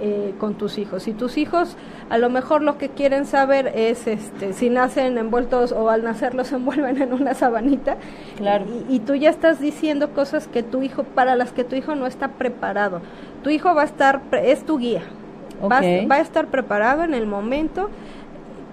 eh, 0.00 0.32
con 0.38 0.54
tus 0.54 0.78
hijos. 0.78 1.02
Si 1.02 1.12
tus 1.12 1.36
hijos 1.36 1.76
a 2.08 2.16
lo 2.16 2.30
mejor 2.30 2.62
lo 2.62 2.78
que 2.78 2.88
quieren 2.88 3.26
saber 3.26 3.70
es 3.74 4.06
este, 4.06 4.54
si 4.54 4.70
nacen 4.70 5.18
envueltos 5.18 5.72
o 5.72 5.90
al 5.90 6.04
nacer 6.04 6.34
los 6.34 6.50
envuelven 6.52 7.02
en 7.02 7.12
una 7.12 7.34
sabanita, 7.34 7.98
Claro. 8.38 8.64
y, 8.88 8.96
y 8.96 9.00
tú 9.00 9.14
ya 9.14 9.28
estás 9.28 9.60
diciendo 9.60 10.14
cosas 10.14 10.48
que 10.48 10.62
tu 10.62 10.80
hijo, 10.82 11.04
para 11.04 11.36
las 11.36 11.52
que 11.52 11.64
tu 11.64 11.76
hijo 11.76 11.94
no 11.96 12.06
está 12.06 12.28
preparado. 12.28 13.02
Tu 13.42 13.50
hijo 13.50 13.74
va 13.74 13.82
a 13.82 13.86
estar, 13.86 14.20
es 14.32 14.64
tu 14.64 14.78
guía, 14.78 15.02
va, 15.62 15.80
va 16.10 16.16
a 16.16 16.20
estar 16.20 16.48
preparado 16.48 17.04
en 17.04 17.14
el 17.14 17.26
momento 17.26 17.88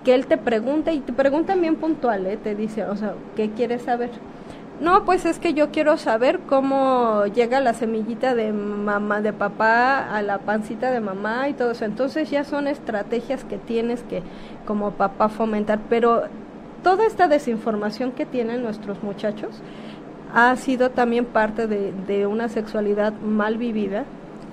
que 0.04 0.16
él 0.16 0.26
te 0.26 0.38
pregunte 0.38 0.94
y 0.94 1.00
te 1.00 1.12
pregunta 1.12 1.56
bien 1.56 1.76
puntual, 1.76 2.26
¿eh? 2.28 2.38
te 2.38 2.56
dice, 2.56 2.86
o 2.86 2.96
sea, 2.96 3.14
¿qué 3.36 3.50
quieres 3.52 3.82
saber? 3.82 4.10
No, 4.80 5.06
pues 5.06 5.26
es 5.26 5.40
que 5.40 5.54
yo 5.54 5.72
quiero 5.72 5.98
saber 5.98 6.40
cómo 6.48 7.26
llega 7.26 7.60
la 7.60 7.74
semillita 7.74 8.36
de 8.36 8.54
mamá, 8.54 9.22
de 9.22 9.34
papá 9.34 10.16
a 10.16 10.22
la 10.22 10.38
pancita 10.38 10.92
de 10.92 11.00
mamá 11.00 11.50
y 11.50 11.54
todo 11.54 11.72
eso. 11.72 11.84
Entonces 11.84 12.30
ya 12.30 12.44
son 12.44 12.68
estrategias 12.68 13.44
que 13.44 13.58
tienes 13.58 14.04
que 14.04 14.22
como 14.68 14.92
papá 14.92 15.30
fomentar, 15.30 15.80
pero 15.90 16.26
toda 16.84 17.08
esta 17.08 17.28
desinformación 17.28 18.12
que 18.12 18.28
tienen 18.28 18.62
nuestros 18.62 19.02
muchachos 19.02 19.62
ha 20.34 20.56
sido 20.58 20.92
también 20.92 21.26
parte 21.26 21.66
de, 21.66 21.92
de 22.06 22.28
una 22.28 22.48
sexualidad 22.48 23.14
mal 23.14 23.58
vivida, 23.58 24.06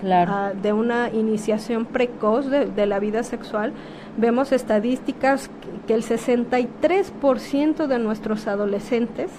Claro. 0.05 0.31
ah, 0.33 0.53
de 0.55 0.73
una 0.73 1.11
iniciación 1.11 1.87
precoz 1.87 2.49
de, 2.51 2.67
de 2.67 2.87
la 2.87 2.99
vida 3.01 3.23
sexual. 3.25 3.73
Vemos 4.17 4.53
estadísticas 4.53 5.49
que- 5.49 5.87
que 5.89 5.95
el 5.95 6.03
63% 6.03 7.87
de 7.87 7.99
nuestros 7.99 8.47
adolescentes 8.47 9.31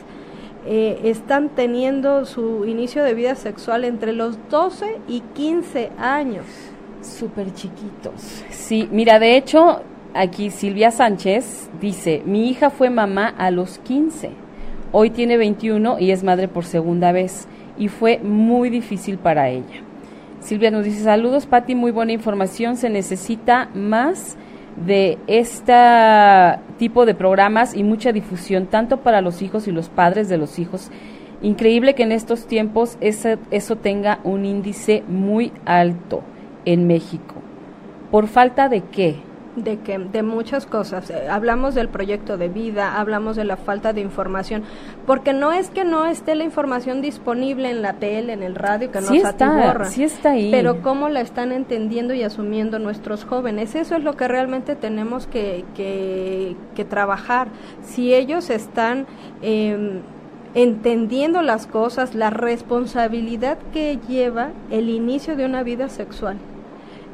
eh, 0.67 0.99
están 1.03 1.49
teniendo 1.49 2.25
su 2.25 2.65
inicio 2.65 3.03
de 3.03 3.13
vida 3.13 3.35
sexual 3.35 3.83
entre 3.83 4.13
los 4.13 4.37
12 4.49 4.97
y 5.07 5.19
15 5.35 5.91
años. 5.99 6.45
Súper 7.01 7.53
chiquitos. 7.53 8.43
Sí, 8.49 8.89
mira, 8.91 9.19
de 9.19 9.37
hecho, 9.37 9.81
aquí 10.15 10.49
Silvia 10.49 10.89
Sánchez 10.89 11.69
dice, 11.79 12.23
mi 12.25 12.49
hija 12.49 12.71
fue 12.71 12.89
mamá 12.89 13.27
a 13.37 13.51
los 13.51 13.77
15, 13.79 14.31
hoy 14.91 15.11
tiene 15.11 15.37
21 15.37 15.99
y 15.99 16.09
es 16.09 16.23
madre 16.23 16.47
por 16.47 16.65
segunda 16.65 17.11
vez 17.11 17.47
y 17.77 17.87
fue 17.89 18.17
muy 18.17 18.71
difícil 18.71 19.19
para 19.19 19.49
ella. 19.49 19.83
Silvia 20.45 20.69
nos 20.69 20.85
dice, 20.85 21.03
saludos 21.03 21.47
Patti, 21.47 21.73
muy 21.73 21.91
buena 21.91 22.11
información, 22.11 22.77
se 22.77 22.89
necesita 22.91 23.69
más 23.73 24.37
de 24.85 25.17
este 25.25 25.73
tipo 26.77 27.07
de 27.07 27.15
programas 27.15 27.75
y 27.75 27.83
mucha 27.83 28.11
difusión, 28.11 28.67
tanto 28.67 28.97
para 28.97 29.21
los 29.21 29.41
hijos 29.41 29.67
y 29.67 29.71
los 29.71 29.89
padres 29.89 30.29
de 30.29 30.37
los 30.37 30.59
hijos. 30.59 30.91
Increíble 31.41 31.95
que 31.95 32.03
en 32.03 32.11
estos 32.11 32.45
tiempos 32.45 32.97
ese- 33.01 33.39
eso 33.49 33.77
tenga 33.77 34.19
un 34.23 34.45
índice 34.45 35.03
muy 35.07 35.51
alto 35.65 36.21
en 36.65 36.85
México. 36.85 37.35
¿Por 38.11 38.27
falta 38.27 38.69
de 38.69 38.81
qué? 38.81 39.15
De 39.55 39.79
que 39.79 39.97
de 39.97 40.23
muchas 40.23 40.65
cosas. 40.65 41.09
Eh, 41.09 41.27
hablamos 41.29 41.75
del 41.75 41.89
proyecto 41.89 42.37
de 42.37 42.49
vida 42.49 42.99
hablamos 42.99 43.35
de 43.35 43.45
la 43.45 43.57
falta 43.57 43.93
de 43.93 44.01
información 44.01 44.63
porque 45.05 45.33
no 45.33 45.51
es 45.51 45.69
que 45.69 45.83
no 45.83 46.05
esté 46.05 46.35
la 46.35 46.43
información 46.43 47.01
disponible 47.01 47.69
en 47.69 47.81
la 47.81 47.93
tele 47.93 48.33
en 48.33 48.43
el 48.43 48.55
radio 48.55 48.91
que 48.91 49.01
Sí 49.01 49.19
nos 49.19 49.29
está, 49.29 49.47
atiborra 49.47 49.85
sí 49.85 50.03
está 50.03 50.31
ahí. 50.31 50.51
pero 50.51 50.81
cómo 50.81 51.09
la 51.09 51.21
están 51.21 51.51
entendiendo 51.51 52.13
y 52.13 52.23
asumiendo 52.23 52.79
nuestros 52.79 53.25
jóvenes. 53.25 53.75
Eso 53.75 53.95
es 53.95 54.03
lo 54.03 54.15
que 54.15 54.27
realmente 54.27 54.75
tenemos 54.75 55.27
que 55.27 55.63
que, 55.75 56.55
que 56.75 56.85
trabajar. 56.85 57.47
Si 57.81 58.13
ellos 58.13 58.49
están 58.49 59.05
eh, 59.41 60.01
entendiendo 60.53 61.41
las 61.41 61.67
cosas 61.67 62.15
la 62.15 62.29
responsabilidad 62.29 63.57
que 63.73 63.99
lleva 64.07 64.51
el 64.71 64.89
inicio 64.89 65.35
de 65.35 65.45
una 65.45 65.63
vida 65.63 65.89
sexual 65.89 66.37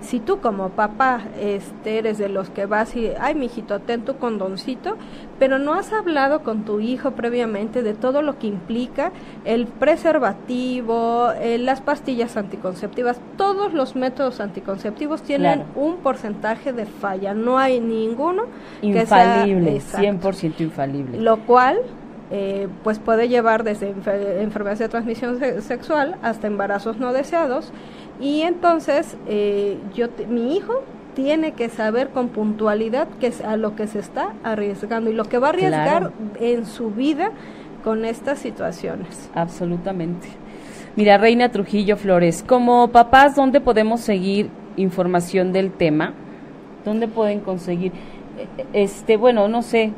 si 0.01 0.19
tú 0.19 0.39
como 0.39 0.69
papá 0.69 1.21
este, 1.39 1.99
eres 1.99 2.17
de 2.17 2.27
los 2.27 2.49
que 2.49 2.65
vas 2.65 2.95
y, 2.95 3.11
ay, 3.19 3.35
mijito, 3.35 3.79
ten 3.79 4.01
tu 4.03 4.17
condoncito, 4.17 4.97
pero 5.39 5.59
no 5.59 5.73
has 5.73 5.93
hablado 5.93 6.41
con 6.41 6.63
tu 6.65 6.79
hijo 6.79 7.11
previamente 7.11 7.81
de 7.83 7.93
todo 7.93 8.21
lo 8.21 8.37
que 8.39 8.47
implica 8.47 9.11
el 9.45 9.67
preservativo, 9.67 11.31
eh, 11.39 11.57
las 11.57 11.81
pastillas 11.81 12.37
anticonceptivas, 12.37 13.19
todos 13.37 13.73
los 13.73 13.95
métodos 13.95 14.39
anticonceptivos 14.39 15.21
tienen 15.23 15.59
Claro. 15.63 15.69
un 15.75 15.97
porcentaje 15.97 16.73
de 16.73 16.85
falla, 16.85 17.33
no 17.33 17.57
hay 17.57 17.79
ninguno 17.79 18.43
que 18.81 19.05
sea- 19.05 19.45
infalible, 19.45 19.75
Exacto. 19.75 20.01
100% 20.01 20.63
infalible. 20.63 21.19
Lo 21.19 21.39
cual 21.45 21.77
eh, 22.31 22.67
pues 22.83 22.99
puede 22.99 23.27
llevar 23.27 23.63
desde 23.63 23.93
enfer- 23.93 24.39
enfermedades 24.41 24.79
de 24.79 24.89
transmisión 24.89 25.39
se- 25.39 25.61
sexual 25.61 26.15
hasta 26.21 26.47
embarazos 26.47 26.97
no 26.97 27.11
deseados 27.13 27.71
y 28.19 28.41
entonces 28.41 29.17
eh, 29.27 29.77
yo 29.93 30.07
mi 30.29 30.55
hijo 30.55 30.81
tiene 31.15 31.51
que 31.51 31.67
saber 31.69 32.09
con 32.09 32.29
puntualidad 32.29 33.07
que 33.19 33.27
es 33.27 33.41
a 33.41 33.57
lo 33.57 33.75
que 33.75 33.87
se 33.87 33.99
está 33.99 34.29
arriesgando 34.43 35.09
y 35.09 35.13
lo 35.13 35.25
que 35.25 35.39
va 35.39 35.47
a 35.47 35.49
arriesgar 35.49 35.83
Claro. 35.83 36.11
en 36.39 36.65
su 36.65 36.91
vida 36.91 37.31
con 37.83 38.05
estas 38.05 38.39
situaciones. 38.39 39.29
Absolutamente. 39.35 40.27
Mira, 40.95 41.17
Reina 41.17 41.49
Trujillo 41.49 41.97
Flores, 41.97 42.43
como 42.47 42.89
papás, 42.89 43.35
¿dónde 43.35 43.59
podemos 43.59 44.01
seguir 44.01 44.49
información 44.77 45.51
del 45.51 45.71
tema? 45.71 46.13
¿Dónde 46.85 47.07
pueden 47.07 47.39
conseguir? 47.41 47.91
eh, 48.37 48.65
Este, 48.73 49.17
bueno, 49.17 49.47
no 49.47 49.61
sé, 49.63 49.91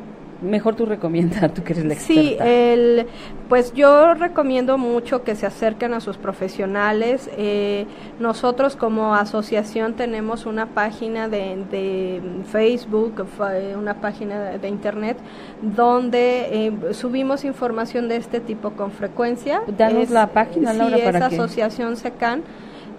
mejor 0.44 0.76
tú 0.76 0.86
recomienda, 0.86 1.48
tú 1.50 1.64
que 1.64 1.74
eres 1.74 1.86
la 1.86 1.94
experta. 1.94 2.22
Sí, 2.22 2.38
el, 2.40 3.08
pues 3.50 3.74
yo 3.74 4.14
recomiendo 4.14 4.78
mucho 4.78 5.24
que 5.24 5.36
se 5.36 5.46
acerquen 5.46 5.94
a 5.94 6.00
sus 6.00 6.18
profesionales. 6.18 7.30
Eh, 7.38 7.86
nosotros 8.20 8.76
como 8.76 9.16
asociación 9.16 9.94
tenemos 9.94 10.46
una 10.46 10.68
página 10.68 11.28
de, 11.28 11.64
de 11.72 12.22
Facebook, 12.52 13.26
fa- 13.38 13.58
eh, 13.58 13.76
una 13.76 13.96
página 14.02 14.40
de, 14.44 14.60
de 14.60 14.68
internet, 14.68 15.18
donde 15.62 16.68
eh, 16.68 16.94
subimos 16.94 17.44
información 17.46 18.08
de 18.10 18.18
este 18.18 18.40
tipo 18.40 18.72
con 18.72 18.92
frecuencia. 18.92 19.62
Danos 19.78 20.10
la 20.10 20.28
página, 20.28 20.72
sí, 20.74 20.78
Laura, 20.78 20.98
es 20.98 21.04
para 21.04 21.30
que- 21.30 21.36
Asociación 21.36 21.96
SECAN. 21.98 22.44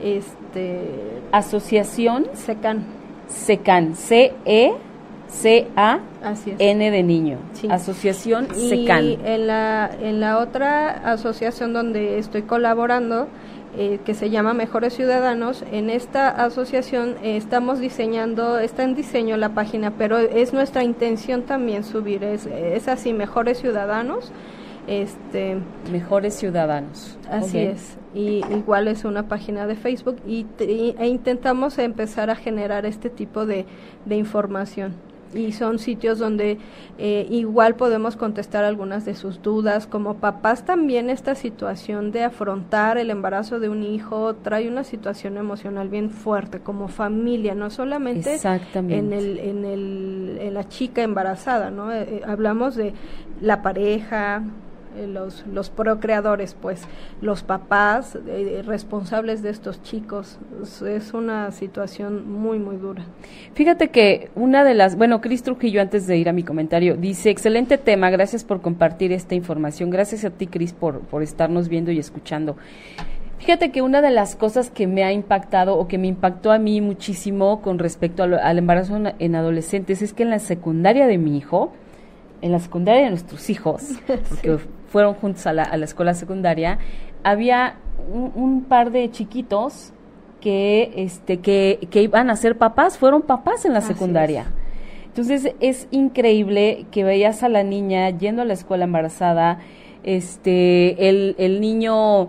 Este, 0.02 0.80
Asociación 1.32 2.26
SECAN, 2.34 2.84
SECAN, 3.28 3.94
C-E-C-A-N 3.94 4.93
así 6.22 6.52
es. 6.52 6.58
de 6.58 7.02
niño. 7.02 7.38
Sí. 7.52 7.68
Asociación 7.70 8.48
Y 8.56 8.68
SECAN. 8.68 9.04
en 9.24 9.46
la, 9.46 9.90
en 10.00 10.20
la 10.20 10.38
otra 10.38 10.90
asociación 11.12 11.72
donde 11.72 12.18
estoy 12.18 12.42
colaborando 12.42 13.28
eh, 13.76 13.98
que 14.04 14.14
se 14.14 14.30
llama 14.30 14.54
Mejores 14.54 14.94
Ciudadanos. 14.94 15.64
En 15.72 15.90
esta 15.90 16.28
asociación 16.28 17.16
eh, 17.24 17.36
estamos 17.36 17.80
diseñando, 17.80 18.60
está 18.60 18.84
en 18.84 18.94
diseño 18.94 19.36
la 19.36 19.48
página, 19.48 19.90
pero 19.98 20.18
es 20.18 20.52
nuestra 20.52 20.84
intención 20.84 21.42
también 21.42 21.82
subir, 21.82 22.22
es, 22.22 22.46
es 22.46 22.86
así, 22.86 23.12
Mejores 23.12 23.58
Ciudadanos. 23.58 24.30
Este, 24.86 25.56
Mejores 25.90 26.34
Ciudadanos. 26.34 27.18
Así 27.28 27.58
es. 27.58 27.96
Y 28.14 28.44
igual 28.54 28.86
es 28.86 29.04
una 29.04 29.26
página 29.26 29.66
de 29.66 29.74
Facebook 29.74 30.18
y, 30.24 30.46
e 30.60 31.06
intentamos 31.08 31.78
empezar 31.78 32.30
a 32.30 32.36
generar 32.36 32.86
este 32.86 33.10
tipo 33.10 33.44
de, 33.44 33.66
de 34.04 34.16
información 34.16 34.94
y 35.34 35.52
son 35.52 35.78
sitios 35.78 36.18
donde 36.18 36.58
eh, 36.98 37.26
igual 37.30 37.74
podemos 37.74 38.16
contestar 38.16 38.64
algunas 38.64 39.04
de 39.04 39.14
sus 39.14 39.42
dudas. 39.42 39.86
Como 39.86 40.16
papás 40.16 40.64
también 40.64 41.10
esta 41.10 41.34
situación 41.34 42.12
de 42.12 42.24
afrontar 42.24 42.98
el 42.98 43.10
embarazo 43.10 43.60
de 43.60 43.68
un 43.68 43.82
hijo 43.82 44.34
trae 44.36 44.68
una 44.68 44.84
situación 44.84 45.36
emocional 45.36 45.88
bien 45.88 46.10
fuerte 46.10 46.60
como 46.60 46.88
familia, 46.88 47.54
no 47.54 47.70
solamente 47.70 48.38
en, 48.74 49.12
el, 49.12 49.38
en, 49.38 49.64
el, 49.64 50.38
en 50.40 50.54
la 50.54 50.68
chica 50.68 51.02
embarazada, 51.02 51.70
¿no? 51.70 51.92
Eh, 51.92 52.02
eh, 52.02 52.22
hablamos 52.26 52.76
de 52.76 52.94
la 53.40 53.62
pareja, 53.62 54.42
eh, 54.96 55.06
los, 55.06 55.44
los 55.46 55.70
procreadores, 55.70 56.54
pues 56.60 56.82
los 57.20 57.42
papás 57.42 58.18
eh, 58.26 58.62
responsables 58.64 59.42
de 59.42 59.50
estos 59.50 59.82
chicos. 59.82 60.38
Es 60.86 61.14
una 61.14 61.50
situación 61.52 62.30
muy, 62.30 62.58
muy 62.58 62.76
dura. 62.76 63.04
Fíjate 63.54 63.88
que 63.88 64.30
una 64.34 64.64
de 64.64 64.74
las, 64.74 64.96
bueno, 64.96 65.20
Cris 65.20 65.42
Trujillo, 65.42 65.80
antes 65.80 66.06
de 66.06 66.16
ir 66.16 66.28
a 66.28 66.32
mi 66.32 66.42
comentario, 66.42 66.96
dice, 66.96 67.30
excelente 67.30 67.78
tema, 67.78 68.10
gracias 68.10 68.44
por 68.44 68.60
compartir 68.60 69.12
esta 69.12 69.34
información, 69.34 69.90
gracias 69.90 70.24
a 70.24 70.30
ti, 70.30 70.46
Cris, 70.46 70.72
por, 70.72 71.00
por 71.00 71.22
estarnos 71.22 71.68
viendo 71.68 71.90
y 71.90 71.98
escuchando. 71.98 72.56
Fíjate 73.44 73.72
que 73.72 73.82
una 73.82 74.00
de 74.00 74.10
las 74.10 74.36
cosas 74.36 74.70
que 74.70 74.86
me 74.86 75.04
ha 75.04 75.12
impactado 75.12 75.76
o 75.76 75.86
que 75.86 75.98
me 75.98 76.06
impactó 76.06 76.50
a 76.50 76.58
mí 76.58 76.80
muchísimo 76.80 77.60
con 77.60 77.78
respecto 77.78 78.22
al 78.22 78.58
embarazo 78.58 78.98
en 79.18 79.34
adolescentes 79.34 80.00
es 80.00 80.14
que 80.14 80.22
en 80.22 80.30
la 80.30 80.38
secundaria 80.38 81.06
de 81.06 81.18
mi 81.18 81.36
hijo, 81.36 81.72
en 82.40 82.52
la 82.52 82.58
secundaria 82.58 83.02
de 83.02 83.10
nuestros 83.10 83.50
hijos, 83.50 83.82
porque 84.28 84.58
fueron 84.94 85.14
juntos 85.14 85.44
a 85.48 85.52
la, 85.52 85.64
a 85.64 85.76
la 85.76 85.86
escuela 85.86 86.14
secundaria, 86.14 86.78
había 87.24 87.78
un, 88.12 88.62
par 88.68 88.92
de 88.92 89.10
chiquitos 89.10 89.92
que, 90.40 90.92
este, 90.94 91.38
que, 91.38 91.88
que, 91.90 92.02
iban 92.02 92.30
a 92.30 92.36
ser 92.36 92.56
papás, 92.58 92.96
fueron 92.96 93.22
papás 93.22 93.64
en 93.64 93.72
la 93.72 93.80
secundaria. 93.80 94.46
Entonces 95.06 95.52
es 95.58 95.88
increíble 95.90 96.86
que 96.92 97.02
veías 97.02 97.42
a 97.42 97.48
la 97.48 97.64
niña 97.64 98.08
yendo 98.10 98.42
a 98.42 98.44
la 98.44 98.52
escuela 98.52 98.84
embarazada, 98.84 99.58
este, 100.04 101.08
el, 101.08 101.34
el 101.38 101.60
niño 101.60 102.28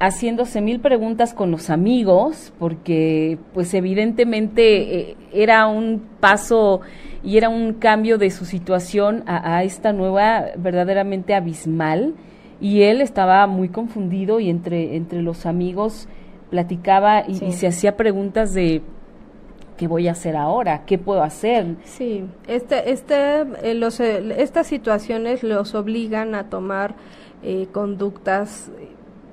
haciéndose 0.00 0.62
mil 0.62 0.80
preguntas 0.80 1.34
con 1.34 1.50
los 1.50 1.68
amigos, 1.68 2.54
porque 2.58 3.36
pues 3.52 3.74
evidentemente 3.74 5.10
eh, 5.10 5.16
era 5.34 5.66
un 5.66 6.08
paso 6.20 6.80
y 7.22 7.36
era 7.36 7.48
un 7.48 7.74
cambio 7.74 8.18
de 8.18 8.30
su 8.30 8.44
situación 8.44 9.24
a, 9.26 9.62
esta 9.64 9.92
nueva 9.92 10.46
verdaderamente 10.56 11.34
abismal 11.34 12.14
y 12.60 12.82
él 12.82 13.00
estaba 13.00 13.46
muy 13.46 13.68
confundido 13.68 14.40
y 14.40 14.50
entre, 14.50 14.96
entre 14.96 15.22
los 15.22 15.46
amigos 15.46 16.08
platicaba 16.50 17.24
y, 17.26 17.52
se 17.52 17.66
hacía 17.66 17.96
preguntas 17.96 18.54
de 18.54 18.82
¿qué 19.76 19.86
voy 19.86 20.08
a 20.08 20.12
hacer 20.12 20.36
ahora? 20.36 20.84
¿Qué 20.86 20.98
puedo 20.98 21.22
hacer? 21.22 21.76
Sí, 21.84 22.24
este, 22.46 22.90
este, 22.90 23.40
eh, 23.62 23.74
los, 23.74 24.00
eh, 24.00 24.34
estas 24.38 24.66
situaciones 24.66 25.42
los 25.42 25.74
obligan 25.74 26.34
a 26.34 26.48
tomar 26.48 26.94
conductas 27.70 28.68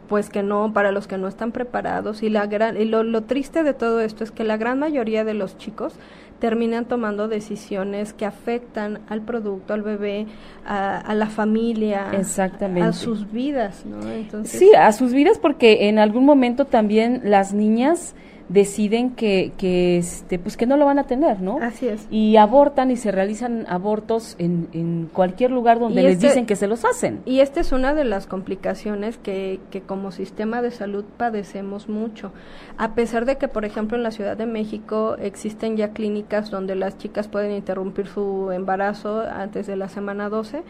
pues 0.08 0.30
que 0.30 0.44
no, 0.44 0.72
para 0.74 0.92
los 0.92 1.08
que 1.08 1.18
no 1.18 1.28
están 1.28 1.52
preparados. 1.52 2.24
Y, 2.24 2.30
la 2.30 2.48
gran, 2.48 2.80
y 2.80 2.86
lo, 2.86 3.24
triste 3.24 3.64
de 3.64 3.74
todo 3.74 4.00
esto 4.02 4.24
es 4.24 4.32
que 4.32 4.44
la 4.44 4.58
gran 4.58 4.80
mayoría 4.80 5.24
de 5.24 5.34
los 5.34 5.58
chicos 5.58 5.96
terminan 6.40 6.86
tomando 6.86 7.28
decisiones 7.28 8.14
que 8.14 8.26
afectan 8.26 9.00
al 9.10 9.22
producto, 9.22 9.74
al 9.74 9.82
bebé, 9.82 10.28
a, 10.66 11.14
la 11.14 11.28
familia, 11.28 12.10
Exactamente. 12.14 12.90
a 12.90 12.94
sus 12.94 13.32
vidas, 13.32 13.86
¿no? 13.86 14.10
Entonces, 14.10 14.60
sí, 14.60 14.70
a 14.78 14.92
sus 14.92 15.14
vidas 15.14 15.40
porque 15.40 15.88
en 15.88 16.00
algún 16.00 16.26
momento 16.26 16.66
también 16.66 17.22
las 17.24 17.54
niñas 17.54 18.16
deciden 18.48 19.12
que, 19.16 19.54
que, 19.58 19.98
este, 19.98 20.38
pues 20.38 20.56
que 20.56 20.68
no 20.68 20.78
lo 20.78 20.86
van 20.86 21.00
a 21.00 21.06
tener, 21.06 21.42
¿no? 21.42 21.58
Así 21.62 21.88
es. 21.88 22.08
Y 22.12 22.38
abortan 22.38 22.92
y 22.92 22.96
se 22.96 23.12
realizan 23.12 23.66
abortos 23.68 24.36
en, 24.38 24.68
en 24.74 25.10
cualquier 25.12 25.52
lugar 25.52 25.80
donde 25.80 26.04
les 26.04 26.14
este 26.14 26.28
dicen 26.28 26.46
que 26.46 26.56
se 26.56 26.68
los 26.68 26.86
hacen. 26.86 27.22
Y 27.26 27.40
esta 27.40 27.60
es 27.60 27.72
una 27.72 27.96
de 27.96 28.06
las 28.06 28.28
complicaciones 28.28 29.18
que, 29.18 29.60
que 29.72 29.82
como 29.82 30.12
sistema 30.12 30.62
de 30.62 30.72
salud 30.72 31.06
padecemos 31.18 31.90
mucho. 31.90 32.32
A 32.78 32.94
pesar 32.94 33.26
de 33.26 33.38
que, 33.38 33.48
por 33.48 33.66
ejemplo, 33.66 33.98
en 33.98 34.04
la 34.04 34.12
Ciudad 34.12 34.38
de 34.38 34.46
México 34.46 35.16
existen 35.20 35.76
ya 35.76 35.90
clínicas 35.90 36.52
donde 36.52 36.76
las 36.76 36.98
chicas 36.98 37.28
pueden 37.28 37.52
interrumpir 37.52 38.08
su 38.08 38.52
embarazo 38.52 39.22
antes 39.22 39.66
de 39.66 39.76
la 39.76 39.90
semana 39.90 40.30
12, 40.30 40.64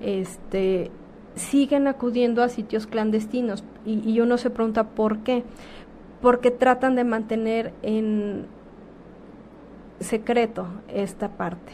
este 0.00 0.90
siguen 1.36 1.86
acudiendo 1.86 2.42
a 2.42 2.48
sitios 2.48 2.88
clandestinos 2.88 3.62
y, 3.86 4.00
y 4.10 4.20
uno 4.20 4.36
se 4.36 4.50
pregunta 4.50 4.82
por 4.82 5.18
qué 5.18 5.44
porque 6.20 6.50
tratan 6.50 6.94
de 6.94 7.04
mantener 7.04 7.72
en 7.82 8.46
secreto 10.00 10.66
esta 10.88 11.28
parte. 11.28 11.72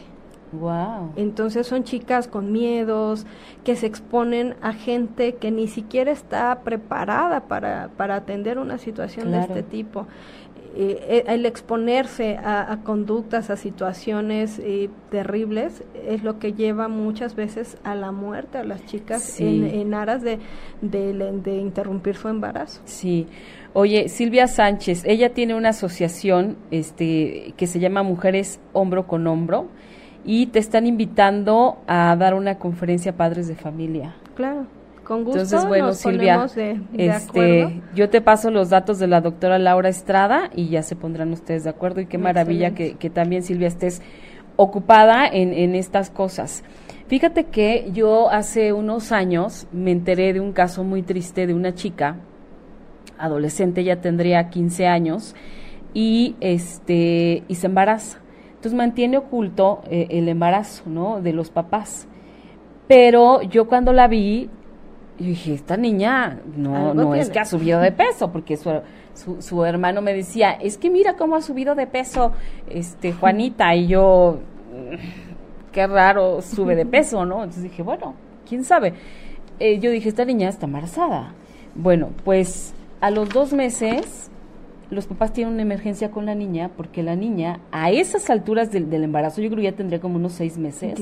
Wow. 0.51 1.11
Entonces 1.17 1.67
son 1.67 1.83
chicas 1.83 2.27
con 2.27 2.51
miedos 2.53 3.25
que 3.65 3.75
se 3.75 3.85
exponen 3.85 4.55
a 4.61 4.71
gente 4.71 5.35
que 5.35 5.51
ni 5.51 5.67
siquiera 5.67 6.11
está 6.11 6.59
preparada 6.63 7.41
para, 7.47 7.89
para 7.97 8.15
atender 8.15 8.57
una 8.57 8.77
situación 8.77 9.31
de 9.31 9.39
este 9.39 9.63
tipo. 9.63 10.07
Eh, 10.79 11.23
eh, 11.25 11.33
el 11.33 11.47
exponerse 11.47 12.37
a, 12.37 12.81
conductas, 12.83 13.49
a 13.49 13.55
situaciones 13.55 14.59
eh, 14.59 14.91
terribles, 15.09 15.83
es 16.05 16.23
lo 16.23 16.37
que 16.37 16.53
lleva 16.53 16.87
muchas 16.87 17.35
veces 17.35 17.77
a 17.83 17.95
la 17.95 18.11
muerte 18.11 18.59
a 18.59 18.63
las 18.63 18.85
chicas 18.85 19.39
en, 19.39 19.93
aras 19.95 20.21
de, 20.21 20.37
de, 20.81 21.57
interrumpir 21.57 22.15
su 22.15 22.27
embarazo. 22.27 22.81
Sí. 22.85 23.25
Oye, 23.79 24.09
Silvia 24.09 24.47
Sánchez, 24.47 25.03
ella 25.05 25.35
tiene 25.35 25.53
una 25.53 25.69
asociación 25.69 26.57
este, 26.71 27.53
que 27.57 27.67
se 27.67 27.79
llama 27.79 28.01
Mujeres 28.01 28.59
Hombro 28.73 29.05
con 29.05 29.27
Hombro 29.27 29.67
y 30.25 30.47
te 30.47 30.57
están 30.57 30.87
invitando 30.87 31.77
a 31.85 32.15
dar 32.15 32.33
una 32.33 32.57
conferencia 32.57 33.11
a 33.11 33.15
padres 33.15 33.47
de 33.47 33.53
familia. 33.53 34.15
Claro. 34.33 34.65
Con 35.03 35.23
gusto. 35.23 35.41
Entonces, 35.41 35.67
bueno, 35.67 35.93
Silvia, 35.93 36.47
este, 36.97 37.83
yo 37.93 38.09
te 38.09 38.19
paso 38.19 38.49
los 38.49 38.71
datos 38.71 38.97
de 38.97 39.05
la 39.05 39.21
doctora 39.21 39.59
Laura 39.59 39.89
Estrada 39.89 40.49
y 40.55 40.69
ya 40.69 40.81
se 40.81 40.95
pondrán 40.95 41.31
ustedes 41.31 41.63
de 41.63 41.69
acuerdo. 41.69 42.01
Y 42.01 42.07
qué 42.07 42.17
maravilla 42.17 42.73
que, 42.73 42.95
que, 42.95 43.11
también, 43.11 43.43
Silvia, 43.43 43.67
estés 43.67 44.01
ocupada 44.55 45.27
en, 45.27 45.53
en 45.53 45.75
estas 45.75 46.09
cosas. 46.09 46.63
Fíjate 47.09 47.43
que 47.43 47.91
yo 47.93 48.31
hace 48.31 48.73
unos 48.73 49.11
años 49.11 49.67
me 49.71 49.91
enteré 49.91 50.33
de 50.33 50.39
un 50.39 50.51
caso 50.51 50.83
muy 50.83 51.03
triste 51.03 51.45
de 51.45 51.53
una 51.53 51.75
chica, 51.75 52.17
adolescente, 53.17 53.83
ya 53.83 54.01
tendría 54.01 54.49
15 54.49 54.87
años, 54.87 55.35
y, 55.93 56.35
este, 56.39 57.43
y 57.47 57.55
se 57.55 57.67
embaraza. 57.67 58.19
Entonces 58.49 58.73
mantiene 58.73 59.17
oculto 59.17 59.81
eh, 59.89 60.07
el 60.11 60.29
embarazo, 60.29 60.83
¿no? 60.87 61.21
De 61.21 61.33
los 61.33 61.49
papás. 61.49 62.07
Pero 62.87 63.41
yo 63.41 63.67
cuando 63.67 63.93
la 63.93 64.07
vi, 64.07 64.49
dije, 65.19 65.53
esta 65.53 65.77
niña 65.77 66.39
no, 66.55 66.93
no 66.93 67.15
es 67.15 67.29
que 67.29 67.39
ha 67.39 67.45
subido 67.45 67.79
de 67.79 67.91
peso, 67.91 68.31
porque 68.31 68.57
su, 68.57 69.41
su, 69.41 69.65
hermano 69.65 70.01
me 70.01 70.13
decía, 70.13 70.51
es 70.51 70.77
que 70.77 70.89
mira 70.89 71.15
cómo 71.15 71.35
ha 71.35 71.41
subido 71.41 71.75
de 71.75 71.87
peso 71.87 72.31
este 72.69 73.13
Juanita, 73.13 73.75
y 73.75 73.87
yo, 73.87 74.39
mm, 74.71 75.71
qué 75.71 75.87
raro 75.87 76.41
sube 76.41 76.75
de 76.75 76.85
peso, 76.85 77.25
¿no? 77.25 77.43
Entonces 77.43 77.63
dije, 77.63 77.83
bueno, 77.83 78.15
quién 78.47 78.63
sabe. 78.63 78.93
Eh, 79.59 79.79
yo 79.79 79.91
dije, 79.91 80.09
esta 80.09 80.25
niña 80.25 80.49
está 80.49 80.65
embarazada. 80.65 81.33
Bueno, 81.75 82.09
pues 82.23 82.73
a 83.01 83.11
los 83.11 83.29
dos 83.29 83.53
meses 83.53 84.31
los 84.89 85.05
papás 85.05 85.33
tienen 85.33 85.53
una 85.53 85.63
emergencia 85.63 86.11
con 86.11 86.25
la 86.25 86.35
niña 86.35 86.71
porque 86.75 87.03
la 87.03 87.15
niña 87.15 87.59
a 87.71 87.91
esas 87.91 88.29
alturas 88.29 88.71
del, 88.71 88.91
embarazo, 88.93 89.41
yo 89.41 89.49
creo 89.49 89.57
que 89.57 89.63
ya 89.63 89.75
tendría 89.75 89.99
como 89.99 90.15
unos 90.15 90.33
seis 90.33 90.57
meses, 90.57 90.99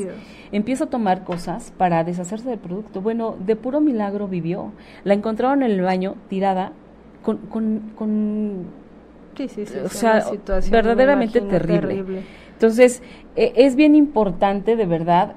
empieza 0.52 0.86
a 0.86 0.88
tomar 0.88 1.24
cosas 1.24 1.72
para 1.78 2.04
deshacerse 2.04 2.50
del 2.50 2.60
producto. 2.60 3.02
Bueno, 3.02 3.36
de 3.46 3.56
puro 3.56 3.82
milagro 3.82 4.28
vivió. 4.28 4.72
La 5.04 5.14
encontraron 5.14 5.64
en 5.64 5.72
el 5.72 5.82
baño 5.82 6.16
tirada 6.30 6.74
con... 7.22 7.38
con, 7.96 8.66
sí, 9.38 9.48
sí, 9.50 9.66
sí, 9.66 9.78
o 9.84 9.90
sea, 9.90 10.26
verdaderamente 10.72 11.42
terrible. 11.42 12.24
Entonces, 12.54 13.04
e, 13.36 13.54
es 13.56 13.76
bien 13.76 13.96
importante 13.96 14.76
de 14.76 14.86
verdad 14.86 15.36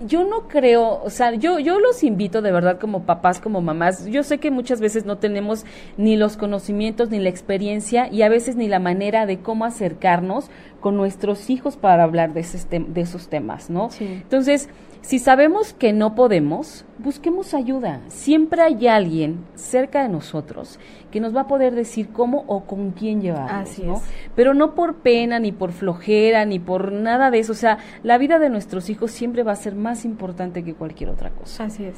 yo 0.00 0.24
no 0.24 0.48
creo, 0.48 1.00
o 1.02 1.10
sea, 1.10 1.34
yo, 1.34 1.58
yo 1.58 1.78
los 1.78 2.02
invito 2.02 2.42
de 2.42 2.52
verdad 2.52 2.78
como 2.80 3.04
papás, 3.04 3.40
como 3.40 3.60
mamás. 3.60 4.06
Yo 4.06 4.22
sé 4.22 4.38
que 4.38 4.50
muchas 4.50 4.80
veces 4.80 5.04
no 5.04 5.18
tenemos 5.18 5.64
ni 5.96 6.16
los 6.16 6.36
conocimientos, 6.36 7.10
ni 7.10 7.18
la 7.18 7.28
experiencia 7.28 8.08
y 8.10 8.22
a 8.22 8.28
veces 8.28 8.56
ni 8.56 8.68
la 8.68 8.80
manera 8.80 9.26
de 9.26 9.38
cómo 9.38 9.64
acercarnos 9.64 10.50
con 10.80 10.96
nuestros 10.96 11.48
hijos 11.48 11.76
para 11.76 12.02
hablar 12.02 12.34
de, 12.34 12.44
de 12.70 13.00
esos 13.00 13.28
temas, 13.28 13.70
¿no? 13.70 13.88
Entonces, 14.00 14.68
Si 15.04 15.18
sabemos 15.18 15.74
que 15.74 15.92
no 15.92 16.14
podemos, 16.14 16.86
busquemos 16.98 17.52
ayuda. 17.52 18.00
Siempre 18.08 18.62
hay 18.62 18.86
alguien 18.88 19.44
cerca 19.54 20.02
de 20.02 20.08
nosotros 20.08 20.78
que 21.10 21.20
nos 21.20 21.36
va 21.36 21.42
a 21.42 21.46
poder 21.46 21.74
decir 21.74 22.08
cómo 22.08 22.42
o 22.46 22.64
con 22.64 22.92
quién 22.92 23.20
llevarnos, 23.20 23.70
Así 23.70 23.82
¿no? 23.82 23.96
es. 23.96 24.02
Pero 24.34 24.54
no 24.54 24.74
por 24.74 24.94
pena, 25.02 25.38
ni 25.38 25.52
por 25.52 25.72
flojera, 25.72 26.46
ni 26.46 26.58
por 26.58 26.90
nada 26.90 27.30
de 27.30 27.40
eso. 27.40 27.52
O 27.52 27.54
sea, 27.54 27.76
la 28.02 28.16
vida 28.16 28.38
de 28.38 28.48
nuestros 28.48 28.88
hijos 28.88 29.10
siempre 29.10 29.42
va 29.42 29.52
a 29.52 29.56
ser 29.56 29.74
más 29.74 30.06
importante 30.06 30.64
que 30.64 30.72
cualquier 30.72 31.10
otra 31.10 31.28
cosa. 31.28 31.64
Así 31.64 31.84
es. 31.84 31.96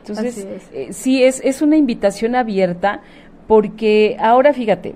Entonces, 0.00 0.36
Así 0.36 0.48
es. 0.48 0.70
eh, 0.74 0.92
sí, 0.92 1.24
es, 1.24 1.40
es 1.42 1.62
una 1.62 1.78
invitación 1.78 2.34
abierta 2.34 3.00
porque 3.48 4.18
ahora 4.20 4.52
fíjate, 4.52 4.94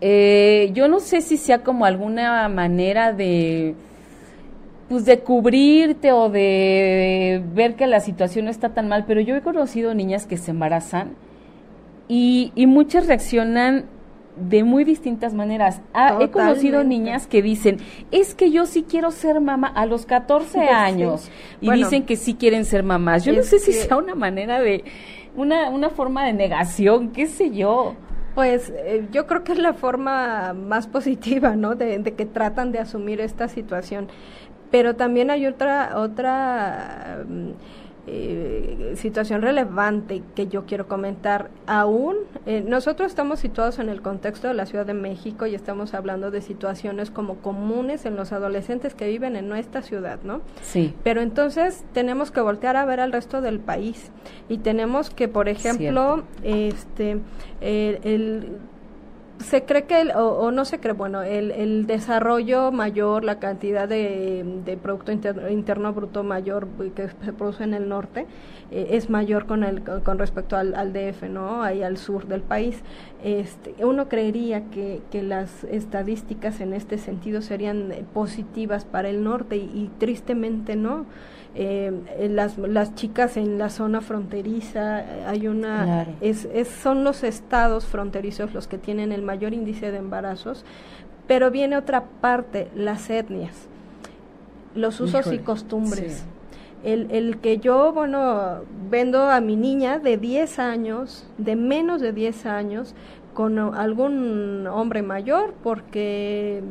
eh, 0.00 0.70
yo 0.74 0.88
no 0.88 0.98
sé 0.98 1.20
si 1.20 1.36
sea 1.36 1.62
como 1.62 1.84
alguna 1.84 2.48
manera 2.48 3.12
de 3.12 3.76
pues 4.88 5.04
de 5.04 5.20
cubrirte 5.20 6.12
o 6.12 6.30
de 6.30 7.42
ver 7.54 7.74
que 7.76 7.86
la 7.86 8.00
situación 8.00 8.46
no 8.46 8.50
está 8.50 8.70
tan 8.70 8.88
mal, 8.88 9.04
pero 9.06 9.20
yo 9.20 9.36
he 9.36 9.42
conocido 9.42 9.94
niñas 9.94 10.26
que 10.26 10.36
se 10.38 10.50
embarazan 10.52 11.12
y, 12.08 12.52
y 12.54 12.66
muchas 12.66 13.06
reaccionan 13.06 13.84
de 14.36 14.62
muy 14.62 14.84
distintas 14.84 15.34
maneras. 15.34 15.82
Ah, 15.92 16.18
he 16.20 16.30
conocido 16.30 16.84
niñas 16.84 17.26
que 17.26 17.42
dicen, 17.42 17.78
es 18.12 18.34
que 18.34 18.50
yo 18.52 18.66
sí 18.66 18.84
quiero 18.88 19.10
ser 19.10 19.40
mamá 19.40 19.66
a 19.66 19.84
los 19.84 20.06
14 20.06 20.48
Sí. 20.52 20.58
años 20.60 21.30
y 21.60 21.66
Bueno. 21.66 21.84
dicen 21.84 22.04
que 22.04 22.16
sí 22.16 22.34
quieren 22.34 22.64
ser 22.64 22.82
mamás. 22.84 23.24
Yo 23.24 23.32
no 23.32 23.42
sé 23.42 23.58
si 23.58 23.72
sea 23.72 23.96
una 23.96 24.14
manera 24.14 24.60
de, 24.60 24.84
una, 25.36 25.68
una 25.70 25.90
forma 25.90 26.24
de 26.24 26.32
negación, 26.32 27.10
qué 27.10 27.26
sé 27.26 27.50
yo. 27.50 27.94
Pues 28.36 28.72
eh, 28.76 29.08
yo 29.10 29.26
creo 29.26 29.42
que 29.42 29.50
es 29.50 29.58
la 29.58 29.72
forma 29.72 30.52
más 30.54 30.86
positiva, 30.86 31.56
¿no? 31.56 31.74
De, 31.74 31.98
de 31.98 32.14
que 32.14 32.24
tratan 32.24 32.70
de 32.70 32.78
asumir 32.78 33.20
esta 33.20 33.48
situación. 33.48 34.06
Pero 34.70 34.96
también 34.96 35.30
hay 35.30 35.46
otra 35.46 35.92
otra 35.98 37.24
mm, 37.28 37.50
eh, 38.10 38.94
situación 38.96 39.42
relevante 39.42 40.22
que 40.34 40.46
yo 40.46 40.64
quiero 40.64 40.88
comentar. 40.88 41.50
Aún 41.66 42.16
eh, 42.46 42.64
nosotros 42.66 43.08
estamos 43.10 43.38
situados 43.38 43.78
en 43.78 43.90
el 43.90 44.00
contexto 44.00 44.48
de 44.48 44.54
la 44.54 44.64
Ciudad 44.64 44.86
de 44.86 44.94
México 44.94 45.46
y 45.46 45.54
estamos 45.54 45.92
hablando 45.92 46.30
de 46.30 46.40
situaciones 46.40 47.10
como 47.10 47.36
comunes 47.36 48.06
en 48.06 48.16
los 48.16 48.32
adolescentes 48.32 48.94
que 48.94 49.08
viven 49.08 49.36
en 49.36 49.48
nuestra 49.48 49.82
ciudad, 49.82 50.20
¿no? 50.24 50.40
Sí. 50.62 50.94
Pero 51.04 51.20
entonces 51.20 51.84
tenemos 51.92 52.30
que 52.30 52.40
voltear 52.40 52.76
a 52.76 52.84
ver 52.86 53.00
al 53.00 53.12
resto 53.12 53.42
del 53.42 53.60
país 53.60 54.10
y 54.48 54.58
tenemos 54.58 55.10
que, 55.10 55.28
por 55.28 55.48
ejemplo, 55.48 56.22
este, 56.42 57.18
el, 57.60 57.98
el- 58.04 58.52
se 59.40 59.64
cree 59.64 59.84
que, 59.84 60.00
el- 60.00 60.10
o, 60.16 60.50
no 60.50 60.64
se 60.64 60.80
cree, 60.80 60.92
bueno, 60.94 61.22
el, 61.22 61.50
el 61.52 61.86
desarrollo 61.86 62.72
mayor, 62.72 63.24
la 63.24 63.38
cantidad 63.38 63.88
de, 63.88 64.44
de 64.64 64.76
Producto 64.76 65.12
Inter- 65.12 65.48
Interno 65.50 65.92
Bruto 65.92 66.24
mayor 66.24 66.66
que 66.94 67.08
se 67.24 67.32
produce 67.32 67.64
en 67.64 67.74
el 67.74 67.88
norte, 67.88 68.26
eh, 68.70 68.88
es 68.90 69.10
mayor 69.10 69.46
con, 69.46 69.64
el, 69.64 69.82
con, 69.82 70.18
respecto 70.18 70.56
al, 70.56 70.74
al 70.74 70.92
DF, 70.92 71.24
¿no? 71.30 71.62
Ahí 71.62 71.82
al 71.82 71.96
sur 71.98 72.26
del 72.26 72.42
país. 72.42 72.82
Este, 73.24 73.74
uno 73.84 74.08
creería 74.08 74.64
que, 74.70 75.00
que 75.10 75.22
las 75.22 75.64
estadísticas 75.64 76.60
en 76.60 76.72
este 76.72 76.98
sentido 76.98 77.40
serían 77.42 77.92
eh, 77.92 78.04
positivas 78.12 78.84
para 78.84 79.08
el 79.08 79.22
norte 79.24 79.56
y 79.56 79.90
tristemente 79.98 80.76
no. 80.76 81.06
Eh, 81.54 81.92
las, 82.30 82.56
las 82.58 82.94
chicas 82.94 83.36
en 83.36 83.58
la 83.58 83.68
zona 83.70 84.00
fronteriza, 84.00 85.00
eh, 85.00 85.24
hay 85.26 85.48
una, 85.48 85.84
Claro. 85.84 86.10
es, 86.20 86.44
es, 86.52 86.68
son 86.68 87.02
los 87.04 87.24
estados 87.24 87.86
fronterizos 87.86 88.54
los 88.54 88.68
que 88.68 88.78
tienen 88.78 89.10
el 89.12 89.22
mayor 89.22 89.54
índice 89.54 89.90
de 89.90 89.98
embarazos, 89.98 90.64
pero 91.26 91.50
viene 91.50 91.76
otra 91.76 92.04
parte, 92.20 92.68
las 92.76 93.10
etnias, 93.10 93.66
los 94.74 95.00
usos 95.00 95.32
y 95.32 95.38
costumbres. 95.38 96.18
sí. 96.18 96.24
El, 96.84 97.10
el 97.10 97.38
que 97.38 97.58
yo, 97.58 97.92
bueno, 97.92 98.60
vendo 98.88 99.22
a 99.28 99.40
mi 99.40 99.56
niña 99.56 99.98
de 99.98 100.16
10 100.16 100.60
años, 100.60 101.26
de 101.36 101.56
menos 101.56 102.00
de 102.00 102.12
10 102.12 102.46
años, 102.46 102.94
con 103.34 103.58
algún 103.58 104.64
hombre 104.68 105.02
mayor 105.02 105.54
porque 105.64 106.62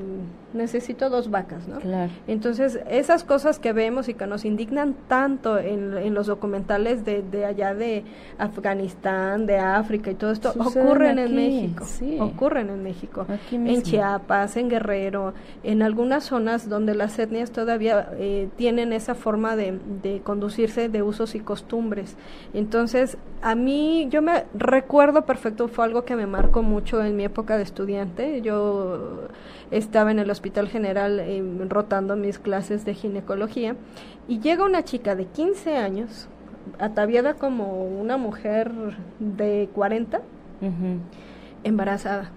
necesito 0.58 1.10
dos 1.10 1.30
vacas, 1.30 1.68
¿no? 1.68 1.80
Claro. 1.80 2.12
Entonces, 2.28 2.80
esas 2.90 3.24
cosas 3.24 3.60
que 3.60 3.72
vemos 3.74 4.10
y 4.10 4.14
que 4.16 4.28
nos 4.28 4.44
indignan 4.44 4.96
tanto 5.08 5.58
en, 5.58 5.96
en 5.98 6.14
los 6.14 6.28
documentales 6.28 7.06
de, 7.06 7.22
de 7.22 7.46
allá 7.46 7.74
de 7.74 8.04
Afganistán, 8.38 9.46
de 9.46 9.58
África 9.60 10.12
y 10.12 10.16
todo 10.16 10.32
esto, 10.32 10.52
Suceden 10.54 10.88
ocurren 10.88 11.20
aquí, 11.20 11.30
en 11.30 11.36
México. 11.36 11.86
sí. 11.86 12.18
Ocurren 12.20 12.70
en 12.70 12.84
México. 12.84 13.26
Aquí 13.30 13.56
En 13.56 13.64
mismo. 13.64 13.84
Chiapas, 13.84 14.58
en 14.58 14.70
Guerrero, 14.70 15.34
en 15.64 15.82
algunas 15.82 16.24
zonas 16.24 16.68
donde 16.68 16.96
las 16.96 17.18
etnias 17.20 17.52
todavía 17.52 18.10
eh, 18.18 18.50
tienen 18.58 18.94
esa 18.94 19.16
forma 19.16 19.56
de, 19.56 19.80
de 20.02 20.22
conducirse 20.22 20.90
de 20.90 21.02
usos 21.04 21.36
y 21.36 21.40
costumbres. 21.40 22.16
Entonces, 22.54 23.18
a 23.42 23.54
mí, 23.56 24.08
yo 24.10 24.22
me 24.22 24.46
recuerdo 24.56 25.26
perfecto, 25.26 25.68
fue 25.68 25.86
algo 25.86 26.04
que 26.06 26.16
me 26.16 26.26
marcó 26.26 26.64
mucho 26.64 27.04
en 27.04 27.16
mi 27.16 27.24
época 27.26 27.58
de 27.58 27.64
estudiante. 27.64 28.42
Yo 28.42 29.28
estaba 29.70 30.12
en 30.12 30.20
el 30.20 30.30
Hospital 30.32 30.47
General 30.68 31.20
eh, 31.20 31.44
rotando 31.70 32.16
mis 32.16 32.40
clases 32.40 32.86
de 32.86 32.94
ginecología 32.94 33.76
y 34.28 34.40
llega 34.40 34.66
una 34.66 34.84
chica 34.84 35.16
de 35.16 35.26
15 35.26 35.78
años, 35.78 36.28
ataviada 36.80 37.36
como 37.36 37.84
una 37.86 38.18
mujer 38.18 38.72
de 39.20 39.70
40, 39.74 40.20
Ujú. 40.62 41.00
embarazada. 41.64 42.32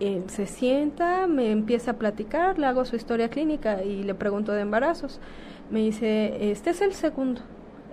Eh, 0.00 0.22
se 0.28 0.46
sienta, 0.46 1.26
me 1.26 1.50
empieza 1.50 1.92
a 1.92 1.94
platicar, 1.94 2.58
le 2.58 2.66
hago 2.66 2.84
su 2.84 2.94
historia 2.94 3.28
clínica 3.30 3.82
y 3.82 4.04
le 4.04 4.14
pregunto 4.14 4.52
de 4.52 4.60
embarazos. 4.60 5.20
Me 5.70 5.80
dice, 5.80 6.50
este 6.50 6.70
es 6.70 6.80
el 6.80 6.94
segundo. 6.94 7.40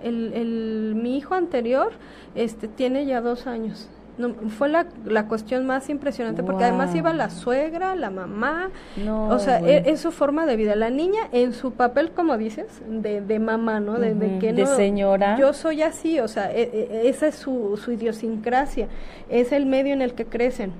El, 0.02 0.32
el, 0.34 0.94
mi 0.94 1.16
hijo 1.16 1.34
anterior 1.34 1.90
este, 2.34 2.68
tiene 2.68 3.06
ya 3.06 3.20
dos 3.20 3.46
años. 3.46 3.88
No, 4.18 4.30
fue 4.48 4.68
la, 4.70 4.86
la 5.04 5.28
cuestión 5.28 5.66
más 5.66 5.90
impresionante 5.90 6.42
porque 6.42 6.64
además 6.64 6.94
iba 6.94 7.12
la 7.12 7.28
suegra, 7.28 7.94
la 7.94 8.08
mamá, 8.10 8.70
No, 9.04 9.28
o 9.28 9.38
sea, 9.38 9.58
bueno. 9.58 9.72
e- 9.74 9.90
es, 9.90 10.00
su 10.00 10.10
forma 10.10 10.46
de 10.46 10.56
vida. 10.56 10.74
La 10.74 10.88
niña 10.88 11.20
en 11.32 11.52
su 11.52 11.72
papel, 11.72 12.12
como 12.12 12.38
dices, 12.38 12.66
de, 12.88 13.20
de 13.20 13.38
mamá, 13.38 13.78
¿no? 13.80 13.98
De, 13.98 14.14
de 14.14 14.26
Ujú, 14.26 14.38
que 14.38 14.52
de 14.54 14.64
señora. 14.66 15.36
Yo 15.38 15.52
soy 15.52 15.82
así, 15.82 16.18
o 16.20 16.28
sea, 16.28 16.50
e- 16.50 16.62
e- 16.62 17.08
esa 17.10 17.26
es 17.26 17.34
su, 17.34 17.76
su 17.76 17.92
idiosincrasia, 17.92 18.88
es 19.28 19.52
el 19.52 19.66
medio 19.66 19.92
en 19.92 20.00
el 20.00 20.14
que 20.14 20.24
crecen. 20.24 20.72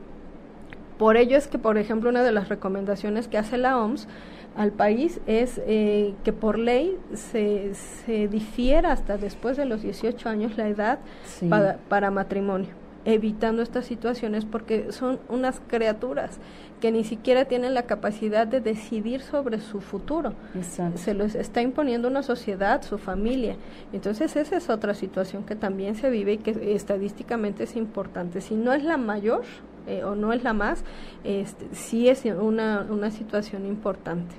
Por 0.99 1.19
ello 1.19 1.37
es 1.37 1.47
que, 1.47 1.59
por 1.59 1.77
ejemplo, 1.77 2.09
una 2.09 2.23
de 2.23 2.33
las 2.33 2.49
recomendaciones 2.49 3.29
que 3.29 3.37
hace 3.37 3.59
la 3.59 3.79
OMS 3.79 4.09
al 4.57 4.73
país 4.73 5.21
es 5.27 5.61
eh, 5.67 6.15
que 6.25 6.33
por 6.33 6.59
ley 6.59 6.97
se, 7.13 7.75
se 7.75 8.29
difiera 8.29 8.93
hasta 8.93 9.19
después 9.19 9.59
de 9.59 9.67
los 9.67 9.83
18 9.83 10.27
años 10.31 10.57
la 10.57 10.69
edad 10.69 10.99
Sí. 11.27 11.49
para, 11.49 11.77
para 11.91 12.11
matrimonio, 12.11 12.71
evitando 13.07 13.63
estas 13.63 13.87
situaciones 13.87 14.45
porque 14.45 14.93
son 14.93 15.21
unas 15.29 15.61
criaturas 15.69 16.39
que 16.81 16.91
ni 16.91 17.05
siquiera 17.05 17.47
tienen 17.47 17.73
la 17.73 17.85
capacidad 17.85 18.47
de 18.47 18.61
decidir 18.61 19.23
sobre 19.23 19.61
su 19.61 19.81
futuro. 19.81 20.35
Exacto. 20.55 20.99
Se 20.99 21.15
los 21.15 21.37
está 21.37 21.63
imponiendo 21.63 22.09
una 22.09 22.25
sociedad, 22.25 22.83
su 22.83 22.99
familia. 22.99 23.57
Entonces 23.93 24.35
esa 24.37 24.57
es 24.57 24.69
otra 24.69 24.93
situación 24.93 25.45
que 25.45 25.55
también 25.55 25.95
se 25.95 26.11
vive 26.11 26.35
y 26.35 26.39
que 26.39 26.75
estadísticamente 26.75 27.63
es 27.63 27.77
importante. 27.77 28.41
Si 28.41 28.57
no 28.57 28.73
es 28.73 28.83
la 28.83 28.97
mayor 28.97 29.45
eh, 29.87 30.03
o 30.03 30.17
no 30.17 30.33
es 30.33 30.43
la 30.43 30.53
más, 30.53 30.85
este, 31.23 31.67
sí 31.73 32.09
es 32.09 32.25
una, 32.25 32.87
una 32.91 33.13
situación 33.13 33.67
importante. 33.67 34.35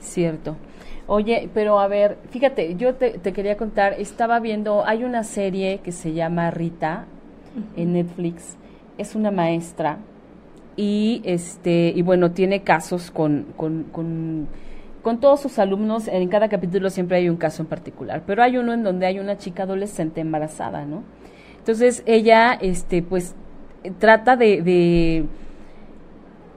Cierto. 0.00 0.56
Oye, 1.06 1.48
pero 1.54 1.80
a 1.80 1.88
ver, 1.88 2.18
fíjate, 2.28 2.76
yo 2.76 2.94
te, 2.94 3.18
te 3.18 3.32
quería 3.32 3.56
contar, 3.56 3.94
estaba 3.94 4.38
viendo, 4.38 4.84
hay 4.84 5.02
una 5.02 5.24
serie 5.24 5.80
que 5.82 5.92
se 5.92 6.12
llama 6.12 6.50
Rita 6.50 7.06
en 7.76 7.92
Netflix, 7.94 8.56
es 8.98 9.14
una 9.14 9.30
maestra 9.30 9.98
y 10.76 11.20
este 11.24 11.92
y 11.94 12.02
bueno, 12.02 12.30
tiene 12.32 12.62
casos 12.62 13.10
con, 13.10 13.46
con, 13.56 13.84
con, 15.02 15.20
todos 15.20 15.40
sus 15.40 15.58
alumnos, 15.58 16.08
en 16.08 16.28
cada 16.28 16.48
capítulo 16.48 16.88
siempre 16.90 17.18
hay 17.18 17.28
un 17.28 17.36
caso 17.36 17.62
en 17.62 17.68
particular, 17.68 18.22
pero 18.26 18.42
hay 18.42 18.56
uno 18.56 18.72
en 18.72 18.82
donde 18.82 19.06
hay 19.06 19.18
una 19.18 19.36
chica 19.36 19.64
adolescente 19.64 20.20
embarazada, 20.20 20.86
¿no? 20.86 21.02
Entonces 21.58 22.02
ella, 22.06 22.54
este, 22.54 23.02
pues, 23.02 23.34
trata 23.98 24.36
de 24.36 25.26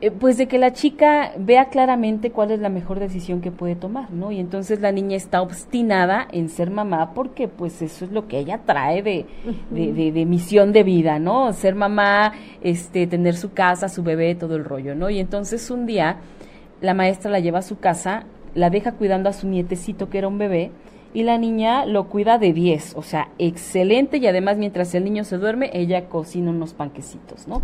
eh, 0.02 0.12
pues 0.12 0.38
de 0.38 0.48
que 0.48 0.58
la 0.58 0.74
chica 0.74 1.32
vea 1.38 1.66
claramente 1.70 2.32
cuál 2.32 2.52
es 2.52 2.60
la 2.60 2.70
mejor 2.70 3.00
decisión 3.00 3.40
que 3.42 3.52
puede 3.52 3.76
tomar, 3.76 4.12
¿no? 4.12 4.32
Y 4.32 4.40
entonces 4.40 4.82
la 4.82 4.92
niña 4.92 5.16
está 5.16 5.42
obstinada 5.42 6.28
en 6.32 6.50
ser 6.50 6.70
mamá 6.70 7.14
porque 7.14 7.48
pues 7.48 7.82
eso 7.82 8.06
es 8.06 8.12
lo 8.12 8.28
que 8.28 8.40
ella 8.40 8.60
trae 8.66 9.02
de, 9.02 9.26
de, 9.72 9.94
de- 9.94 10.12
de 10.12 10.26
misión 10.26 10.74
de 10.74 10.84
vida, 10.84 11.18
¿no? 11.20 11.54
Ser 11.54 11.76
mamá, 11.76 12.34
este, 12.62 13.08
tener 13.08 13.36
su 13.36 13.54
casa, 13.54 13.88
su 13.90 14.04
bebé, 14.04 14.36
todo 14.36 14.56
el 14.56 14.66
rollo, 14.66 14.96
¿no? 14.96 15.10
Y 15.10 15.20
entonces 15.20 15.72
un 15.72 15.86
día 15.86 16.18
la 16.82 16.94
maestra 16.94 17.32
la 17.32 17.40
lleva 17.40 17.60
a 17.60 17.64
su 17.64 17.80
casa, 17.80 18.26
la 18.54 18.70
deja 18.70 18.92
cuidando 18.94 19.30
a 19.30 19.34
su 19.34 19.48
nietecito 19.48 20.10
que 20.10 20.18
era 20.18 20.28
un 20.28 20.38
bebé 20.38 20.72
y 21.16 21.24
la 21.24 21.38
niña 21.38 21.86
lo 21.86 22.10
cuida 22.10 22.38
de 22.38 22.52
10, 22.52 22.96
o 22.98 23.02
sea, 23.02 23.30
excelente 23.40 24.18
y 24.18 24.28
además 24.28 24.58
mientras 24.58 24.94
el 24.96 25.06
niño 25.06 25.24
se 25.24 25.38
duerme, 25.38 25.70
ella 25.72 26.10
cocina 26.10 26.52
unos 26.52 26.74
panquecitos, 26.74 27.48
¿no? 27.48 27.62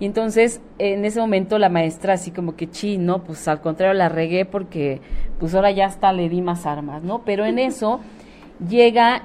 Y 0.00 0.06
entonces 0.06 0.62
en 0.78 1.04
ese 1.04 1.20
momento 1.20 1.58
la 1.58 1.68
maestra 1.68 2.14
así 2.14 2.30
como 2.30 2.56
que, 2.56 2.70
chi, 2.70 2.96
no, 2.96 3.22
pues 3.22 3.46
al 3.46 3.60
contrario 3.60 3.92
la 3.92 4.08
regué 4.08 4.46
porque 4.46 5.02
pues 5.38 5.54
ahora 5.54 5.70
ya 5.70 5.84
hasta 5.84 6.14
le 6.14 6.30
di 6.30 6.40
más 6.40 6.64
armas, 6.64 7.02
¿no? 7.02 7.26
Pero 7.26 7.44
en 7.44 7.58
eso 7.58 8.00
llega 8.66 9.24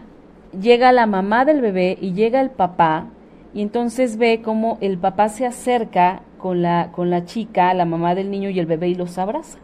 llega 0.60 0.92
la 0.92 1.06
mamá 1.06 1.46
del 1.46 1.62
bebé 1.62 1.98
y 2.02 2.12
llega 2.12 2.42
el 2.42 2.50
papá 2.50 3.08
y 3.54 3.62
entonces 3.62 4.18
ve 4.18 4.42
cómo 4.44 4.78
el 4.82 4.98
papá 4.98 5.30
se 5.30 5.46
acerca 5.46 6.24
con 6.38 6.62
la 6.62 6.92
con 6.92 7.10
la 7.10 7.24
chica, 7.24 7.74
la 7.74 7.86
mamá 7.86 8.14
del 8.14 8.30
niño 8.30 8.50
y 8.50 8.60
el 8.60 8.66
bebé 8.66 8.90
y 8.90 8.96
los 8.96 9.18
abraza. 9.18 9.58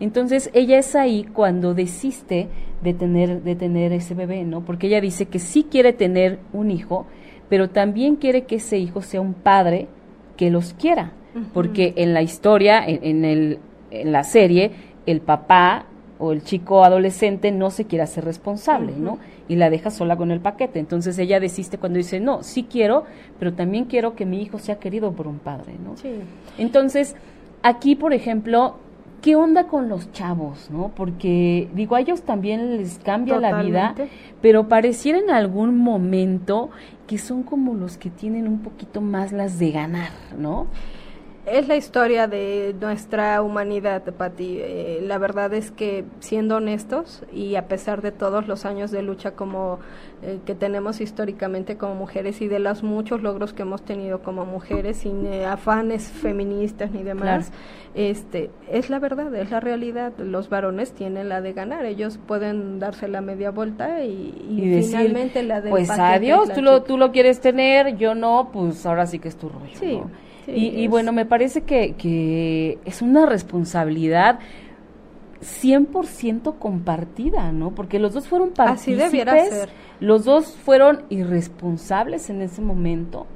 Entonces 0.00 0.50
ella 0.54 0.78
es 0.78 0.96
ahí 0.96 1.24
cuando 1.24 1.74
desiste 1.74 2.48
de 2.82 2.94
tener, 2.94 3.42
de 3.42 3.56
tener 3.56 3.92
ese 3.92 4.14
bebé, 4.14 4.44
¿no? 4.44 4.62
Porque 4.62 4.86
ella 4.86 5.00
dice 5.00 5.26
que 5.26 5.38
sí 5.38 5.66
quiere 5.70 5.92
tener 5.92 6.38
un 6.52 6.70
hijo, 6.70 7.06
pero 7.48 7.70
también 7.70 8.16
quiere 8.16 8.44
que 8.44 8.56
ese 8.56 8.78
hijo 8.78 9.02
sea 9.02 9.20
un 9.20 9.34
padre 9.34 9.88
que 10.36 10.50
los 10.50 10.72
quiera. 10.74 11.12
Porque 11.54 11.94
en 11.96 12.12
la 12.12 12.22
historia, 12.22 12.82
en, 12.84 13.24
el, 13.24 13.60
en 13.92 14.10
la 14.10 14.24
serie, 14.24 14.72
el 15.06 15.20
papá 15.20 15.86
o 16.18 16.32
el 16.32 16.42
chico 16.42 16.84
adolescente 16.84 17.52
no 17.52 17.70
se 17.70 17.84
quiere 17.84 18.02
hacer 18.02 18.24
responsable, 18.24 18.94
¿no? 18.96 19.18
Y 19.48 19.56
la 19.56 19.70
deja 19.70 19.90
sola 19.90 20.16
con 20.16 20.32
el 20.32 20.40
paquete. 20.40 20.80
Entonces 20.80 21.18
ella 21.18 21.38
desiste 21.38 21.78
cuando 21.78 21.98
dice, 21.98 22.18
no, 22.18 22.42
sí 22.42 22.66
quiero, 22.68 23.04
pero 23.38 23.54
también 23.54 23.84
quiero 23.84 24.16
que 24.16 24.26
mi 24.26 24.42
hijo 24.42 24.58
sea 24.58 24.80
querido 24.80 25.12
por 25.12 25.28
un 25.28 25.38
padre, 25.38 25.74
¿no? 25.84 25.96
Sí. 25.96 26.10
Entonces, 26.58 27.14
aquí, 27.62 27.94
por 27.94 28.12
ejemplo, 28.12 28.76
¿qué 29.20 29.36
onda 29.36 29.66
con 29.66 29.88
los 29.88 30.12
chavos, 30.12 30.70
no? 30.70 30.92
Porque 30.94 31.68
digo, 31.74 31.96
a 31.96 32.00
ellos 32.00 32.22
también 32.22 32.76
les 32.76 32.98
cambia 32.98 33.38
la 33.38 33.62
vida, 33.62 33.94
pero 34.40 34.68
pareciera 34.68 35.18
en 35.18 35.30
algún 35.30 35.76
momento 35.78 36.70
que 37.06 37.18
son 37.18 37.42
como 37.42 37.74
los 37.74 37.96
que 37.98 38.10
tienen 38.10 38.46
un 38.46 38.60
poquito 38.60 39.00
más 39.00 39.32
las 39.32 39.58
de 39.58 39.72
ganar, 39.72 40.10
¿no? 40.38 40.66
Es 41.50 41.68
la 41.68 41.76
historia 41.76 42.28
de 42.28 42.74
nuestra 42.80 43.42
humanidad, 43.42 44.02
Pati. 44.02 44.58
Eh, 44.60 45.00
la 45.02 45.18
verdad 45.18 45.52
es 45.52 45.70
que, 45.70 46.04
siendo 46.20 46.56
honestos, 46.56 47.24
y 47.32 47.56
a 47.56 47.66
pesar 47.66 48.02
de 48.02 48.12
todos 48.12 48.46
los 48.46 48.64
años 48.64 48.90
de 48.90 49.02
lucha 49.02 49.32
como 49.32 49.80
eh, 50.22 50.38
que 50.46 50.54
tenemos 50.54 51.00
históricamente 51.00 51.76
como 51.76 51.94
mujeres 51.94 52.40
y 52.40 52.48
de 52.48 52.60
los 52.60 52.82
muchos 52.82 53.22
logros 53.22 53.52
que 53.52 53.62
hemos 53.62 53.82
tenido 53.82 54.22
como 54.22 54.44
mujeres, 54.44 54.98
sin 54.98 55.26
eh, 55.26 55.44
afanes 55.44 56.08
feministas 56.08 56.92
ni 56.92 57.02
demás, 57.02 57.50
este, 57.94 58.50
es 58.70 58.88
la 58.88 59.00
verdad, 59.00 59.34
es 59.34 59.50
la 59.50 59.58
realidad. 59.58 60.12
Los 60.18 60.48
varones 60.48 60.92
tienen 60.92 61.28
la 61.28 61.40
de 61.40 61.52
ganar, 61.52 61.84
ellos 61.84 62.18
pueden 62.26 62.78
darse 62.78 63.08
la 63.08 63.22
media 63.22 63.50
vuelta 63.50 64.04
y, 64.04 64.82
finalmente 64.84 65.42
la 65.42 65.60
de... 65.60 65.70
Pues 65.70 65.90
adiós, 65.90 66.52
tú 66.52 66.62
lo, 66.62 66.82
tú 66.82 66.96
lo 66.96 67.10
quieres 67.10 67.40
tener, 67.40 67.96
yo 67.96 68.14
no, 68.14 68.50
pues 68.52 68.86
ahora 68.86 69.06
sí 69.06 69.18
que 69.18 69.28
es 69.28 69.36
tu 69.36 69.48
rollo. 69.48 69.74
Sí 69.74 70.00
y, 70.54 70.86
bueno, 70.88 71.12
me 71.12 71.26
parece 71.26 71.62
que, 71.62 71.94
que 71.94 72.78
es 72.84 73.02
una 73.02 73.26
responsabilidad 73.26 74.38
100% 75.40 76.58
compartida, 76.58 77.52
¿no? 77.52 77.74
Porque 77.74 77.98
los 77.98 78.12
dos 78.12 78.28
fueron 78.28 78.50
partícipes, 78.50 79.00
Así 79.00 79.10
debiera 79.10 79.44
ser. 79.46 79.70
los 80.00 80.24
dos 80.24 80.54
fueron 80.56 81.04
irresponsables 81.08 82.28
en 82.30 82.42
ese 82.42 82.60
momento. 82.60 83.26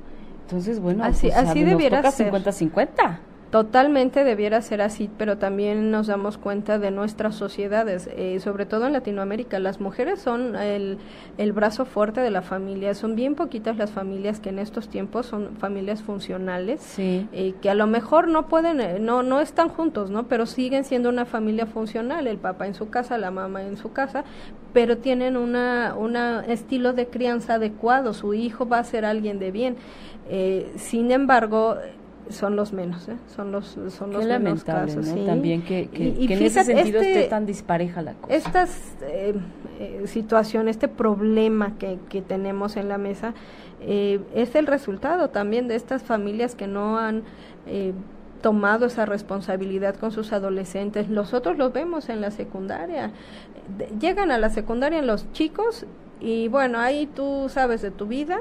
Entonces, 0.42 0.80
bueno, 0.80 1.04
así, 1.04 1.28
pues, 1.28 1.38
así 1.38 1.64
debiera 1.64 2.10
ser. 2.10 2.30
50-50. 2.32 3.18
Totalmente 3.54 4.24
debiera 4.24 4.60
ser 4.62 4.82
así, 4.82 5.08
pero 5.16 5.38
también 5.38 5.92
nos 5.92 6.08
damos 6.08 6.38
cuenta 6.38 6.80
de 6.80 6.90
nuestras 6.90 7.36
sociedades, 7.36 8.10
eh, 8.16 8.40
sobre 8.40 8.66
todo 8.66 8.88
en 8.88 8.92
Latinoamérica. 8.92 9.60
Las 9.60 9.80
mujeres 9.80 10.20
son 10.20 10.56
el, 10.56 10.98
el, 11.38 11.52
brazo 11.52 11.84
fuerte 11.84 12.20
de 12.20 12.30
la 12.30 12.42
familia. 12.42 12.94
Son 12.94 13.14
bien 13.14 13.36
poquitas 13.36 13.76
las 13.76 13.92
familias 13.92 14.40
que 14.40 14.48
en 14.48 14.58
estos 14.58 14.88
tiempos 14.88 15.26
son 15.26 15.54
familias 15.56 16.02
funcionales, 16.02 16.80
sí. 16.80 17.28
Eh, 17.30 17.54
que 17.62 17.70
a 17.70 17.76
lo 17.76 17.86
mejor 17.86 18.26
no 18.26 18.48
pueden, 18.48 18.80
eh, 18.80 18.98
no, 18.98 19.22
no 19.22 19.40
están 19.40 19.68
juntos, 19.68 20.10
¿no? 20.10 20.26
Pero 20.26 20.46
siguen 20.46 20.82
siendo 20.82 21.08
una 21.08 21.24
familia 21.24 21.66
funcional, 21.66 22.26
el 22.26 22.38
papá 22.38 22.66
en 22.66 22.74
su 22.74 22.90
casa, 22.90 23.18
la 23.18 23.30
mamá 23.30 23.62
en 23.62 23.76
su 23.76 23.92
casa, 23.92 24.24
pero 24.72 24.98
tienen 24.98 25.36
una, 25.36 25.94
una 25.96 26.44
estilo 26.44 26.92
de 26.92 27.06
crianza 27.06 27.54
adecuado. 27.54 28.14
Su 28.14 28.34
hijo 28.34 28.66
va 28.68 28.80
a 28.80 28.84
ser 28.84 29.04
alguien 29.04 29.38
de 29.38 29.52
bien. 29.52 29.76
sin 30.74 31.12
embargo, 31.12 31.76
son 32.30 32.56
los 32.56 32.72
menos, 32.72 33.08
¿eh? 33.08 33.16
son 33.34 33.52
los 33.52 33.78
son 33.88 34.12
los 34.12 34.24
menos 34.24 34.64
casos. 34.64 35.06
¿no? 35.06 35.24
También 35.24 35.62
que, 35.62 35.88
que, 35.88 36.08
en 36.08 36.42
ese 36.42 36.64
sentido 36.64 37.00
esté 37.00 37.20
este 37.20 37.30
tan 37.30 37.46
dispareja 37.46 38.02
la 38.02 38.14
cosa. 38.14 38.34
Estas 38.34 38.96
eh, 39.02 39.34
eh, 39.78 40.02
situaciones, 40.06 40.76
este 40.76 40.88
problema 40.88 41.76
que, 41.78 41.98
que 42.08 42.22
tenemos 42.22 42.76
en 42.76 42.88
la 42.88 42.98
mesa 42.98 43.34
eh, 43.80 44.20
es 44.34 44.54
el 44.54 44.66
resultado 44.66 45.30
también 45.30 45.68
de 45.68 45.76
estas 45.76 46.02
familias 46.02 46.54
que 46.54 46.66
no 46.66 46.98
han 46.98 47.22
tomado 48.42 48.86
esa 48.86 49.06
responsabilidad 49.06 49.96
con 49.96 50.12
sus 50.12 50.32
adolescentes. 50.32 51.08
Nosotros 51.08 51.56
los 51.56 51.72
vemos 51.72 52.10
en 52.10 52.20
la 52.20 52.30
secundaria. 52.30 53.10
llegan 53.98 54.30
a 54.30 54.38
la 54.38 54.50
secundaria 54.50 55.00
los 55.00 55.32
chicos 55.32 55.86
y 56.20 56.48
bueno, 56.48 56.78
ahí 56.78 57.06
tú 57.06 57.46
sabes 57.48 57.82
de 57.82 57.90
tu 57.90 58.06
vida, 58.06 58.38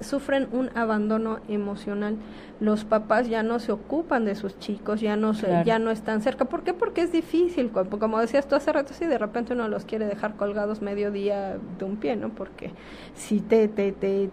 sufren 0.00 0.48
un 0.52 0.70
abandono 0.76 1.38
emocional. 1.48 2.16
Los 2.60 2.84
papás 2.84 3.28
ya 3.28 3.42
no 3.42 3.58
se 3.58 3.72
ocupan 3.72 4.24
de 4.24 4.34
sus 4.34 4.58
chicos, 4.58 5.00
ya 5.00 5.16
no 5.16 5.34
se, 5.34 5.62
ya 5.64 5.78
no 5.78 5.90
están 5.90 6.22
cerca. 6.22 6.44
¿Por 6.44 6.62
qué? 6.62 6.72
Porque 6.72 7.02
es 7.02 7.12
difícil. 7.12 7.70
Como 7.70 8.18
decías 8.20 8.48
tú 8.48 8.54
hace 8.54 8.72
rato, 8.72 8.94
si 8.94 9.06
de 9.06 9.18
repente 9.18 9.52
uno 9.52 9.68
los 9.68 9.84
quiere 9.84 10.06
dejar 10.06 10.36
colgados 10.36 10.82
medio 10.82 11.10
día 11.10 11.58
de 11.78 11.84
un 11.84 11.96
pie, 11.96 12.16
¿no? 12.16 12.30
Porque 12.30 12.70
si 13.14 13.40
te, 13.40 13.68
te, 13.68 13.92
te, 13.92 14.30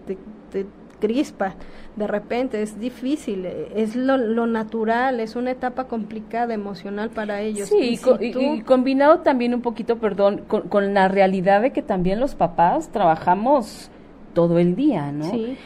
te, 0.52 0.66
crispa 1.00 1.56
de 1.96 2.08
repente, 2.08 2.62
es 2.62 2.80
difícil, 2.80 3.46
es 3.46 3.96
lo, 3.98 4.16
lo, 4.18 4.48
natural, 4.48 5.20
es 5.20 5.36
una 5.36 5.52
etapa 5.52 5.86
complicada 5.86 6.54
emocional 6.54 7.10
para 7.10 7.42
ellos. 7.42 7.68
Sí, 7.68 8.00
y, 8.20 8.62
combinado 8.62 9.20
también 9.20 9.54
un 9.54 9.62
poquito, 9.62 9.98
perdón, 9.98 10.44
con, 10.48 10.70
con, 10.70 10.94
la 10.94 11.10
realidad 11.10 11.62
de 11.62 11.72
que 11.72 11.82
también 11.82 12.20
los 12.20 12.36
papás 12.36 12.90
trabajamos 12.90 13.91
todo 14.34 14.60
el 14.60 14.76
día, 14.76 15.12
¿no? 15.12 15.30
Sí. 15.32 15.58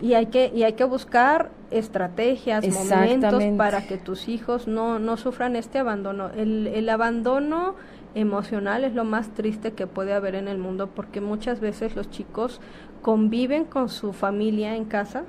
Y 0.00 0.14
hay 0.14 0.26
que, 0.26 0.52
y 0.54 0.64
hay 0.64 0.74
que 0.74 0.84
buscar 0.84 1.50
estrategias, 1.70 2.66
momentos 2.68 3.42
para 3.56 3.86
que 3.86 3.96
tus 3.96 4.28
hijos 4.28 4.68
no, 4.68 4.98
no 4.98 5.16
sufran 5.16 5.56
este 5.56 5.78
abandono. 5.78 6.30
El, 6.36 6.66
el 6.66 6.88
abandono 6.90 7.74
emocional 8.14 8.84
es 8.84 8.94
lo 8.94 9.04
más 9.04 9.30
triste 9.34 9.72
que 9.72 9.86
puede 9.86 10.14
haber 10.14 10.34
en 10.34 10.48
el 10.48 10.58
mundo 10.58 10.88
porque 10.88 11.20
muchas 11.20 11.60
veces 11.60 11.96
los 11.96 12.10
chicos 12.10 12.60
conviven 13.02 13.64
con 13.64 13.88
su 13.88 14.12
familia 14.12 14.74
en 14.74 14.86
casa, 14.86 15.24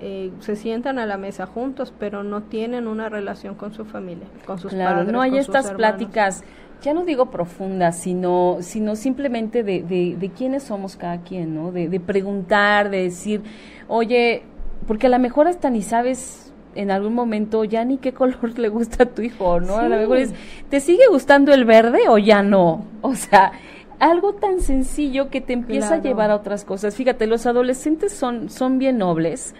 eh, 0.00 0.30
se 0.40 0.56
sientan 0.56 0.98
a 0.98 1.06
la 1.06 1.18
mesa 1.18 1.46
juntos, 1.46 1.92
pero 1.98 2.22
no 2.22 2.42
tienen 2.42 2.86
una 2.86 3.08
relación 3.08 3.54
con 3.54 3.72
su 3.72 3.84
familia, 3.84 4.26
con 4.46 4.58
sus 4.58 4.72
claro, 4.72 5.04
No 5.04 5.20
hay 5.20 5.38
estas 5.38 5.72
pláticas 5.72 6.42
ya 6.82 6.94
no 6.94 7.04
digo 7.04 7.30
profundas, 7.30 7.98
sino, 7.98 8.58
sino 8.60 8.96
simplemente 8.96 9.62
de, 9.62 9.82
de, 9.82 10.30
quiénes 10.30 10.64
somos 10.64 10.96
cada 10.96 11.22
quien, 11.22 11.54
¿no? 11.54 11.72
De, 11.72 11.88
de, 11.88 12.00
preguntar, 12.00 12.90
de 12.90 13.04
decir, 13.04 13.42
oye, 13.88 14.42
porque 14.86 15.06
a 15.06 15.10
lo 15.10 15.18
mejor 15.18 15.48
hasta 15.48 15.70
ni 15.70 15.82
sabes 15.82 16.52
en 16.74 16.90
algún 16.90 17.14
momento 17.14 17.64
ya 17.64 17.84
ni 17.84 17.98
qué 17.98 18.12
color 18.12 18.58
le 18.58 18.68
gusta 18.68 19.04
a 19.04 19.06
tu 19.06 19.22
hijo, 19.22 19.60
¿no? 19.60 19.78
A 19.78 19.88
lo 19.88 19.96
mejor 19.96 20.18
es, 20.18 20.32
¿te 20.68 20.80
sigue 20.80 21.06
gustando 21.10 21.52
el 21.52 21.64
verde 21.64 22.08
o 22.08 22.18
ya 22.18 22.42
no? 22.42 22.84
O 23.00 23.14
sea, 23.14 23.52
algo 23.98 24.34
tan 24.34 24.60
sencillo 24.60 25.30
que 25.30 25.40
te 25.40 25.54
empieza 25.54 25.94
a 25.94 25.98
llevar 25.98 26.30
a 26.30 26.36
otras 26.36 26.64
cosas. 26.64 26.94
Fíjate, 26.94 27.26
los 27.26 27.46
adolescentes 27.46 28.12
son, 28.12 28.50
son 28.50 28.78
bien 28.78 28.98
nobles. 28.98 29.54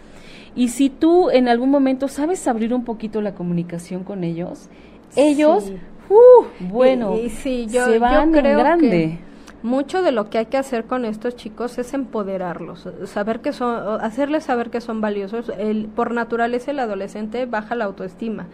Y 0.55 0.69
si 0.69 0.91
tú 0.91 1.31
en 1.31 1.49
algún 1.49 1.71
momento 1.71 2.09
sabes 2.09 2.47
abrir 2.47 2.73
un 2.73 2.85
poquito 2.85 3.21
la 3.21 3.35
comunicación 3.35 4.05
con 4.05 4.25
ellos, 4.25 4.69
ellos 5.15 5.73
Uh, 6.09 6.45
bueno, 6.61 7.17
sí, 7.29 7.67
yo, 7.69 7.85
se 7.87 7.99
van 7.99 8.33
creo 8.33 8.59
grande. 8.59 8.89
Que 9.21 9.27
mucho 9.67 10.03
de 10.03 10.13
lo 10.13 10.31
que 10.31 10.39
hay 10.39 10.47
que 10.47 10.57
hacer 10.57 10.85
con 10.85 11.05
estos 11.05 11.35
chicos 11.35 11.79
es 11.79 11.93
empoderarlos, 11.93 12.89
saber 13.05 13.41
que 13.41 13.53
son, 13.53 14.01
hacerles 14.01 14.45
saber 14.45 14.71
que 14.71 14.81
son 14.81 15.01
valiosos. 15.01 15.51
El, 15.59 15.87
por 15.87 16.13
naturaleza 16.13 16.71
el 16.71 16.79
adolescente 16.79 17.47
baja 17.47 17.75
la 17.75 17.87
autoestima 17.87 18.47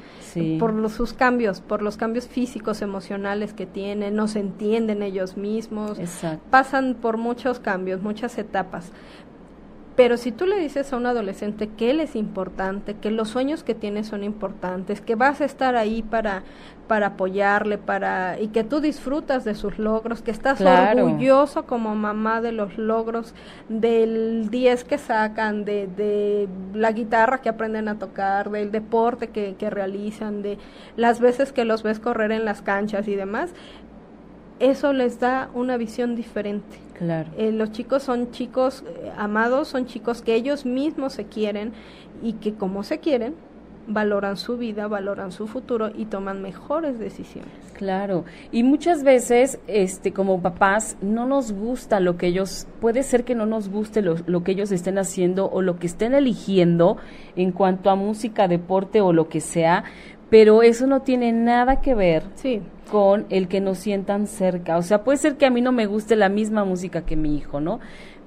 por 0.59 0.91
sus 0.91 1.13
cambios, 1.13 1.61
por 1.61 1.83
los 1.83 1.97
cambios 1.97 2.27
físicos, 2.27 2.83
emocionales 2.83 3.53
que 3.53 3.67
tienen, 3.67 4.15
no 4.15 4.27
se 4.27 4.41
entienden 4.41 5.03
ellos 5.03 5.37
mismos, 5.37 5.99
pasan 6.51 6.95
por 6.95 7.19
muchos 7.19 7.61
cambios, 7.61 8.03
muchas 8.03 8.39
etapas. 8.39 8.91
Pero 9.95 10.17
si 10.17 10.33
tú 10.33 10.47
le 10.47 10.59
dices 10.59 10.91
a 10.93 10.97
un 10.97 11.05
adolescente 11.05 11.69
que 11.69 11.91
él 11.91 12.01
es 12.01 12.17
importante, 12.17 12.95
que 12.95 13.11
los 13.11 13.29
sueños 13.29 13.63
que 13.63 13.75
tiene 13.75 14.05
son 14.05 14.25
importantes, 14.25 15.03
que 15.03 15.17
vas 15.17 15.43
a 15.43 15.45
estar 15.45 15.77
ahí 15.77 16.03
para, 16.03 16.45
para 16.89 17.09
apoyarle, 17.09 17.77
para 17.77 18.41
y 18.41 18.49
que 18.49 18.65
tú 18.65 18.81
disfrutas 18.81 19.45
de 19.45 19.55
sus 19.55 19.79
logros, 19.79 20.23
que 20.23 20.31
estás 20.31 20.63
orgulloso 20.63 21.67
como 21.67 21.95
mamá 21.95 22.41
de 22.41 22.53
los 22.53 22.79
logros, 22.79 23.35
del 23.69 24.49
10 24.51 24.85
que 24.85 24.97
sacan, 24.97 25.67
de, 25.67 25.87
de 25.89 26.49
la 26.73 26.93
guitarra 26.93 27.43
que 27.43 27.51
aprenden 27.51 27.89
a 27.89 27.99
tocar, 27.99 28.51
del 28.51 28.73
deporte 28.73 29.29
que, 29.29 29.57
que 29.59 29.69
realizan, 29.69 30.41
de 30.41 30.57
las 30.97 31.21
veces 31.21 31.53
que 31.53 31.67
los 31.67 31.83
ves 31.83 32.01
correr 32.01 32.33
en 32.33 32.47
las 32.47 32.63
canchas 32.63 33.09
y 33.09 33.15
demás, 33.15 33.51
eso 34.63 34.93
les 34.93 35.19
da 35.19 35.51
una 35.55 35.77
visión 35.77 36.15
diferente. 36.15 36.79
Claro. 36.97 37.29
Eh, 37.37 37.51
los 37.51 37.73
chicos 37.73 38.05
son 38.05 38.31
chicos 38.31 38.85
eh, 38.87 39.11
amados, 39.17 39.69
son 39.69 39.87
chicos 39.87 40.23
que 40.23 40.35
ellos 40.35 40.65
mismos 40.65 41.15
se 41.15 41.27
quieren 41.27 41.73
y 42.23 42.35
que 42.35 42.55
como 42.55 42.85
se 42.85 42.99
quieren, 42.99 43.35
valoran 43.89 44.37
su 44.37 44.57
vida, 44.57 44.87
valoran 44.87 45.33
su 45.33 45.49
futuro 45.49 45.91
y 45.95 46.07
toman 46.07 46.43
mejores 46.43 46.99
decisiones. 47.01 47.51
Claro, 47.75 48.25
y 48.53 48.63
muchas 48.63 49.03
veces, 49.03 49.59
este, 49.67 50.13
como 50.13 50.41
papás, 50.41 50.97
no 51.01 51.27
nos 51.27 51.51
gusta 51.53 51.99
lo 51.99 52.17
que 52.17 52.29
ellos, 52.29 52.69
puede 52.81 53.03
ser 53.03 53.25
que 53.25 53.35
no 53.35 53.47
nos 53.47 53.69
guste 53.69 54.03
lo, 54.03 54.17
lo, 54.27 54.45
que 54.45 54.53
ellos 54.53 54.71
estén 54.71 54.99
haciendo 54.99 55.51
o 55.51 55.63
lo 55.63 55.81
que 55.81 55.89
estén 55.89 56.15
eligiendo 56.15 56.99
en 57.35 57.51
cuanto 57.51 57.91
a 57.91 57.97
música, 57.97 58.47
deporte 58.47 59.01
o 59.01 59.13
lo 59.13 59.29
que 59.29 59.41
sea, 59.41 59.83
pero 60.33 60.63
eso 60.63 60.87
no 60.87 61.03
tiene 61.03 61.31
nada 61.31 61.83
que 61.83 61.95
ver 61.95 62.23
sí. 62.37 62.63
con 62.91 63.27
el 63.29 63.49
que 63.49 63.61
nos 63.61 63.77
sientan 63.77 64.27
cerca. 64.27 64.79
O 64.79 64.83
sea, 64.83 65.05
puede 65.05 65.19
ser 65.19 65.37
que 65.37 65.45
a 65.45 65.51
mí 65.51 65.61
no 65.61 65.73
me 65.73 65.85
guste 65.85 66.17
la 66.17 66.31
misma 66.31 66.65
música 66.65 67.05
que 67.05 67.17
mi 67.17 67.37
hijo, 67.37 67.61
¿no? 67.61 67.81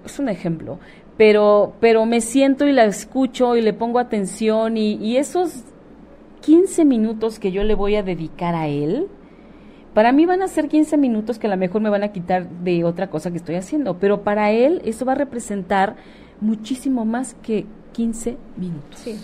Es 0.05 0.19
un 0.19 0.29
ejemplo, 0.29 0.77
pero, 1.17 1.73
pero 1.79 2.05
me 2.05 2.21
siento 2.21 2.67
y 2.67 2.73
la 2.73 2.85
escucho 2.85 3.55
y 3.55 3.63
le 3.63 3.73
pongo 3.73 3.97
atención 3.97 4.77
y, 4.77 4.97
y 4.97 5.17
esos 5.17 5.63
15 6.41 6.85
minutos 6.85 7.39
que 7.39 7.51
yo 7.51 7.63
le 7.63 7.73
voy 7.73 7.95
a 7.95 8.03
dedicar 8.03 8.53
a 8.53 8.67
él, 8.67 9.07
para 9.95 10.11
mí 10.11 10.27
van 10.27 10.43
a 10.43 10.47
ser 10.47 10.67
15 10.67 10.97
minutos 10.97 11.39
que 11.39 11.47
a 11.47 11.49
lo 11.49 11.57
mejor 11.57 11.81
me 11.81 11.89
van 11.89 12.03
a 12.03 12.09
quitar 12.09 12.47
de 12.47 12.83
otra 12.83 13.09
cosa 13.09 13.31
que 13.31 13.37
estoy 13.37 13.55
haciendo, 13.55 13.97
pero 13.97 14.21
para 14.21 14.51
él 14.51 14.79
eso 14.85 15.05
va 15.05 15.13
a 15.13 15.15
representar 15.15 15.95
muchísimo 16.39 17.03
más 17.03 17.33
que 17.41 17.65
15 17.93 18.37
minutos. 18.57 18.99
Sí. 18.99 19.19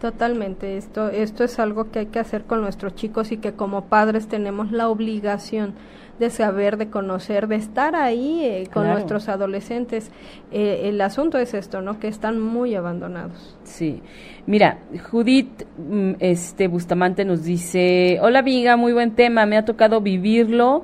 Totalmente, 0.00 0.76
esto, 0.76 1.08
esto 1.08 1.42
es 1.44 1.58
algo 1.58 1.90
que 1.90 1.98
hay 2.00 2.06
que 2.06 2.20
hacer 2.20 2.44
con 2.44 2.60
nuestros 2.60 2.94
chicos 2.94 3.32
y 3.32 3.38
que 3.38 3.54
como 3.54 3.86
padres 3.86 4.28
tenemos 4.28 4.70
la 4.70 4.88
obligación 4.88 5.74
de 6.20 6.30
saber, 6.30 6.76
de 6.76 6.88
conocer, 6.88 7.46
de 7.48 7.56
estar 7.56 7.94
ahí 7.96 8.40
eh, 8.44 8.64
con 8.72 8.82
Claro. 8.84 8.94
nuestros 8.98 9.28
adolescentes. 9.28 10.10
Eh, 10.50 10.82
el 10.88 11.00
asunto 11.00 11.38
es 11.38 11.54
esto, 11.54 11.80
¿no? 11.80 11.98
Que 12.00 12.08
están 12.08 12.40
muy 12.40 12.74
abandonados. 12.74 13.56
Sí. 13.64 14.02
Mira, 14.46 14.78
Judith 15.10 15.64
mm, 15.76 16.12
este 16.20 16.66
Bustamante 16.68 17.24
nos 17.24 17.44
dice, 17.44 18.18
"Hola 18.22 18.40
amiga, 18.40 18.76
muy 18.76 18.92
buen 18.92 19.12
tema, 19.14 19.46
me 19.46 19.56
ha 19.56 19.64
tocado 19.64 20.00
vivirlo 20.00 20.82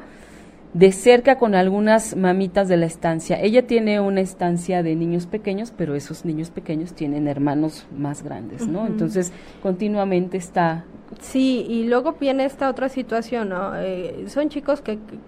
de 0.75 0.93
cerca 0.93 1.39
con 1.39 1.55
algunas 1.55 2.17
mamitas 2.17 2.69
de 2.69 2.77
la 2.77 2.87
estancia. 2.87 3.41
Ella 3.41 3.67
tiene 3.67 4.01
una 4.01 4.21
estancia 4.21 4.83
de 4.83 4.95
niños 4.95 5.27
pequeños, 5.27 5.73
pero 5.77 5.95
esos 5.95 6.25
niños 6.25 6.51
pequeños 6.51 6.93
tienen 6.93 7.29
hermanos 7.29 7.87
más 7.97 8.23
grandes, 8.23 8.67
¿no? 8.67 8.87
Entonces, 8.87 9.33
continuamente 9.63 10.37
está 10.37 10.85
Sí, 11.21 11.65
y 11.69 11.85
luego 11.85 12.15
viene 12.19 12.45
esta 12.45 12.69
otra 12.69 12.89
situación, 12.89 13.51
¿no? 13.51 13.77
Eh, 13.77 14.25
son 14.29 14.49
chicos 14.49 14.81
que 14.81 14.99
que 14.99 15.19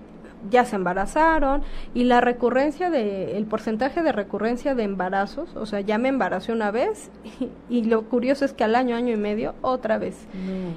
ya 0.50 0.64
se 0.64 0.76
embarazaron 0.76 1.62
y 1.94 2.04
la 2.04 2.20
recurrencia 2.20 2.90
de, 2.90 3.36
el 3.36 3.46
porcentaje 3.46 4.02
de 4.02 4.12
recurrencia 4.12 4.74
de 4.74 4.84
embarazos, 4.84 5.56
o 5.56 5.66
sea, 5.66 5.80
ya 5.80 5.98
me 5.98 6.08
embaracé 6.08 6.52
una 6.52 6.70
vez 6.70 7.10
y, 7.68 7.84
lo 7.84 8.02
curioso 8.02 8.44
es 8.44 8.52
que 8.52 8.64
al 8.64 8.74
año, 8.74 8.96
año 8.96 9.12
y 9.12 9.16
medio, 9.16 9.54
otra 9.60 9.98
vez. 9.98 10.26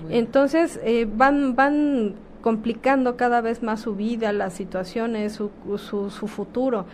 Entonces 0.09 0.80
eh, 0.84 1.07
van, 1.11 1.55
van 1.55 2.15
complicando 2.41 3.15
cada 3.17 3.41
vez 3.41 3.63
más 3.63 3.81
su 3.81 3.95
vida, 3.95 4.31
las 4.33 4.53
situaciones, 4.53 5.33
su, 5.33 5.49
su, 5.77 6.09
su 6.09 6.27
futuro 6.27 6.85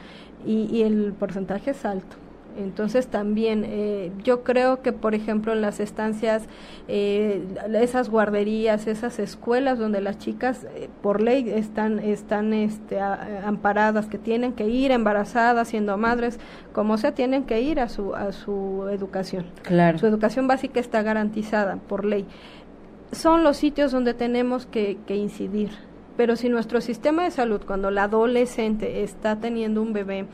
y, 0.46 0.64
y 0.76 0.84
el 0.84 1.14
porcentaje 1.14 1.72
es 1.72 1.86
alto. 1.86 2.18
Entonces 2.58 3.08
también 3.08 3.66
eh, 3.68 4.12
yo 4.24 4.44
creo 4.46 4.82
que, 4.82 4.94
por 4.94 5.14
ejemplo, 5.14 5.52
en 5.52 5.60
las 5.60 5.82
estancias, 5.82 6.44
eh, 6.88 7.44
esas 7.74 8.10
guarderías, 8.10 8.88
esas 8.88 9.20
escuelas 9.20 9.78
donde 9.78 10.00
las 10.00 10.20
chicas 10.20 10.66
eh, 10.74 10.88
por 11.02 11.22
ley 11.22 11.50
están, 11.50 12.00
están 12.00 12.54
este, 12.54 13.02
a- 13.02 13.42
amparadas, 13.46 14.06
que 14.08 14.18
tienen 14.18 14.54
que 14.54 14.70
ir 14.70 14.92
embarazadas, 14.92 15.68
siendo 15.68 15.98
madres, 15.98 16.40
como 16.72 16.98
sea, 16.98 17.12
tienen 17.14 17.44
que 17.44 17.60
ir 17.60 17.82
a 17.82 17.90
su, 17.90 18.16
a 18.16 18.32
su 18.32 18.88
educación. 18.90 19.44
claro. 19.64 19.98
Su 20.00 20.08
educación 20.08 20.48
básica 20.48 20.80
está 20.80 21.02
garantizada 21.02 21.76
por 21.90 22.06
ley. 22.06 22.26
Son 23.12 23.44
los 23.44 23.58
sitios 23.58 23.92
donde 23.92 24.14
tenemos 24.14 24.66
que, 24.66 24.98
que 25.08 25.16
incidir. 25.16 25.70
Pero 26.18 26.36
si 26.36 26.50
nuestro 26.50 26.82
sistema 26.82 27.24
de 27.24 27.32
salud, 27.32 27.62
cuando 27.66 27.92
la 27.92 28.04
adolescente 28.04 29.04
está 29.04 29.38
teniendo 29.38 29.82
un 29.82 29.94
bebé 29.94 30.26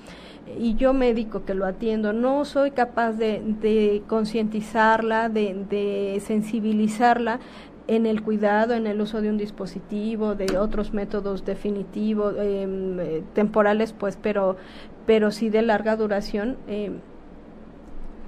y 0.60 0.76
yo 0.76 0.94
médico 0.94 1.44
que 1.46 1.54
lo 1.54 1.66
atiendo, 1.66 2.14
no 2.14 2.46
soy 2.46 2.72
capaz 2.72 3.14
de, 3.14 3.42
de 3.62 4.04
concientizarla, 4.08 5.30
de, 5.30 5.56
de 5.70 6.20
sensibilizarla 6.24 7.40
en 7.88 8.06
el 8.06 8.22
cuidado, 8.22 8.74
en 8.74 8.86
el 8.88 9.02
uso 9.02 9.22
de 9.22 9.30
un 9.30 9.38
dispositivo, 9.38 10.36
de 10.36 10.58
otros 10.58 10.94
métodos 10.94 11.46
definitivos, 11.46 12.36
em, 12.38 13.00
eh, 13.00 13.24
temporales, 13.34 13.94
pues, 13.94 14.18
pero, 14.22 14.58
pero 15.06 15.32
sí 15.32 15.50
de 15.50 15.62
larga 15.64 15.96
duración, 15.96 16.58
em, 16.68 17.00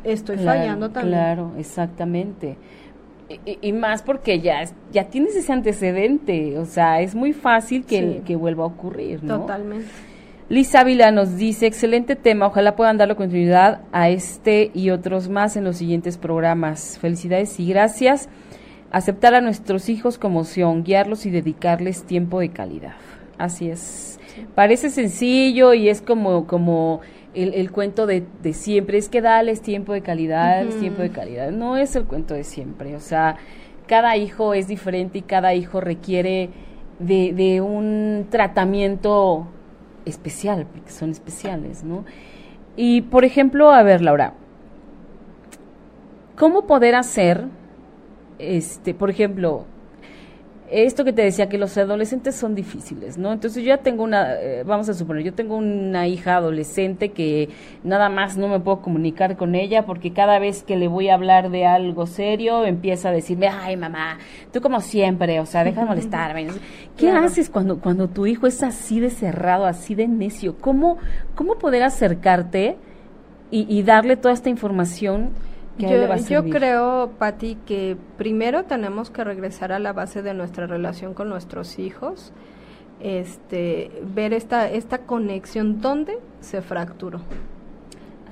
estoy 0.03 0.37
Claro, 0.37 0.59
fallando 0.59 0.89
también. 0.89 1.13
Claro, 1.19 1.51
exactamente. 1.57 2.57
Y, 3.45 3.71
más 3.73 4.03
porque 4.03 4.41
ya, 4.41 4.63
ya 4.91 5.05
tienes 5.05 5.35
ese 5.35 5.51
antecedente, 5.53 6.57
o 6.59 6.65
sea, 6.65 7.01
es 7.01 7.15
muy 7.15 7.33
fácil 7.33 7.85
que, 7.85 7.99
Sí. 7.99 8.21
que 8.25 8.35
vuelva 8.35 8.63
a 8.63 8.67
ocurrir, 8.67 9.23
¿no? 9.23 9.39
Totalmente. 9.41 9.85
Liz 10.49 10.75
Ávila 10.75 11.11
nos 11.11 11.37
dice, 11.37 11.65
excelente 11.65 12.15
tema, 12.15 12.47
ojalá 12.47 12.75
puedan 12.75 12.97
darle 12.97 13.15
continuidad 13.15 13.81
a 13.91 14.09
este 14.09 14.71
y 14.73 14.89
otros 14.89 15.29
más 15.29 15.55
en 15.55 15.63
los 15.63 15.77
siguientes 15.77 16.17
programas. 16.17 16.99
Felicidades 16.99 17.59
y 17.59 17.67
gracias. 17.69 18.29
Aceptar 18.91 19.33
a 19.33 19.41
nuestros 19.41 19.89
hijos 19.89 20.19
como 20.19 20.43
son, 20.43 20.83
guiarlos 20.83 21.25
y 21.25 21.31
dedicarles 21.31 22.03
tiempo 22.03 22.39
de 22.39 22.49
calidad. 22.49 22.93
Así 23.39 23.69
es. 23.69 24.19
Parece 24.53 24.89
sencillo 24.89 25.73
y 25.73 25.89
es 25.89 26.01
como, 26.01 26.45
como 26.45 27.01
el, 27.33 27.53
el 27.53 27.71
cuento 27.71 28.05
de, 28.05 28.23
de 28.41 28.53
siempre, 28.53 28.97
es 28.97 29.09
que 29.09 29.21
dales 29.21 29.61
tiempo 29.61 29.93
de 29.93 30.01
calidad, 30.01 30.65
tiempo 30.79 31.01
de 31.01 31.09
calidad. 31.09 31.51
No 31.51 31.77
es 31.77 31.95
el 31.95 32.05
cuento 32.05 32.33
de 32.33 32.43
siempre, 32.43 32.95
o 32.95 32.99
sea, 32.99 33.37
cada 33.87 34.15
hijo 34.17 34.53
es 34.53 34.67
diferente 34.67 35.19
y 35.19 35.21
cada 35.21 35.53
hijo 35.53 35.81
requiere 35.81 36.49
de, 36.99 37.33
de 37.33 37.61
un 37.61 38.27
tratamiento 38.29 39.47
especial, 40.05 40.67
porque 40.71 40.91
son 40.91 41.11
especiales, 41.11 41.83
¿no? 41.83 42.05
Y, 42.75 43.01
por 43.01 43.25
ejemplo, 43.25 43.71
a 43.71 43.83
ver, 43.83 44.01
Laura, 44.01 44.33
¿cómo 46.37 46.65
poder 46.65 46.95
hacer, 46.95 47.45
este, 48.39 48.93
por 48.93 49.09
ejemplo, 49.09 49.65
esto 50.73 51.05
que 51.05 51.13
te 51.13 51.21
decía, 51.21 51.47
que 51.49 51.57
los 51.57 51.77
adolescentes 51.77 52.35
son 52.35 52.55
difíciles, 52.55 53.17
¿no? 53.17 53.31
Entonces 53.31 53.63
yo 53.63 53.69
ya 53.69 53.77
tengo 53.77 54.03
una, 54.03 54.33
eh, 54.39 54.63
vamos 54.65 54.89
a 54.89 54.93
suponer, 54.93 55.23
yo 55.23 55.33
tengo 55.33 55.55
una 55.55 56.07
hija 56.07 56.37
adolescente 56.37 57.09
que 57.11 57.49
nada 57.83 58.09
más 58.09 58.37
no 58.37 58.47
me 58.47 58.59
puedo 58.59 58.81
comunicar 58.81 59.37
con 59.37 59.53
ella 59.55 59.85
porque 59.85 60.13
cada 60.13 60.39
vez 60.39 60.63
que 60.63 60.75
le 60.75 60.87
voy 60.87 61.09
a 61.09 61.13
hablar 61.13 61.51
de 61.51 61.65
algo 61.65 62.07
serio 62.07 62.65
empieza 62.65 63.09
a 63.09 63.11
decirme, 63.11 63.47
ay 63.47 63.77
mamá, 63.77 64.17
tú 64.51 64.61
como 64.61 64.81
siempre, 64.81 65.39
o 65.39 65.45
sea, 65.45 65.63
deja 65.63 65.81
de 65.81 65.87
molestarme. 65.87 66.47
¿Qué 66.97 67.07
Claro. 67.07 67.25
haces 67.25 67.49
cuando, 67.49 67.79
cuando 67.79 68.07
tu 68.07 68.25
hijo 68.25 68.47
es 68.47 68.63
así 68.63 68.99
de 68.99 69.09
cerrado, 69.09 69.65
así 69.65 69.95
de 69.95 70.07
necio? 70.07 70.55
¿Cómo, 70.59 70.97
cómo 71.35 71.55
poder 71.55 71.83
acercarte 71.83 72.77
y, 73.51 73.65
y 73.69 73.83
darle 73.83 74.15
toda 74.17 74.33
esta 74.33 74.49
información 74.49 75.29
le 75.77 76.07
va 76.07 76.15
a 76.15 76.17
Yo, 76.17 76.43
yo 76.43 76.49
creo, 76.51 77.11
Patti, 77.17 77.57
que 77.65 77.97
primero 78.17 78.63
tenemos 78.65 79.09
que 79.09 79.23
regresar 79.23 79.71
a 79.71 79.79
la 79.79 79.93
base 79.93 80.21
de 80.21 80.33
nuestra 80.33 80.67
relación 80.67 81.13
con 81.13 81.29
nuestros 81.29 81.79
hijos, 81.79 82.31
este, 82.99 83.91
ver 84.15 84.33
esta, 84.33 84.69
esta 84.69 84.99
conexión, 84.99 85.81
¿dónde 85.81 86.17
se 86.41 86.61
fracturó? 86.61 87.19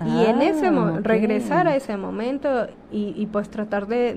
y 0.04 0.26
en 0.26 0.42
ese 0.42 0.68
Ah, 0.68 0.72
mo- 0.72 0.86
ok. 0.96 1.00
regresar 1.04 1.68
a 1.68 1.76
ese 1.76 1.96
momento 1.96 2.68
y, 2.92 3.14
y 3.16 3.28
pues 3.28 3.50
tratar 3.50 3.86
de, 3.86 4.16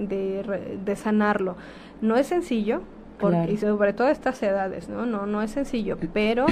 de 0.83 0.97
sanarlo. 0.97 1.57
No 2.01 2.17
es 2.17 2.27
sencillo, 2.29 2.81
porque, 3.19 3.37
Claro. 3.37 3.53
y 3.53 3.57
sobre 3.57 3.93
todo 3.93 4.09
estas 4.09 4.43
edades, 4.43 4.89
¿no? 4.89 5.07
No, 5.07 5.27
no 5.27 5.43
es 5.43 5.53
sencillo, 5.53 5.97
pero 6.13 6.47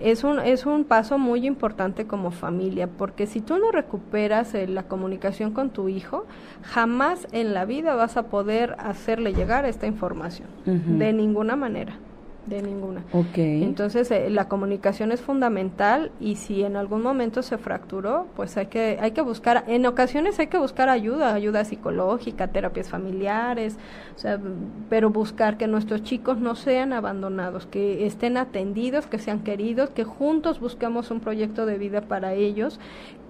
es 0.00 0.24
un, 0.24 0.40
es 0.40 0.66
un 0.66 0.84
paso 0.84 1.18
muy 1.18 1.46
importante 1.46 2.06
como 2.06 2.30
familia, 2.30 2.86
porque 2.88 3.26
si 3.26 3.40
tú 3.40 3.58
no 3.58 3.70
recuperas 3.70 4.54
eh, 4.54 4.66
la 4.66 4.84
comunicación 4.84 5.52
con 5.52 5.70
tu 5.70 5.88
hijo, 5.88 6.26
jamás 6.62 7.28
en 7.32 7.54
la 7.54 7.64
vida 7.64 7.94
vas 7.94 8.16
a 8.16 8.24
poder 8.24 8.76
hacerle 8.78 9.32
llegar 9.34 9.64
esta 9.66 9.86
información, 9.86 10.48
de 10.64 11.12
ninguna 11.12 11.54
manera, 11.56 11.94
de 12.46 12.62
ninguna. 12.62 13.04
Ok. 13.12 13.36
Entonces 13.36 14.10
eh, 14.10 14.30
la 14.30 14.48
comunicación 14.48 15.12
es 15.12 15.20
fundamental 15.20 16.12
y 16.20 16.36
si 16.36 16.62
en 16.62 16.76
algún 16.76 17.02
momento 17.02 17.42
se 17.42 17.58
fracturó, 17.58 18.26
pues 18.36 18.56
hay 18.56 18.66
que 18.66 18.98
hay 19.00 19.10
que 19.10 19.20
buscar, 19.20 19.64
en 19.66 19.86
ocasiones 19.86 20.38
hay 20.38 20.46
que 20.46 20.58
buscar 20.58 20.88
ayuda, 20.88 21.34
ayuda 21.34 21.64
psicológica, 21.64 22.48
terapias 22.48 22.88
familiares, 22.88 23.76
o 24.14 24.18
sea, 24.18 24.40
pero 24.88 25.10
buscar 25.10 25.56
que 25.56 25.66
nuestros 25.66 26.02
chicos 26.02 26.38
no 26.38 26.54
sean 26.54 26.92
abandonados, 26.92 27.66
que 27.66 28.06
estén 28.06 28.36
atendidos, 28.36 29.06
que 29.06 29.18
sean 29.18 29.40
queridos, 29.40 29.90
que 29.90 30.04
juntos 30.04 30.60
busquemos 30.60 31.10
un 31.10 31.20
proyecto 31.20 31.66
de 31.66 31.78
vida 31.78 32.02
para 32.02 32.34
ellos 32.34 32.78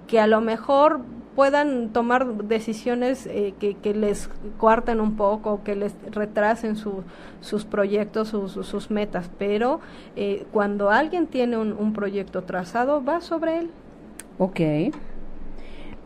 que 0.06 0.20
a 0.20 0.26
lo 0.26 0.40
mejor 0.40 1.00
puedan 1.34 1.90
tomar 1.90 2.26
decisiones 2.44 3.26
eh, 3.26 3.54
que, 3.60 3.94
les 3.94 4.30
coarten 4.56 5.00
un 5.00 5.16
poco, 5.16 5.62
que 5.62 5.76
les 5.76 5.94
retrasen 6.10 6.76
sus 6.76 7.64
proyectos, 7.66 8.28
sus, 8.28 8.52
sus 8.66 8.90
metas, 8.90 9.30
pero 9.38 9.80
eh, 10.16 10.46
cuando 10.50 10.90
alguien 10.90 11.26
tiene 11.26 11.58
un, 11.58 11.72
un 11.72 11.92
proyecto 11.92 12.42
trazado, 12.42 13.04
va 13.04 13.20
sobre 13.20 13.58
él. 13.58 13.70
Ok. 14.38 14.60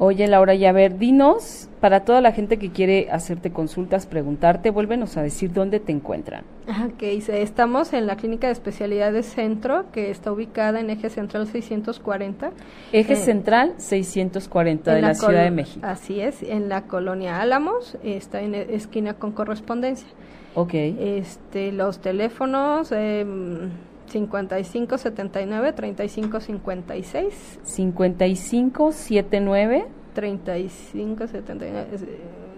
Oye, 0.03 0.26
Laura, 0.28 0.55
y 0.55 0.64
a 0.64 0.72
ver, 0.72 0.96
dinos, 0.96 1.68
para 1.78 2.07
toda 2.07 2.22
la 2.22 2.32
gente 2.32 2.57
que 2.57 2.70
quiere 2.70 3.11
hacerte 3.11 3.51
consultas, 3.51 4.07
preguntarte, 4.07 4.70
vuélvenos 4.70 5.18
a 5.18 5.22
decir 5.22 5.53
dónde 5.53 5.78
te 5.78 5.92
encuentran. 5.92 6.44
Ok, 6.86 7.03
estamos 7.03 7.92
en 7.92 8.07
la 8.07 8.16
Clínica 8.16 8.46
de 8.46 8.55
Especialidades 8.55 9.26
Centro, 9.26 9.84
que 9.92 10.11
está 10.11 10.32
ubicada 10.32 10.80
en 10.80 10.88
Eje 10.88 11.11
Central 11.11 11.46
640. 11.46 12.51
Eje 12.92 13.12
eh, 13.12 13.16
Central 13.16 13.74
640 13.76 14.94
de 14.94 15.03
la, 15.03 15.14
Ciudad 15.14 15.44
de 15.44 15.51
México. 15.51 15.86
Así 15.86 16.18
es, 16.18 16.42
en 16.44 16.70
la 16.70 16.84
colonia 16.84 17.42
Álamos, 17.42 17.98
está 18.03 18.40
en 18.40 18.55
esquina 18.55 19.18
con 19.18 19.32
correspondencia. 19.32 20.09
Ok. 20.55 20.72
Este, 20.72 21.72
los 21.72 22.01
teléfonos... 22.01 22.90
Eh, 22.90 23.26
55 24.11 24.98
79 24.98 25.72
35 25.72 26.40
56 26.40 27.61
55 27.62 28.92
79 28.92 29.86
35 30.14 31.26
79 31.28 31.86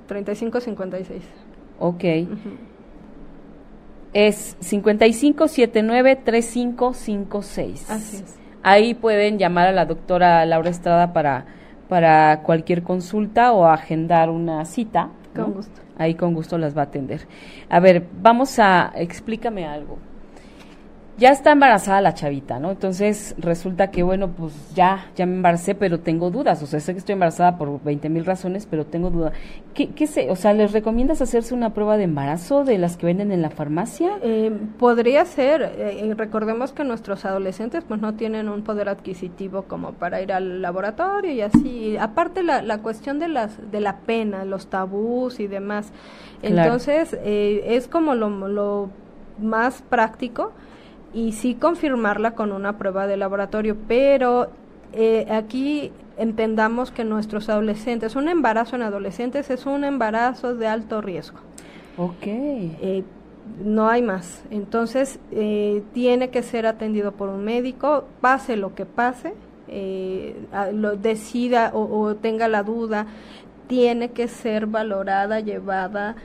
35 0.07 0.61
56 0.61 1.23
Ok. 1.79 2.05
Es 4.13 4.57
55 4.61 5.49
79 5.49 6.17
35 6.17 6.95
56. 6.95 7.91
Así 7.91 8.17
es. 8.17 8.39
Ahí 8.63 8.95
pueden 8.95 9.39
llamar 9.39 9.67
a 9.67 9.73
la 9.73 9.87
doctora 9.87 10.47
Laura 10.47 10.71
Estrada 10.71 11.13
para, 11.13 11.47
para 11.89 12.43
cualquier 12.43 12.83
consulta 12.83 13.53
o 13.53 13.67
agendar 13.67 14.31
una 14.31 14.65
cita. 14.65 15.11
Con 15.35 15.55
gusto. 15.55 15.81
Ahí 15.99 16.15
con 16.15 16.35
gusto 16.35 16.59
las 16.59 16.77
va 16.77 16.83
a 16.83 16.85
atender. 16.85 17.27
A 17.69 17.81
ver, 17.81 18.07
vamos 18.21 18.59
a, 18.59 18.93
explícame 18.95 19.67
algo 19.67 19.99
ya 21.19 21.31
está 21.31 21.53
embarazada 21.53 22.01
la 22.01 22.15
chavita, 22.15 22.59
¿no? 22.59 22.71
Entonces 22.71 23.35
resulta 23.39 23.91
que, 23.91 24.03
bueno, 24.03 24.29
pues 24.29 24.53
ya, 24.75 25.07
ya 25.15 25.27
me 25.27 25.35
embaracé, 25.35 25.75
pero 25.75 26.01
tengo 26.01 26.31
dudas. 26.31 26.63
O 26.63 26.67
sea, 26.67 26.81
sé 26.81 26.95
que 26.95 26.99
estoy 26.99 27.13
embarazada 27.13 27.59
por 27.59 27.83
20 27.83 28.09
mil 28.09 28.25
razones, 28.25 28.67
pero 28.67 28.87
tengo 28.87 29.11
dudas. 29.11 29.33
¿Qué, 29.75 29.91
¿Qué 29.91 30.07
sé? 30.07 30.31
O 30.31 30.37
sea, 30.37 30.55
¿les 30.55 30.73
recomiendas 30.73 31.21
hacerse 31.21 31.55
una 31.55 31.75
prueba 31.75 31.99
de 31.99 32.05
embarazo 32.05 32.65
de 32.65 32.79
las 32.79 32.97
que 32.97 33.07
venden 33.07 33.31
en 33.31 33.43
la 33.43 33.51
farmacia? 33.51 34.19
Eh, 34.23 34.51
podría 34.79 35.25
ser. 35.27 35.63
Eh, 35.77 36.15
recordemos 36.17 36.73
que 36.73 36.83
nuestros 36.83 37.27
adolescentes, 37.27 37.85
pues 37.87 38.01
no 38.01 38.15
tienen 38.15 38.49
un 38.49 38.63
poder 38.63 38.89
adquisitivo 38.89 39.63
como 39.63 39.93
para 39.93 40.23
ir 40.23 40.33
al 40.33 40.63
laboratorio 40.63 41.31
y 41.31 41.43
así. 41.43 41.97
Aparte, 41.99 42.43
la, 42.43 42.63
la 42.63 42.79
cuestión 42.79 43.19
de, 43.19 43.29
las, 43.29 43.71
de 43.71 43.81
la 43.81 43.99
pena, 43.99 44.47
los 44.47 44.69
tabús 44.69 45.41
y 45.41 45.47
demás. 45.47 45.93
Entonces, 46.41 47.17
eh, 47.23 47.63
es 47.67 47.87
como 47.87 48.15
lo, 48.15 48.31
lo 48.49 48.89
más 49.39 49.83
práctico 49.83 50.53
y 51.13 51.33
sí 51.33 51.55
confirmarla 51.55 52.33
con 52.33 52.53
una 52.53 52.79
prueba 52.79 53.07
de 53.07 53.17
laboratorio, 53.17 53.77
pero 53.89 54.49
eh, 54.93 55.27
aquí 55.31 55.93
entendamos 56.17 56.91
que 56.91 57.05
nuestros 57.05 57.49
adolescentes, 57.49 58.17
un 58.17 58.29
embarazo 58.29 58.77
en 58.77 58.83
adolescentes 58.83 59.51
es 59.51 59.67
un 59.67 59.85
embarazo 59.85 60.55
de 60.55 60.67
alto 60.67 61.01
riesgo. 61.01 61.39
Ok. 61.97 62.25
Eh, 62.25 63.05
no 63.65 63.89
hay 63.89 64.03
más. 64.03 64.43
Entonces, 64.51 65.19
eh, 65.31 65.83
tiene 65.93 66.31
que 66.31 66.43
ser 66.43 66.67
atendido 66.67 67.13
por 67.13 67.29
un 67.29 67.45
médico, 67.45 68.05
pase 68.21 68.57
lo 68.57 68.75
que 68.75 68.87
pase, 68.87 69.35
lo 70.75 70.97
decida 70.97 71.71
o, 71.73 71.81
o, 71.81 72.15
tenga 72.15 72.47
la 72.47 72.63
duda, 72.63 73.07
tiene 73.69 74.11
que 74.11 74.29
ser 74.29 74.67
valorada, 74.67 75.41
llevada 75.41 76.17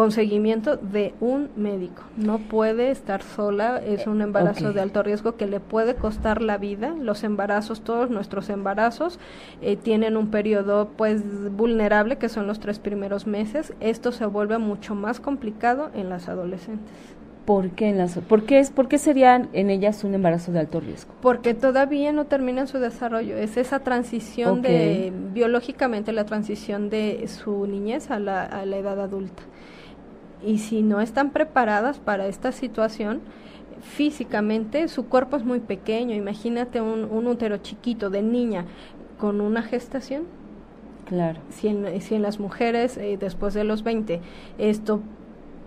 con 0.00 0.12
seguimiento 0.12 0.78
de 0.78 1.12
un 1.20 1.50
médico. 1.56 2.04
No 2.16 2.38
puede 2.38 2.90
estar 2.90 3.22
sola, 3.22 3.82
es 3.84 4.06
un 4.06 4.22
embarazo 4.22 4.72
de 4.72 4.80
alto 4.80 5.02
riesgo 5.02 5.36
que 5.36 5.46
le 5.46 5.60
puede 5.60 5.94
costar 5.94 6.40
la 6.40 6.56
vida. 6.56 6.94
Los 6.98 7.22
embarazos, 7.22 7.82
todos 7.82 8.08
nuestros 8.08 8.48
embarazos, 8.48 9.18
eh, 9.60 9.76
tienen 9.76 10.16
un 10.16 10.30
periodo 10.30 10.88
pues 10.96 11.22
vulnerable 11.54 12.16
que 12.16 12.30
son 12.30 12.46
los 12.46 12.60
tres 12.60 12.78
primeros 12.78 13.26
meses. 13.26 13.74
Esto 13.80 14.10
se 14.10 14.24
vuelve 14.24 14.56
mucho 14.56 14.94
más 14.94 15.20
complicado 15.20 15.90
en 15.92 16.08
las 16.08 16.30
adolescentes. 16.30 16.94
¿Por 17.44 17.68
qué, 17.68 17.90
en 17.90 17.98
las, 17.98 18.16
por, 18.20 18.44
qué 18.44 18.58
es, 18.58 18.70
¿Por 18.70 18.88
qué 18.88 18.96
serían 18.96 19.50
en 19.52 19.68
ellas 19.68 20.02
un 20.02 20.14
embarazo 20.14 20.50
de 20.50 20.60
alto 20.60 20.80
riesgo? 20.80 21.12
Porque 21.20 21.52
todavía 21.52 22.10
no 22.12 22.24
terminan 22.24 22.68
su 22.68 22.78
desarrollo. 22.78 23.36
Es 23.36 23.58
esa 23.58 23.80
transición 23.80 24.62
de, 24.62 25.12
biológicamente, 25.34 26.12
la 26.12 26.24
transición 26.24 26.88
de 26.88 27.28
su 27.28 27.66
niñez 27.66 28.10
a 28.10 28.18
la, 28.18 28.44
a 28.44 28.64
la 28.64 28.78
edad 28.78 28.98
adulta 28.98 29.42
y 30.44 30.58
si 30.58 30.82
no 30.82 31.00
están 31.00 31.30
preparadas 31.30 31.98
para 31.98 32.26
esta 32.26 32.52
situación, 32.52 33.20
físicamente 33.82 34.88
su 34.88 35.06
cuerpo 35.06 35.36
es 35.36 35.44
muy 35.44 35.60
pequeño. 35.60 36.14
Imagínate 36.14 36.80
un, 36.80 37.04
un 37.04 37.26
útero 37.26 37.58
chiquito 37.58 38.10
de 38.10 38.22
niña 38.22 38.66
con 39.18 39.40
una 39.40 39.62
gestación. 39.62 40.24
Claro. 41.06 41.40
Si 41.50 41.68
en, 41.68 42.00
si 42.00 42.14
en 42.14 42.22
las 42.22 42.38
mujeres 42.38 42.96
eh, 42.96 43.16
después 43.18 43.52
de 43.54 43.64
los 43.64 43.82
20 43.82 44.20
esto 44.58 45.00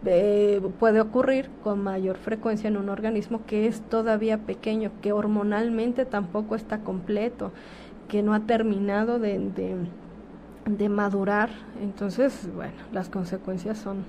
eh, 0.05 0.61
puede 0.79 1.01
ocurrir 1.01 1.49
con 1.63 1.83
mayor 1.83 2.17
frecuencia 2.17 2.67
en 2.67 2.77
un 2.77 2.89
organismo 2.89 3.41
que 3.45 3.67
es 3.67 3.81
todavía 3.81 4.37
pequeño, 4.39 4.91
que 5.01 5.11
hormonalmente 5.11 6.05
tampoco 6.05 6.55
está 6.55 6.79
completo, 6.79 7.51
que 8.07 8.21
no 8.21 8.33
ha 8.33 8.41
terminado 8.41 9.19
de, 9.19 9.39
de, 9.39 9.75
de 10.65 10.89
madurar. 10.89 11.49
Entonces, 11.81 12.49
bueno, 12.55 12.73
las 12.91 13.09
consecuencias 13.09 13.77
son 13.77 14.05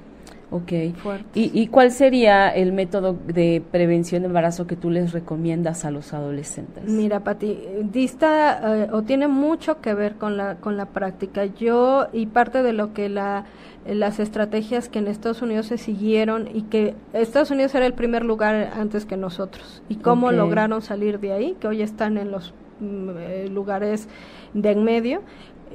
Ok. 0.51 0.72
¿Y, 0.72 0.92
¿Y, 1.34 1.66
cuál 1.68 1.90
sería 1.90 2.49
el 2.49 2.72
método 2.72 3.16
de 3.26 3.62
prevención 3.70 4.22
de 4.22 4.28
embarazo 4.28 4.66
que 4.66 4.76
tú 4.76 4.90
les 4.90 5.12
recomiendas 5.12 5.84
a 5.84 5.90
los 5.90 6.12
adolescentes? 6.12 6.84
Mira, 6.84 7.20
Pati, 7.20 7.59
dista 7.90 8.84
eh, 8.84 8.88
o 8.92 9.03
tiene 9.03 9.26
mucho 9.26 9.80
que 9.80 9.95
ver 9.95 10.14
con 10.14 10.36
la, 10.36 10.57
con 10.57 10.76
la 10.76 10.86
práctica. 10.86 11.47
Yo, 11.47 12.07
y 12.12 12.26
parte 12.26 12.62
de 12.62 12.72
lo 12.72 12.92
que 12.92 13.09
la, 13.09 13.47
las 13.86 14.20
estrategias 14.20 14.88
que 14.88 14.99
en 14.99 15.09
Estados 15.09 15.42
Unidos 15.42 15.66
se 15.66 15.78
siguieron 15.78 16.49
y 16.53 16.62
que 16.62 16.95
Estados 17.12 17.51
Unidos 17.51 17.74
era 17.74 17.86
el 17.86 17.95
primer 17.95 18.24
lugar 18.24 18.72
antes 18.76 19.07
que 19.07 19.16
nosotros. 19.16 19.82
Y 19.88 19.97
cómo 19.97 20.30
lograron 20.32 20.82
salir 20.82 21.20
de 21.20 21.32
ahí, 21.32 21.57
que 21.61 21.68
hoy 21.68 21.82
están 21.82 22.16
en 22.18 22.30
los 22.30 22.55
mm, 22.80 23.11
eh, 23.18 23.49
lugares 23.49 24.09
de 24.55 24.70
en 24.70 24.84
medio, 24.84 25.22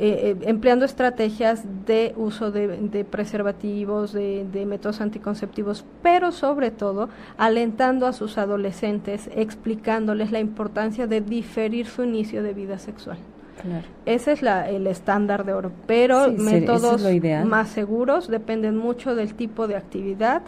eh, 0.02 0.30
eh, 0.42 0.50
empleando 0.50 0.86
estrategias 0.86 1.66
de 1.86 2.14
uso 2.16 2.52
de, 2.52 3.06
preservativos, 3.10 4.14
de, 4.14 4.66
métodos 4.66 5.02
anticonceptivos, 5.02 5.84
pero 6.02 6.32
sobre 6.32 6.72
todo 6.72 7.10
alentando 7.38 8.08
a 8.08 8.14
sus 8.14 8.38
adolescentes, 8.38 9.30
explicándoles 9.36 10.32
la 10.32 10.40
importancia 10.40 11.06
de 11.06 11.20
diferir 11.20 11.86
su 11.88 12.06
inicio 12.06 12.42
de 12.44 12.54
vida 12.54 12.80
sexual. 12.80 13.18
Ese 14.06 14.32
es 14.32 14.42
la, 14.42 14.70
el 14.70 14.88
estándar 14.88 15.44
de 15.44 15.52
oro, 15.52 15.74
pero 15.86 16.32
métodos 16.32 17.06
más 17.44 17.68
seguros 17.68 18.30
dependen 18.30 18.78
mucho 18.78 19.16
del 19.16 19.34
tipo 19.34 19.68
de 19.68 19.76
actividad, 19.76 20.44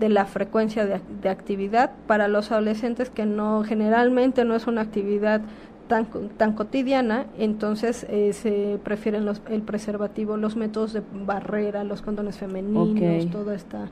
de 0.00 0.08
la 0.08 0.24
frecuencia 0.24 0.86
de, 0.86 1.02
de, 1.20 1.28
actividad. 1.28 1.90
Para 2.06 2.26
los 2.26 2.50
adolescentes 2.52 3.10
que 3.10 3.26
no 3.26 3.64
generalmente 3.64 4.46
no 4.46 4.56
es 4.56 4.66
una 4.66 4.80
actividad 4.80 5.42
tan, 5.88 6.06
tan 6.36 6.52
cotidiana, 6.54 7.26
entonces 7.38 8.06
eh, 8.08 8.32
se 8.32 8.78
prefieren 8.82 9.24
los, 9.24 9.42
el 9.50 9.62
preservativo, 9.62 10.36
los 10.36 10.56
métodos 10.56 10.92
de 10.92 11.02
barrera, 11.12 11.84
los 11.84 12.02
condones 12.02 12.38
femeninos, 12.38 13.30
toda 13.30 13.54
esta, 13.54 13.88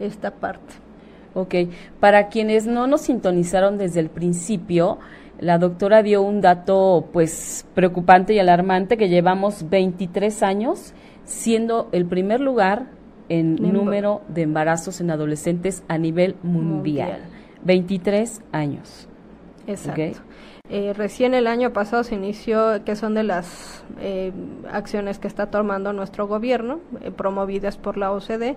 esta 0.00 0.32
parte. 0.32 0.74
Ok, 1.34 1.54
para 2.00 2.28
quienes 2.28 2.66
no 2.66 2.86
nos 2.86 3.02
sintonizaron 3.02 3.76
desde 3.76 4.00
el 4.00 4.08
principio, 4.08 4.98
la 5.40 5.58
doctora 5.58 6.02
dio 6.02 6.22
un 6.22 6.40
dato 6.40 7.08
pues 7.12 7.66
preocupante 7.74 8.34
y 8.34 8.38
alarmante 8.38 8.96
que 8.96 9.08
llevamos 9.08 9.68
23 9.68 10.42
años 10.44 10.94
siendo 11.24 11.88
el 11.92 12.06
primer 12.06 12.40
lugar 12.40 12.86
en 13.28 13.56
número 13.56 14.22
de 14.28 14.42
embarazos 14.42 15.00
en 15.00 15.10
adolescentes 15.10 15.82
a 15.88 15.98
nivel 15.98 16.36
mundial. 16.42 17.18
23 17.64 18.42
años. 18.52 19.08
Exacto. 19.66 20.20
Eh, 20.70 20.94
recién 20.94 21.34
el 21.34 21.46
año 21.46 21.74
pasado 21.74 22.04
se 22.04 22.14
inició, 22.14 22.82
que 22.86 22.96
son 22.96 23.12
de 23.12 23.22
las 23.22 23.84
eh, 24.00 24.32
acciones 24.72 25.18
que 25.18 25.28
está 25.28 25.50
tomando 25.50 25.92
nuestro 25.92 26.26
gobierno, 26.26 26.80
eh, 27.02 27.10
promovidas 27.10 27.76
por 27.76 27.98
la 27.98 28.10
OCDE. 28.10 28.56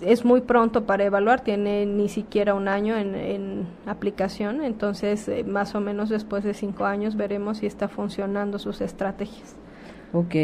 es 0.00 0.24
muy 0.24 0.40
pronto 0.40 0.86
para 0.86 1.04
evaluar, 1.04 1.42
tiene 1.42 1.84
ni 1.84 2.08
siquiera 2.08 2.54
un 2.54 2.66
año 2.66 2.96
en, 2.96 3.14
en 3.14 3.66
aplicación, 3.84 4.64
entonces 4.64 5.30
más 5.46 5.74
o 5.74 5.80
menos 5.80 6.08
después 6.08 6.44
de 6.44 6.54
cinco 6.54 6.86
años 6.86 7.14
veremos 7.14 7.58
si 7.58 7.66
está 7.66 7.88
funcionando 7.88 8.58
sus 8.58 8.80
estrategias. 8.80 9.54
Ok. 10.14 10.34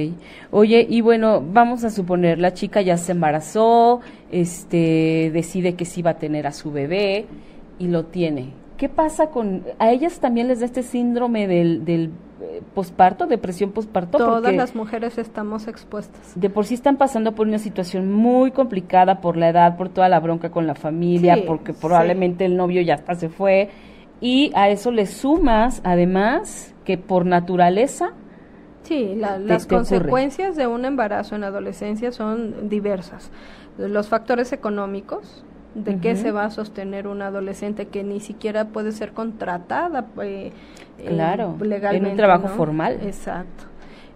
Oye, 0.51 0.86
y 0.86 1.01
bueno, 1.01 1.43
vamos 1.43 1.84
a 1.84 1.91
suponer, 1.91 2.39
la 2.39 2.53
chica 2.53 2.82
ya 2.82 2.99
se 2.99 3.12
embarazó, 3.12 4.03
este, 4.30 5.30
decide 5.32 5.76
que 5.76 5.86
sí 5.86 6.03
va 6.03 6.11
a 6.11 6.18
tener 6.18 6.47
a 6.47 6.53
su 6.53 6.72
bebé 6.72 7.24
y 7.78 7.89
lo 7.89 8.05
tiene 8.05 8.58
¿qué 8.79 8.89
pasa 8.89 9.26
con, 9.26 9.64
a 9.79 9.91
ellas 9.91 10.20
también 10.20 10.49
les 10.49 10.61
da 10.61 10.66
este 10.66 10.83
síndrome 10.83 11.47
del, 11.47 11.85
del 11.85 12.12
eh, 12.41 12.62
posparto, 12.74 13.26
depresión 13.26 13.72
posparto? 13.72 14.16
Todas 14.16 14.55
las 14.55 14.74
mujeres 14.74 15.18
estamos 15.18 15.68
expuestas. 15.68 16.33
De 16.35 16.49
por 16.49 16.64
sí 16.64 16.74
están 16.74 16.97
pasando 16.97 17.35
por 17.35 17.47
una 17.47 17.59
situación 17.59 18.11
muy 18.11 18.53
complicada 18.53 19.20
por 19.20 19.37
la 19.37 19.51
edad, 19.51 19.76
por 19.76 19.91
toda 19.91 20.09
la 20.09 20.20
bronca 20.20 20.51
con 20.51 20.66
la 20.66 20.74
familia, 20.74 21.37
porque 21.47 21.74
probablemente 21.74 22.47
el 22.47 22.57
novio 22.57 22.81
ya 22.81 22.95
hasta 22.95 23.16
se 23.16 23.29
fue, 23.29 23.68
y 24.20 24.53
a 24.55 24.70
eso 24.70 24.91
le 24.91 25.07
sumas, 25.07 25.83
además, 25.85 26.74
que 26.85 26.97
por 26.97 27.26
naturaleza 27.26 28.14
Sí, 28.89 29.14
las 29.16 29.66
consecuencias 29.66 30.57
de 30.57 30.66
un 30.66 30.87
embarazo 30.87 31.37
en 31.37 31.45
adolescencia 31.45 32.11
son 32.11 32.70
diversas. 32.70 33.31
Los 33.76 34.09
factores 34.09 34.55
económicos, 34.55 35.45
de 35.85 35.99
qué 35.99 36.16
se 36.16 36.31
va 36.31 36.45
a 36.45 36.51
sostener 36.51 37.07
una 37.07 37.29
adolescente 37.29 37.87
que 37.87 38.05
ni 38.05 38.20
siquiera 38.20 38.66
puede 38.68 38.93
ser 38.93 39.12
contratada 39.12 40.07
eh, 40.22 40.53
claro, 41.07 41.57
legalmente. 41.61 42.09
En 42.09 42.12
un 42.12 42.16
trabajo 42.16 42.49
formal. 42.49 42.99
Exacto. 43.03 43.64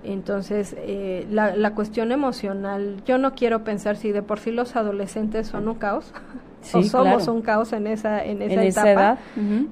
Entonces, 0.04 0.74
eh, 0.78 1.26
la, 1.30 1.54
la, 1.54 1.74
cuestión 1.74 2.10
emocional, 2.10 2.96
yo 3.06 3.18
no 3.18 3.34
quiero 3.34 3.62
pensar 3.62 3.96
si 3.96 4.10
de 4.10 4.22
por 4.22 4.40
sí 4.40 4.50
los 4.50 4.74
adolescentes 4.74 5.46
son 5.46 5.68
un 5.68 5.76
caos, 5.76 6.12
o 6.74 6.82
somos 6.82 7.28
un 7.28 7.42
caos 7.42 7.72
en 7.72 7.86
esa, 7.86 8.24
en 8.24 8.42
esa 8.42 8.64
etapa. 8.64 8.90
edad. 8.90 9.18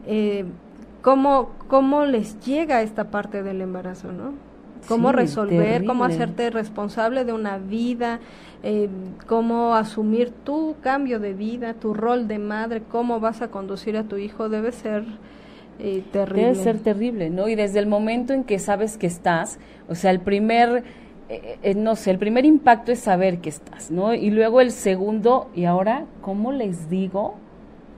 eh, 0.06 0.44
¿cómo, 1.02 1.50
¿Cómo 1.66 2.04
les 2.04 2.38
llega 2.40 2.82
esta 2.82 3.10
parte 3.10 3.42
del 3.42 3.60
embarazo, 3.60 4.12
no? 4.12 4.50
cómo 4.88 5.12
resolver, 5.12 5.84
cómo 5.84 6.04
hacerte 6.04 6.50
responsable 6.50 7.24
de 7.24 7.32
una 7.32 7.58
vida, 7.58 8.20
eh, 8.62 8.88
cómo 9.26 9.74
asumir 9.74 10.30
tu 10.44 10.76
cambio 10.82 11.18
de 11.18 11.32
vida, 11.32 11.74
tu 11.74 11.94
rol 11.94 12.28
de 12.28 12.38
madre, 12.38 12.82
cómo 12.90 13.18
vas 13.18 13.40
a 13.42 13.48
conducir 13.48 13.96
a 13.96 14.04
tu 14.04 14.16
hijo, 14.16 14.48
debe 14.48 14.72
ser 14.72 15.04
eh, 15.78 16.02
terrible. 16.12 16.42
Debe 16.42 16.54
ser 16.56 16.78
terrible, 16.78 17.30
¿no? 17.30 17.48
Y 17.48 17.54
desde 17.54 17.78
el 17.78 17.86
momento 17.86 18.34
en 18.34 18.44
que 18.44 18.58
sabes 18.58 18.98
que 18.98 19.06
estás, 19.06 19.58
o 19.88 19.94
sea, 19.94 20.10
el 20.10 20.20
primer, 20.20 20.84
eh, 21.30 21.74
no 21.74 21.96
sé, 21.96 22.10
el 22.10 22.18
primer 22.18 22.44
impacto 22.44 22.92
es 22.92 23.00
saber 23.00 23.38
que 23.38 23.48
estás, 23.48 23.90
¿no? 23.90 24.12
Y 24.12 24.30
luego 24.30 24.60
el 24.60 24.72
segundo, 24.72 25.48
¿y 25.54 25.64
ahora 25.64 26.04
cómo 26.20 26.52
les 26.52 26.90
digo? 26.90 27.36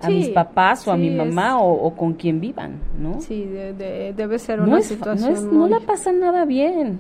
a 0.03 0.11
mis 0.11 0.29
papás 0.31 0.87
o 0.89 0.93
a 0.93 0.97
mi 0.97 1.11
mamá 1.11 1.61
o, 1.61 1.95
con 1.95 2.15
quien 2.15 2.41
vivan, 2.41 2.81
¿no? 2.99 3.21
Sí, 3.21 3.45
debe 3.45 4.39
ser 4.39 4.61
una 4.61 4.83
situación 4.83 5.57
no, 5.57 5.69
la 5.69 5.81
pasa 5.81 6.13
nada 6.13 6.45
bien. 6.45 6.99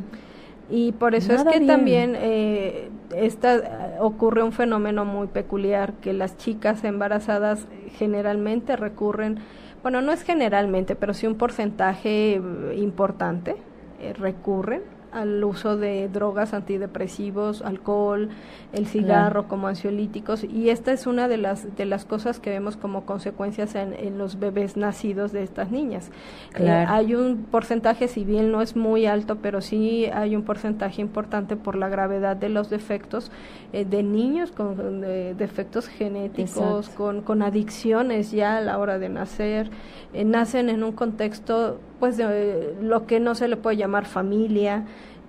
Y 0.70 0.92
por 0.92 1.14
eso 1.14 1.32
es 1.34 1.44
que 1.44 1.60
también 1.60 2.16
eh, 2.16 2.90
esta, 3.14 3.96
ocurre 4.00 4.42
un 4.42 4.52
fenómeno 4.52 5.04
muy 5.04 5.26
peculiar, 5.26 5.94
que 5.94 6.12
las 6.12 6.36
chicas 6.36 6.84
embarazadas 6.84 7.66
generalmente 7.96 8.76
recurren, 8.76 9.38
bueno, 9.82 10.00
no 10.00 10.12
es 10.12 10.22
generalmente, 10.22 10.94
pero 10.94 11.14
sí 11.14 11.26
un 11.26 11.34
porcentaje 11.34 12.34
eh, 12.34 12.40
importante, 12.76 13.56
eh, 14.00 14.14
recurren 14.14 14.82
al 15.12 15.42
uso 15.44 15.76
de 15.76 16.08
drogas 16.08 16.54
antidepresivos, 16.54 17.62
alcohol, 17.62 18.30
el 18.72 18.86
cigarro 18.86 19.48
como 19.48 19.68
ansiolíticos. 19.68 20.44
Y 20.44 20.70
esta 20.70 20.92
es 20.92 21.06
una 21.06 21.28
de 21.28 21.36
las 21.36 21.76
de 21.76 21.84
las 21.84 22.04
cosas 22.04 22.40
que 22.40 22.50
vemos 22.50 22.76
como 22.76 23.04
consecuencias 23.04 23.74
en, 23.74 23.92
en 23.92 24.18
los 24.18 24.38
bebés 24.38 24.76
nacidos 24.76 25.32
de 25.32 25.42
estas 25.42 25.70
niñas. 25.70 26.10
Eh, 26.58 26.68
hay 26.70 27.14
un 27.14 27.44
porcentaje, 27.50 28.08
si 28.08 28.24
bien 28.24 28.50
no 28.50 28.62
es 28.62 28.76
muy 28.76 29.06
alto, 29.06 29.36
pero 29.36 29.60
sí 29.60 30.06
hay 30.06 30.34
un 30.34 30.42
porcentaje 30.42 31.00
importante 31.00 31.56
por 31.56 31.76
la 31.76 31.88
gravedad 31.88 32.36
de 32.36 32.48
los 32.48 32.70
defectos 32.70 33.30
eh, 33.72 33.84
de 33.84 34.02
niños 34.02 34.52
con 34.52 35.00
defectos 35.02 35.88
genéticos, 35.88 36.88
con, 36.90 37.22
con 37.22 37.42
adicciones 37.42 38.32
ya 38.32 38.56
a 38.56 38.60
la 38.60 38.78
hora 38.78 38.98
de 38.98 39.08
nacer, 39.08 39.70
eh, 40.12 40.24
nacen 40.24 40.68
en 40.68 40.82
un 40.84 40.92
contexto 40.92 41.78
pues 42.02 42.16
de 42.16 42.74
lo 42.82 43.06
que 43.06 43.20
no 43.20 43.36
se 43.36 43.46
le 43.46 43.56
puede 43.56 43.76
llamar 43.76 44.06
familia, 44.06 44.86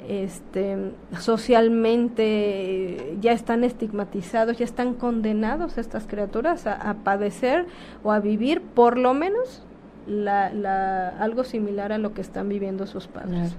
este, 0.08 0.76
socialmente 1.20 3.16
ya 3.22 3.32
están 3.32 3.64
estigmatizados, 3.64 4.58
ya 4.58 4.66
están 4.66 4.96
condenados 4.96 5.78
estas 5.78 6.08
criaturas 6.08 6.66
a, 6.66 6.96
padecer 7.04 7.68
o 8.04 8.12
a 8.12 8.20
vivir 8.20 8.64
por 8.64 8.98
lo 8.98 9.14
menos 9.14 9.62
la, 10.08 10.52
la, 10.52 11.10
algo 11.10 11.44
similar 11.44 11.92
a 11.92 12.00
lo 12.00 12.16
que 12.16 12.22
están 12.22 12.50
viviendo 12.50 12.88
sus 12.88 13.06
padres. 13.06 13.56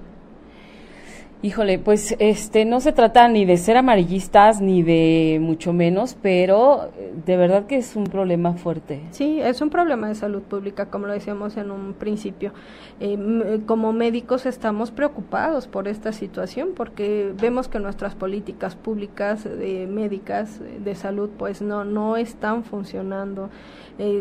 Híjole, 1.44 1.78
pues 1.78 2.16
este 2.20 2.64
no 2.64 2.80
se 2.80 2.92
trata 2.92 3.28
ni 3.28 3.44
de 3.44 3.58
ser 3.58 3.76
amarillistas 3.76 4.62
ni 4.62 4.82
de 4.82 5.36
mucho 5.42 5.74
menos, 5.74 6.16
pero 6.22 6.88
eh, 6.96 7.12
de 7.26 7.36
verdad 7.36 7.66
que 7.66 7.76
es 7.76 7.96
un 7.96 8.04
problema 8.04 8.54
fuerte. 8.54 9.02
Sí, 9.10 9.42
es 9.42 9.60
un 9.60 9.68
problema 9.68 10.08
de 10.08 10.14
salud 10.14 10.40
pública, 10.40 10.86
como 10.86 11.06
lo 11.06 11.12
decíamos 11.12 11.58
en 11.58 11.70
un 11.70 11.92
principio. 11.92 12.54
Eh, 12.98 13.18
eh, 13.18 13.60
como 13.66 13.92
médicos 13.92 14.46
estamos 14.46 14.90
preocupados 14.90 15.66
por 15.66 15.86
esta 15.86 16.12
situación 16.12 16.70
porque 16.74 17.34
vemos 17.38 17.68
que 17.68 17.78
nuestras 17.78 18.14
políticas 18.14 18.74
públicas 18.74 19.44
médicas 19.44 20.60
de 20.82 20.94
salud 20.94 21.28
pues 21.36 21.60
no 21.60 21.84
no 21.84 22.16
están 22.16 22.64
funcionando. 22.64 23.50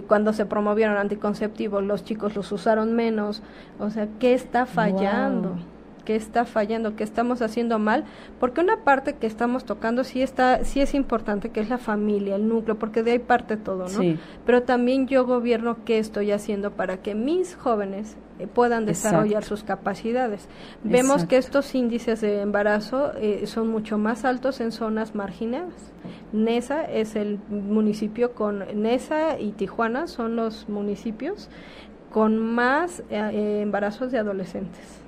cuando 0.09 0.33
se 0.33 0.45
promovieron 0.45 0.97
anticonceptivos, 0.97 1.83
los 1.83 2.03
chicos 2.03 2.35
los 2.35 2.51
usaron 2.51 2.93
menos. 2.93 3.41
O 3.79 3.89
sea, 3.91 4.09
¿qué 4.19 4.33
está 4.33 4.65
fallando? 4.65 5.55
Qué 6.05 6.15
está 6.15 6.45
fallando, 6.45 6.95
qué 6.95 7.03
estamos 7.03 7.41
haciendo 7.41 7.79
mal, 7.79 8.05
porque 8.39 8.61
una 8.61 8.83
parte 8.83 9.13
que 9.13 9.27
estamos 9.27 9.65
tocando 9.65 10.03
sí 10.03 10.21
está, 10.21 10.63
sí 10.63 10.81
es 10.81 10.93
importante, 10.93 11.49
que 11.49 11.59
es 11.59 11.69
la 11.69 11.77
familia, 11.77 12.35
el 12.35 12.47
núcleo, 12.47 12.77
porque 12.77 13.03
de 13.03 13.11
ahí 13.11 13.19
parte 13.19 13.57
todo, 13.57 13.87
¿no? 13.87 14.17
Pero 14.45 14.63
también 14.63 15.07
yo 15.07 15.25
gobierno 15.25 15.77
qué 15.85 15.99
estoy 15.99 16.31
haciendo 16.31 16.71
para 16.71 16.97
que 16.97 17.15
mis 17.15 17.55
jóvenes 17.55 18.17
eh, 18.39 18.47
puedan 18.47 18.85
desarrollar 18.85 19.43
sus 19.43 19.63
capacidades. 19.63 20.47
Vemos 20.83 21.25
que 21.25 21.37
estos 21.37 21.73
índices 21.75 22.21
de 22.21 22.41
embarazo 22.41 23.11
eh, 23.17 23.45
son 23.45 23.67
mucho 23.67 23.97
más 23.97 24.25
altos 24.25 24.59
en 24.59 24.71
zonas 24.71 25.15
marginadas. 25.15 25.91
Nesa 26.31 26.83
es 26.83 27.15
el 27.15 27.39
municipio 27.49 28.33
con 28.33 28.81
Nesa 28.81 29.39
y 29.39 29.51
Tijuana 29.51 30.07
son 30.07 30.35
los 30.35 30.67
municipios 30.67 31.49
con 32.11 32.37
más 32.39 33.03
eh, 33.09 33.59
embarazos 33.61 34.11
de 34.11 34.19
adolescentes. 34.19 35.02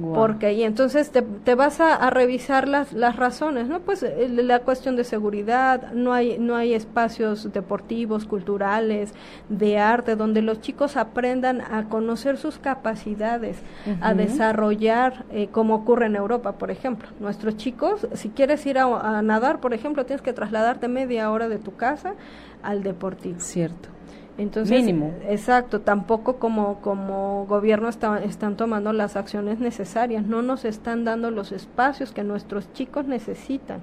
Porque 0.00 0.52
y 0.52 0.62
entonces 0.62 1.10
te, 1.10 1.22
te 1.22 1.54
vas 1.54 1.80
a, 1.80 2.08
revisar 2.10 2.68
las, 2.68 2.92
las 2.92 3.16
razones, 3.16 3.68
¿no? 3.68 3.80
Pues 3.80 4.02
eh, 4.02 4.28
la 4.28 4.60
cuestión 4.60 4.96
de 4.96 5.04
seguridad, 5.04 5.92
no 5.92 6.12
hay 6.12 6.38
no 6.38 6.56
hay 6.56 6.74
espacios 6.74 7.52
deportivos, 7.52 8.24
culturales, 8.24 9.12
de 9.48 9.78
arte 9.78 10.16
donde 10.16 10.42
los 10.42 10.60
chicos 10.60 10.96
aprendan 10.96 11.60
a 11.60 11.88
conocer 11.88 12.36
sus 12.36 12.58
capacidades, 12.58 13.58
a 14.00 14.14
desarrollar 14.14 15.24
eh, 15.30 15.48
como 15.50 15.74
ocurre 15.74 16.06
en 16.06 16.16
Europa, 16.16 16.52
por 16.52 16.70
ejemplo. 16.70 17.08
Nuestros 17.20 17.56
chicos, 17.56 18.06
si 18.14 18.28
quieres 18.30 18.64
ir 18.66 18.78
a 18.78 19.22
nadar, 19.22 19.60
por 19.60 19.74
ejemplo, 19.74 20.06
tienes 20.06 20.22
que 20.22 20.32
trasladarte 20.32 20.88
media 20.88 21.30
hora 21.30 21.48
de 21.48 21.58
tu 21.58 21.74
casa 21.74 22.14
al 22.62 22.82
deportivo. 22.82 23.40
Cierto. 23.40 23.97
Entonces, 24.38 24.78
Mínimo. 24.78 25.12
Exacto, 25.28 25.80
tampoco 25.80 26.36
como, 26.36 26.76
como 26.80 27.44
gobierno 27.46 27.88
están 27.88 28.56
tomando 28.56 28.92
las 28.92 29.16
acciones 29.16 29.58
necesarias, 29.58 30.24
no 30.24 30.42
nos 30.42 30.64
están 30.64 31.04
dando 31.04 31.32
los 31.32 31.50
espacios 31.50 32.12
que 32.12 32.22
nuestros 32.22 32.72
chicos 32.72 33.06
necesitan. 33.06 33.82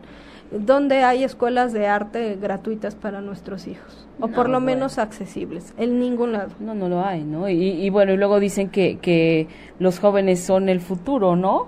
donde 0.52 1.04
hay 1.04 1.24
escuelas 1.24 1.74
de 1.74 1.88
arte 1.88 2.38
gratuitas 2.40 2.96
para 2.96 3.20
nuestros 3.20 3.68
hijos? 3.68 4.08
O 4.22 4.28
por 4.30 4.48
lo 4.48 4.62
menos 4.62 4.98
accesibles, 4.98 5.74
en 5.78 6.00
ningún 6.00 6.32
lado. 6.32 6.52
No, 6.60 6.74
no 6.74 6.88
lo 6.88 7.04
hay, 7.04 7.24
¿no? 7.24 7.50
Y, 7.50 7.72
y 7.72 7.90
bueno, 7.90 8.14
y 8.14 8.18
luego 8.18 8.40
dicen 8.40 8.70
que, 8.70 8.98
que 9.00 9.48
los 9.80 10.00
jóvenes 10.00 10.40
son 10.40 10.70
el 10.70 10.80
futuro, 10.80 11.36
¿no? 11.36 11.68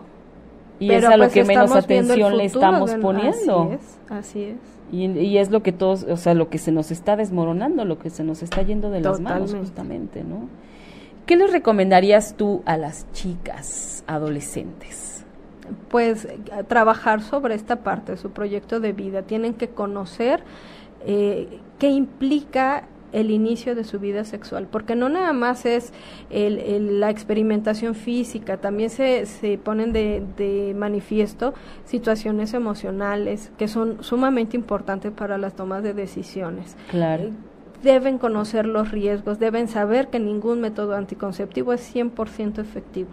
Y 0.80 0.92
es 0.92 1.04
a 1.04 1.18
lo 1.18 1.26
pues 1.26 1.34
que 1.34 1.44
menos 1.44 1.76
atención 1.76 2.38
le 2.38 2.46
estamos 2.46 2.94
poniendo. 3.02 3.64
Así 3.64 3.74
es, 3.74 4.00
así 4.10 4.44
es. 4.44 4.77
Y, 4.92 5.38
es 5.38 5.52
lo 5.52 5.64
que 5.64 5.72
todos, 5.72 6.04
o 6.04 6.18
sea, 6.18 6.34
lo 6.34 6.50
que 6.50 6.58
se 6.58 6.72
nos 6.72 6.92
está 6.92 7.16
desmoronando, 7.16 7.84
lo 7.84 8.00
que 8.00 8.10
se 8.10 8.24
nos 8.24 8.42
está 8.42 8.62
yendo 8.62 8.90
de 8.90 9.02
las 9.02 9.20
manos 9.20 9.54
justamente, 9.54 10.24
¿no? 10.24 10.48
¿Qué 11.26 11.36
les 11.36 11.52
recomendarías 11.52 12.36
tú 12.38 12.62
a 12.66 12.78
las 12.78 13.12
chicas 13.12 14.04
adolescentes? 14.08 15.26
Pues 15.90 16.26
trabajar 16.70 17.22
sobre 17.22 17.56
esta 17.56 17.78
parte 17.84 18.14
de 18.14 18.18
su 18.18 18.32
proyecto 18.32 18.80
de 18.80 18.94
vida. 18.94 19.24
Tienen 19.24 19.54
que 19.54 19.68
conocer 19.68 20.42
eh, 21.06 21.60
qué 21.80 21.90
implica 21.90 22.86
el 23.12 23.32
inicio 23.32 23.76
de 23.76 23.84
su 23.84 24.00
vida 24.00 24.24
sexual, 24.24 24.68
porque 24.70 24.96
no 24.96 25.10
nada 25.10 25.34
más 25.34 25.66
es 25.66 25.94
el, 26.30 27.00
la 27.00 27.10
experimentación 27.10 27.96
física, 27.96 28.58
también 28.58 28.90
se, 28.90 29.26
se 29.26 29.58
ponen 29.58 29.94
de, 29.94 30.24
de, 30.38 30.74
manifiesto 30.76 31.54
situaciones 31.86 32.54
emocionales 32.54 33.52
que 33.58 33.68
son 33.68 34.04
sumamente 34.04 34.58
importantes 34.58 35.12
para 35.12 35.38
las 35.38 35.56
tomas 35.56 35.84
de 35.84 35.94
decisiones. 35.94 36.76
Claro. 36.90 37.24
Eh, 37.24 37.32
deben 37.84 38.18
conocer 38.18 38.66
los 38.66 38.92
riesgos, 38.92 39.40
deben 39.40 39.68
saber 39.68 40.08
que 40.08 40.20
ningún 40.20 40.62
método 40.62 40.96
anticonceptivo 40.96 41.74
es 41.74 41.96
100% 41.96 42.60
efectivo. 42.60 43.10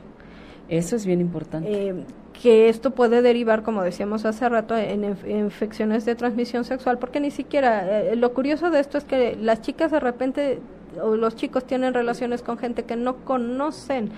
Eso 0.68 0.97
es 0.97 1.05
bien 1.05 1.20
importante. 1.20 1.88
Eh, 1.88 1.95
que 2.41 2.68
esto 2.68 2.91
puede 2.91 3.22
derivar, 3.22 3.62
como 3.62 3.82
decíamos 3.82 4.24
hace 4.24 4.49
rato, 4.49 4.76
en, 4.76 5.05
infecciones 5.26 6.05
de 6.05 6.14
transmisión 6.14 6.64
sexual, 6.64 6.99
porque 6.99 7.20
ni 7.20 7.30
siquiera, 7.30 8.01
eh, 8.01 8.16
lo 8.16 8.35
curioso 8.35 8.70
de 8.70 8.80
esto 8.80 8.99
es 8.99 9.05
que 9.05 9.37
las 9.37 9.62
chicas 9.62 9.91
de 9.91 10.01
repente 10.01 10.59
o 11.03 11.16
los 11.16 11.35
chicos 11.35 11.64
tienen 11.64 11.95
relaciones 11.95 12.43
con 12.43 12.59
gente 12.59 12.85
que 12.85 12.97
no 12.97 13.16
conocen, 13.24 14.11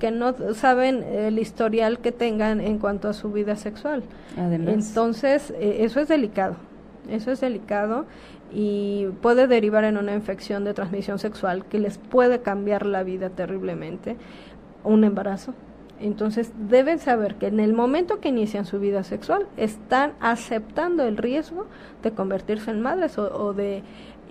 que 0.00 0.10
no 0.10 0.34
saben 0.54 1.02
el 1.02 1.38
historial 1.38 2.00
que 2.00 2.12
tengan 2.12 2.60
en 2.60 2.78
cuanto 2.78 3.08
a 3.08 3.12
su 3.12 3.30
vida 3.30 3.56
sexual. 3.56 4.02
Entonces, 4.36 5.52
eh, 5.52 5.78
eso 5.80 6.00
es 6.00 6.08
delicado. 6.08 6.56
Eso 7.08 7.30
es 7.30 7.40
delicado 7.40 8.06
y 8.52 9.06
puede 9.20 9.46
derivar 9.46 9.84
en 9.84 9.96
una 9.96 10.14
infección 10.14 10.64
de 10.64 10.74
transmisión 10.74 11.18
sexual 11.18 11.66
que 11.66 11.78
les 11.78 11.98
puede 11.98 12.40
cambiar 12.40 12.86
la 12.86 13.02
vida 13.02 13.28
terriblemente, 13.28 14.16
un 14.84 15.04
embarazo. 15.04 15.54
Entonces 16.00 16.52
deben 16.68 16.98
saber 16.98 17.36
que 17.36 17.46
en 17.46 17.60
el 17.60 17.72
momento 17.72 18.20
que 18.20 18.28
inician 18.28 18.64
su 18.64 18.80
vida 18.80 19.04
sexual 19.04 19.46
están 19.56 20.12
aceptando 20.20 21.04
el 21.04 21.16
riesgo 21.16 21.66
de 22.02 22.10
convertirse 22.12 22.70
en 22.70 22.80
madres 22.80 23.16
o, 23.18 23.52
de, 23.52 23.82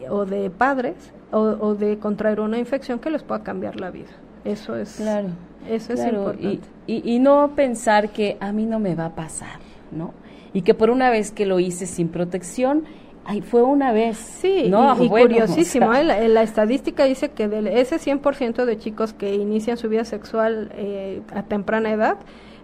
o 0.10 0.26
de 0.26 0.50
padres 0.50 1.14
o, 1.32 1.74
de 1.74 1.98
contraer 2.00 2.42
una 2.42 2.60
infección 2.60 3.00
que 3.00 3.10
les 3.10 3.24
pueda 3.24 3.44
cambiar 3.44 3.80
la 3.80 3.92
vida. 3.92 4.12
Eso 4.44 4.76
es, 4.76 4.98
claro, 4.98 5.30
eso 5.70 5.94
es 5.94 6.06
importante. 6.06 6.68
Y, 6.86 7.16
y 7.16 7.20
no 7.20 7.52
pensar 7.56 8.10
que 8.10 8.38
a 8.40 8.52
mí 8.52 8.66
no 8.66 8.80
me 8.80 8.94
va 8.94 9.06
a 9.06 9.16
pasar, 9.16 9.60
¿no? 9.92 10.14
Y 10.54 10.62
que 10.62 10.74
por 10.74 10.90
una 10.90 11.10
vez 11.10 11.32
que 11.32 11.46
lo 11.46 11.60
hice 11.60 11.88
sin 11.88 12.10
protección, 12.10 12.84
Ay, 13.26 13.42
fue 13.42 13.64
una 13.64 13.92
vez. 13.92 14.18
Sí, 14.18 14.68
¿no? 14.70 15.02
y, 15.02 15.08
curiosísimo, 15.08 15.94
¿eh? 15.94 16.04
la, 16.04 16.44
estadística 16.44 17.06
dice 17.06 17.30
que 17.30 17.48
de 17.48 17.80
ese 17.80 17.98
100% 17.98 18.66
de 18.66 18.78
chicos 18.78 19.14
que 19.14 19.36
inician 19.36 19.78
su 19.78 19.88
vida 19.90 20.04
sexual 20.04 20.72
eh, 20.76 21.22
a 21.34 21.44
temprana 21.44 21.92
edad, 21.92 22.18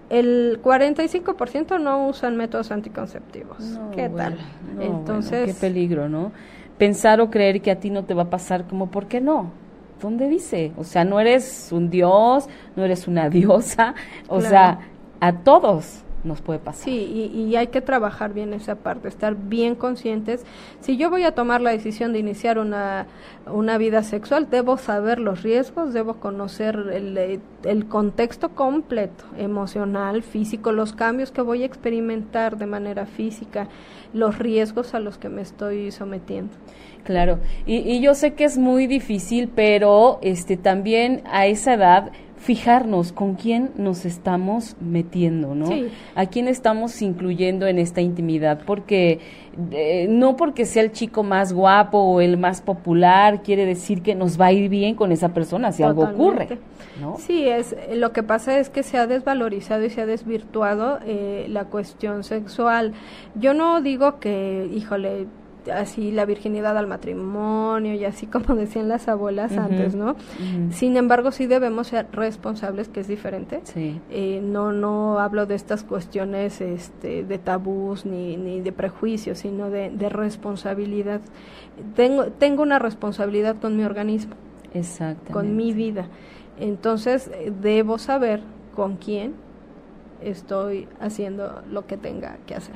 el 0.09 0.59
45% 0.61 1.79
no 1.79 2.07
usan 2.07 2.35
métodos 2.35 2.71
anticonceptivos. 2.71 3.79
¿Qué 3.95 4.09
tal? 4.09 4.37
Entonces, 4.79 5.53
qué 5.53 5.53
peligro, 5.53 6.09
¿no? 6.09 6.31
Pensar 6.77 7.21
o 7.21 7.29
creer 7.29 7.61
que 7.61 7.71
a 7.71 7.79
ti 7.79 7.89
no 7.89 8.03
te 8.03 8.13
va 8.13 8.23
a 8.23 8.29
pasar 8.29 8.65
como, 8.65 8.89
¿por 8.89 9.07
qué 9.07 9.21
no? 9.21 9.51
¿Dónde 10.01 10.27
dice? 10.27 10.71
O 10.77 10.83
sea, 10.83 11.03
no 11.03 11.19
eres 11.19 11.69
un 11.71 11.89
dios, 11.89 12.49
no 12.75 12.83
eres 12.83 13.07
una 13.07 13.29
diosa, 13.29 13.93
o 14.27 14.41
sea, 14.41 14.79
a 15.19 15.33
todos 15.33 16.03
nos 16.23 16.41
puede 16.41 16.59
pasar. 16.59 16.83
Sí, 16.83 17.31
y, 17.33 17.55
hay 17.55 17.67
que 17.67 17.81
trabajar 17.81 18.33
bien 18.33 18.53
esa 18.53 18.75
parte, 18.75 19.07
estar 19.07 19.35
bien 19.35 19.75
conscientes. 19.75 20.45
Si 20.81 20.97
yo 20.97 21.09
voy 21.09 21.23
a 21.23 21.33
tomar 21.33 21.61
la 21.61 21.71
decisión 21.71 22.13
de 22.13 22.19
iniciar 22.19 22.57
una, 22.57 23.07
una 23.45 23.77
vida 23.77 24.03
sexual, 24.03 24.49
debo 24.49 24.77
saber 24.77 25.19
los 25.19 25.43
riesgos, 25.43 25.93
debo 25.93 26.15
conocer 26.15 26.75
el, 26.93 27.41
el 27.63 27.85
contexto 27.87 28.49
completo, 28.49 29.23
emocional, 29.37 30.23
físico, 30.23 30.71
los 30.71 30.93
cambios 30.93 31.31
que 31.31 31.41
voy 31.41 31.63
a 31.63 31.65
experimentar 31.65 32.57
de 32.57 32.65
manera 32.65 33.05
física, 33.05 33.67
los 34.13 34.37
riesgos 34.39 34.93
a 34.93 34.99
los 34.99 35.17
que 35.17 35.29
me 35.29 35.41
estoy 35.41 35.91
sometiendo. 35.91 36.53
Claro, 37.03 37.39
y, 37.65 37.77
y 37.77 38.01
yo 38.01 38.13
sé 38.13 38.33
que 38.33 38.43
es 38.43 38.57
muy 38.57 38.85
difícil, 38.85 39.49
pero 39.53 40.19
este 40.21 40.57
también 40.57 41.23
a 41.31 41.47
esa 41.47 41.73
edad 41.73 42.11
fijarnos 42.39 43.11
con 43.11 43.35
quién 43.35 43.71
nos 43.75 44.05
estamos 44.05 44.77
metiendo, 44.79 45.55
¿no? 45.55 45.69
A 46.15 46.25
quién 46.27 46.47
estamos 46.47 47.01
incluyendo 47.01 47.67
en 47.67 47.77
esta 47.79 47.99
intimidad, 47.99 48.61
porque 48.65 49.19
eh, 49.71 50.07
no 50.09 50.37
porque 50.37 50.65
sea 50.65 50.83
el 50.83 50.93
chico 50.93 51.21
más 51.21 51.51
guapo 51.51 51.97
o 51.97 52.21
el 52.21 52.37
más 52.37 52.61
popular 52.61 53.43
quiere 53.43 53.65
decir 53.65 54.01
que 54.01 54.15
nos 54.15 54.39
va 54.39 54.47
a 54.47 54.51
ir 54.53 54.69
bien 54.69 54.95
con 54.95 55.11
esa 55.11 55.33
persona 55.33 55.73
si 55.73 55.83
algo 55.83 56.03
ocurre, 56.03 56.59
¿no? 57.01 57.17
Sí, 57.17 57.45
es 57.45 57.75
lo 57.93 58.13
que 58.13 58.23
pasa 58.23 58.57
es 58.57 58.69
que 58.69 58.83
se 58.83 58.97
ha 58.97 59.05
desvalorizado 59.05 59.83
y 59.83 59.89
se 59.89 60.01
ha 60.01 60.05
desvirtuado 60.05 60.99
eh, 61.05 61.45
la 61.49 61.65
cuestión 61.65 62.23
sexual. 62.23 62.93
Yo 63.35 63.53
no 63.53 63.81
digo 63.81 64.19
que, 64.21 64.69
híjole, 64.73 65.27
así 65.73 66.11
la 66.11 66.25
virginidad 66.25 66.77
al 66.77 66.87
matrimonio 66.87 67.93
y 67.93 68.05
así 68.05 68.27
como 68.27 68.55
decían 68.55 68.87
las 68.87 69.07
abuelas 69.07 69.57
antes, 69.57 69.95
¿no? 69.95 70.15
Sin 70.71 70.97
embargo, 70.97 71.31
sí 71.31 71.47
debemos 71.47 71.87
ser 71.87 72.07
responsables, 72.11 72.89
que 72.89 73.01
es 73.01 73.07
diferente. 73.07 73.61
Eh, 74.09 74.41
no, 74.43 74.71
no 74.71 75.19
hablo 75.19 75.45
de 75.45 75.55
estas 75.55 75.83
cuestiones 75.83 76.61
este, 76.61 77.23
de 77.23 77.37
tabús 77.37 78.05
ni, 78.05 78.37
ni 78.37 78.61
de 78.61 78.71
prejuicios, 78.71 79.39
sino 79.39 79.69
de, 79.69 79.89
de 79.89 80.09
responsabilidad. 80.09 81.21
Tengo, 81.95 82.25
tengo 82.25 82.63
una 82.63 82.79
responsabilidad 82.79 83.57
con 83.59 83.77
mi 83.77 83.83
organismo, 83.83 84.33
con 85.31 85.55
mi 85.55 85.73
vida. 85.73 86.07
Entonces, 86.59 87.29
eh, 87.33 87.51
debo 87.61 87.97
saber 87.97 88.41
con 88.75 88.97
quién 88.97 89.33
estoy 90.21 90.87
haciendo 90.99 91.63
lo 91.69 91.85
que 91.87 91.97
tenga 91.97 92.37
que 92.45 92.55
hacer 92.55 92.75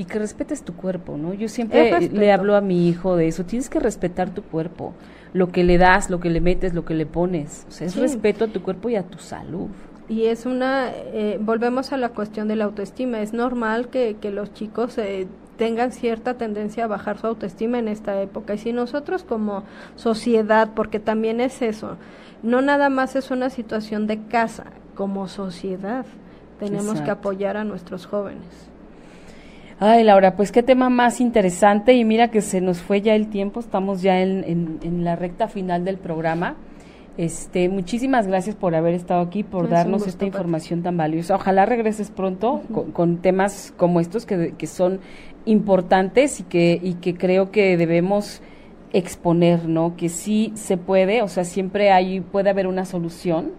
y 0.00 0.06
que 0.06 0.18
respetes 0.18 0.62
tu 0.62 0.74
cuerpo, 0.74 1.18
¿no? 1.18 1.34
Yo 1.34 1.48
siempre 1.48 2.08
le 2.08 2.32
hablo 2.32 2.56
a 2.56 2.62
mi 2.62 2.88
hijo 2.88 3.16
de 3.16 3.28
eso, 3.28 3.44
tienes 3.44 3.68
que 3.68 3.80
respetar 3.80 4.30
tu 4.30 4.42
cuerpo, 4.42 4.94
lo 5.34 5.52
que 5.52 5.62
le 5.62 5.76
das, 5.76 6.08
lo 6.08 6.20
que 6.20 6.30
le 6.30 6.40
metes, 6.40 6.72
lo 6.72 6.86
que 6.86 6.94
le 6.94 7.04
pones, 7.04 7.66
o 7.68 7.70
sea, 7.70 7.86
es 7.86 7.96
respeto 7.96 8.46
a 8.46 8.48
tu 8.48 8.62
cuerpo 8.62 8.88
y 8.88 8.96
a 8.96 9.02
tu 9.02 9.18
salud. 9.18 9.68
Y 10.08 10.24
es 10.24 10.46
una, 10.46 10.90
eh, 10.90 11.38
volvemos 11.40 11.92
a 11.92 11.98
la 11.98 12.08
cuestión 12.08 12.48
de 12.48 12.56
la 12.56 12.64
autoestima, 12.64 13.20
es 13.20 13.34
normal 13.34 13.88
que, 13.88 14.16
que 14.18 14.30
los 14.30 14.54
chicos 14.54 14.96
eh, 14.96 15.28
tengan 15.58 15.92
cierta 15.92 16.32
tendencia 16.32 16.84
a 16.84 16.86
bajar 16.88 17.18
su 17.18 17.26
autoestima 17.26 17.78
en 17.78 17.86
esta 17.86 18.22
época. 18.22 18.54
Y 18.54 18.58
si 18.58 18.72
nosotros 18.72 19.22
como 19.22 19.64
sociedad, 19.96 20.70
porque 20.74 20.98
también 20.98 21.42
es 21.42 21.60
eso, 21.60 21.98
no 22.42 22.62
nada 22.62 22.88
más 22.88 23.16
es 23.16 23.30
una 23.30 23.50
situación 23.50 24.06
de 24.06 24.22
casa, 24.22 24.64
como 24.94 25.28
sociedad 25.28 26.06
tenemos 26.60 27.00
que 27.00 27.10
apoyar 27.10 27.56
a 27.56 27.64
nuestros 27.64 28.06
jóvenes. 28.06 28.70
Ay, 29.82 30.04
Laura, 30.04 30.36
pues 30.36 30.52
qué 30.52 30.62
tema 30.62 30.90
más 30.90 31.22
interesante 31.22 31.94
y 31.94 32.04
mira 32.04 32.28
que 32.28 32.42
se 32.42 32.60
nos 32.60 32.80
fue 32.82 33.00
ya 33.00 33.14
el 33.14 33.30
tiempo, 33.30 33.60
estamos 33.60 34.02
ya 34.02 34.20
en, 34.20 34.78
en, 34.82 35.04
la 35.04 35.16
recta 35.16 35.48
final 35.48 35.86
del 35.86 35.96
programa. 35.96 36.56
Este, 37.16 37.68
muchísimas 37.70 38.26
gracias 38.26 38.56
por 38.56 38.74
haber 38.74 38.92
estado 38.92 39.22
aquí, 39.22 39.42
por 39.42 39.70
darnos 39.70 40.06
esta 40.06 40.26
información 40.26 40.82
tan 40.82 40.98
valiosa. 40.98 41.34
Ojalá 41.34 41.64
regreses 41.64 42.10
pronto 42.10 42.60
con, 42.92 43.18
temas 43.18 43.72
como 43.76 44.00
estos 44.00 44.26
que, 44.26 44.54
que, 44.56 44.66
son 44.66 45.00
importantes 45.46 46.40
y 46.40 46.42
que, 46.42 46.78
y 46.82 46.94
que 46.94 47.14
creo 47.14 47.50
que 47.50 47.78
debemos 47.78 48.42
exponer, 48.92 49.66
¿no? 49.66 49.96
Que 49.96 50.10
sí 50.10 50.52
se 50.56 50.76
puede, 50.76 51.22
o 51.22 51.28
sea, 51.28 51.44
siempre 51.44 51.90
hay, 51.90 52.20
puede 52.20 52.50
haber 52.50 52.66
una 52.66 52.84
solución 52.84 53.52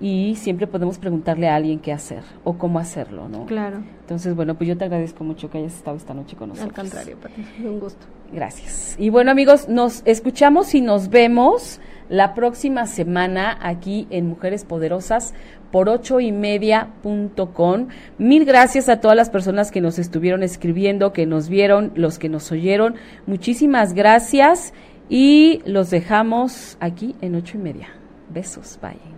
y 0.00 0.36
siempre 0.36 0.66
podemos 0.66 0.98
preguntarle 0.98 1.48
a 1.48 1.56
alguien 1.56 1.80
qué 1.80 1.92
hacer 1.92 2.22
o 2.44 2.56
cómo 2.56 2.78
hacerlo, 2.78 3.28
¿no? 3.28 3.46
Claro. 3.46 3.82
Entonces, 4.00 4.34
bueno, 4.34 4.54
pues 4.54 4.68
yo 4.68 4.76
te 4.76 4.84
agradezco 4.84 5.24
mucho 5.24 5.50
que 5.50 5.58
hayas 5.58 5.74
estado 5.74 5.96
esta 5.96 6.14
noche 6.14 6.36
con 6.36 6.50
nosotros. 6.50 6.70
Al 6.70 6.82
contrario, 6.82 7.16
Pati, 7.20 7.44
un 7.64 7.80
gusto. 7.80 8.06
Gracias. 8.32 8.94
Y 8.98 9.10
bueno, 9.10 9.30
amigos, 9.30 9.68
nos 9.68 10.02
escuchamos 10.04 10.74
y 10.74 10.80
nos 10.80 11.08
vemos 11.08 11.80
la 12.08 12.34
próxima 12.34 12.86
semana 12.86 13.58
aquí 13.60 14.06
en 14.10 14.28
Mujeres 14.28 14.64
Poderosas 14.64 15.34
por 15.70 15.88
ocho 15.88 16.20
y 16.20 16.32
media 16.32 16.88
punto 17.02 17.52
com. 17.52 17.88
Mil 18.16 18.44
gracias 18.44 18.88
a 18.88 19.00
todas 19.00 19.16
las 19.16 19.28
personas 19.28 19.70
que 19.70 19.80
nos 19.80 19.98
estuvieron 19.98 20.42
escribiendo, 20.42 21.12
que 21.12 21.26
nos 21.26 21.48
vieron, 21.48 21.92
los 21.94 22.18
que 22.18 22.28
nos 22.28 22.50
oyeron. 22.52 22.94
Muchísimas 23.26 23.92
gracias 23.92 24.72
y 25.10 25.60
los 25.66 25.90
dejamos 25.90 26.78
aquí 26.80 27.14
en 27.20 27.34
ocho 27.34 27.58
y 27.58 27.60
media. 27.60 27.88
Besos, 28.30 28.78
bye. 28.80 29.17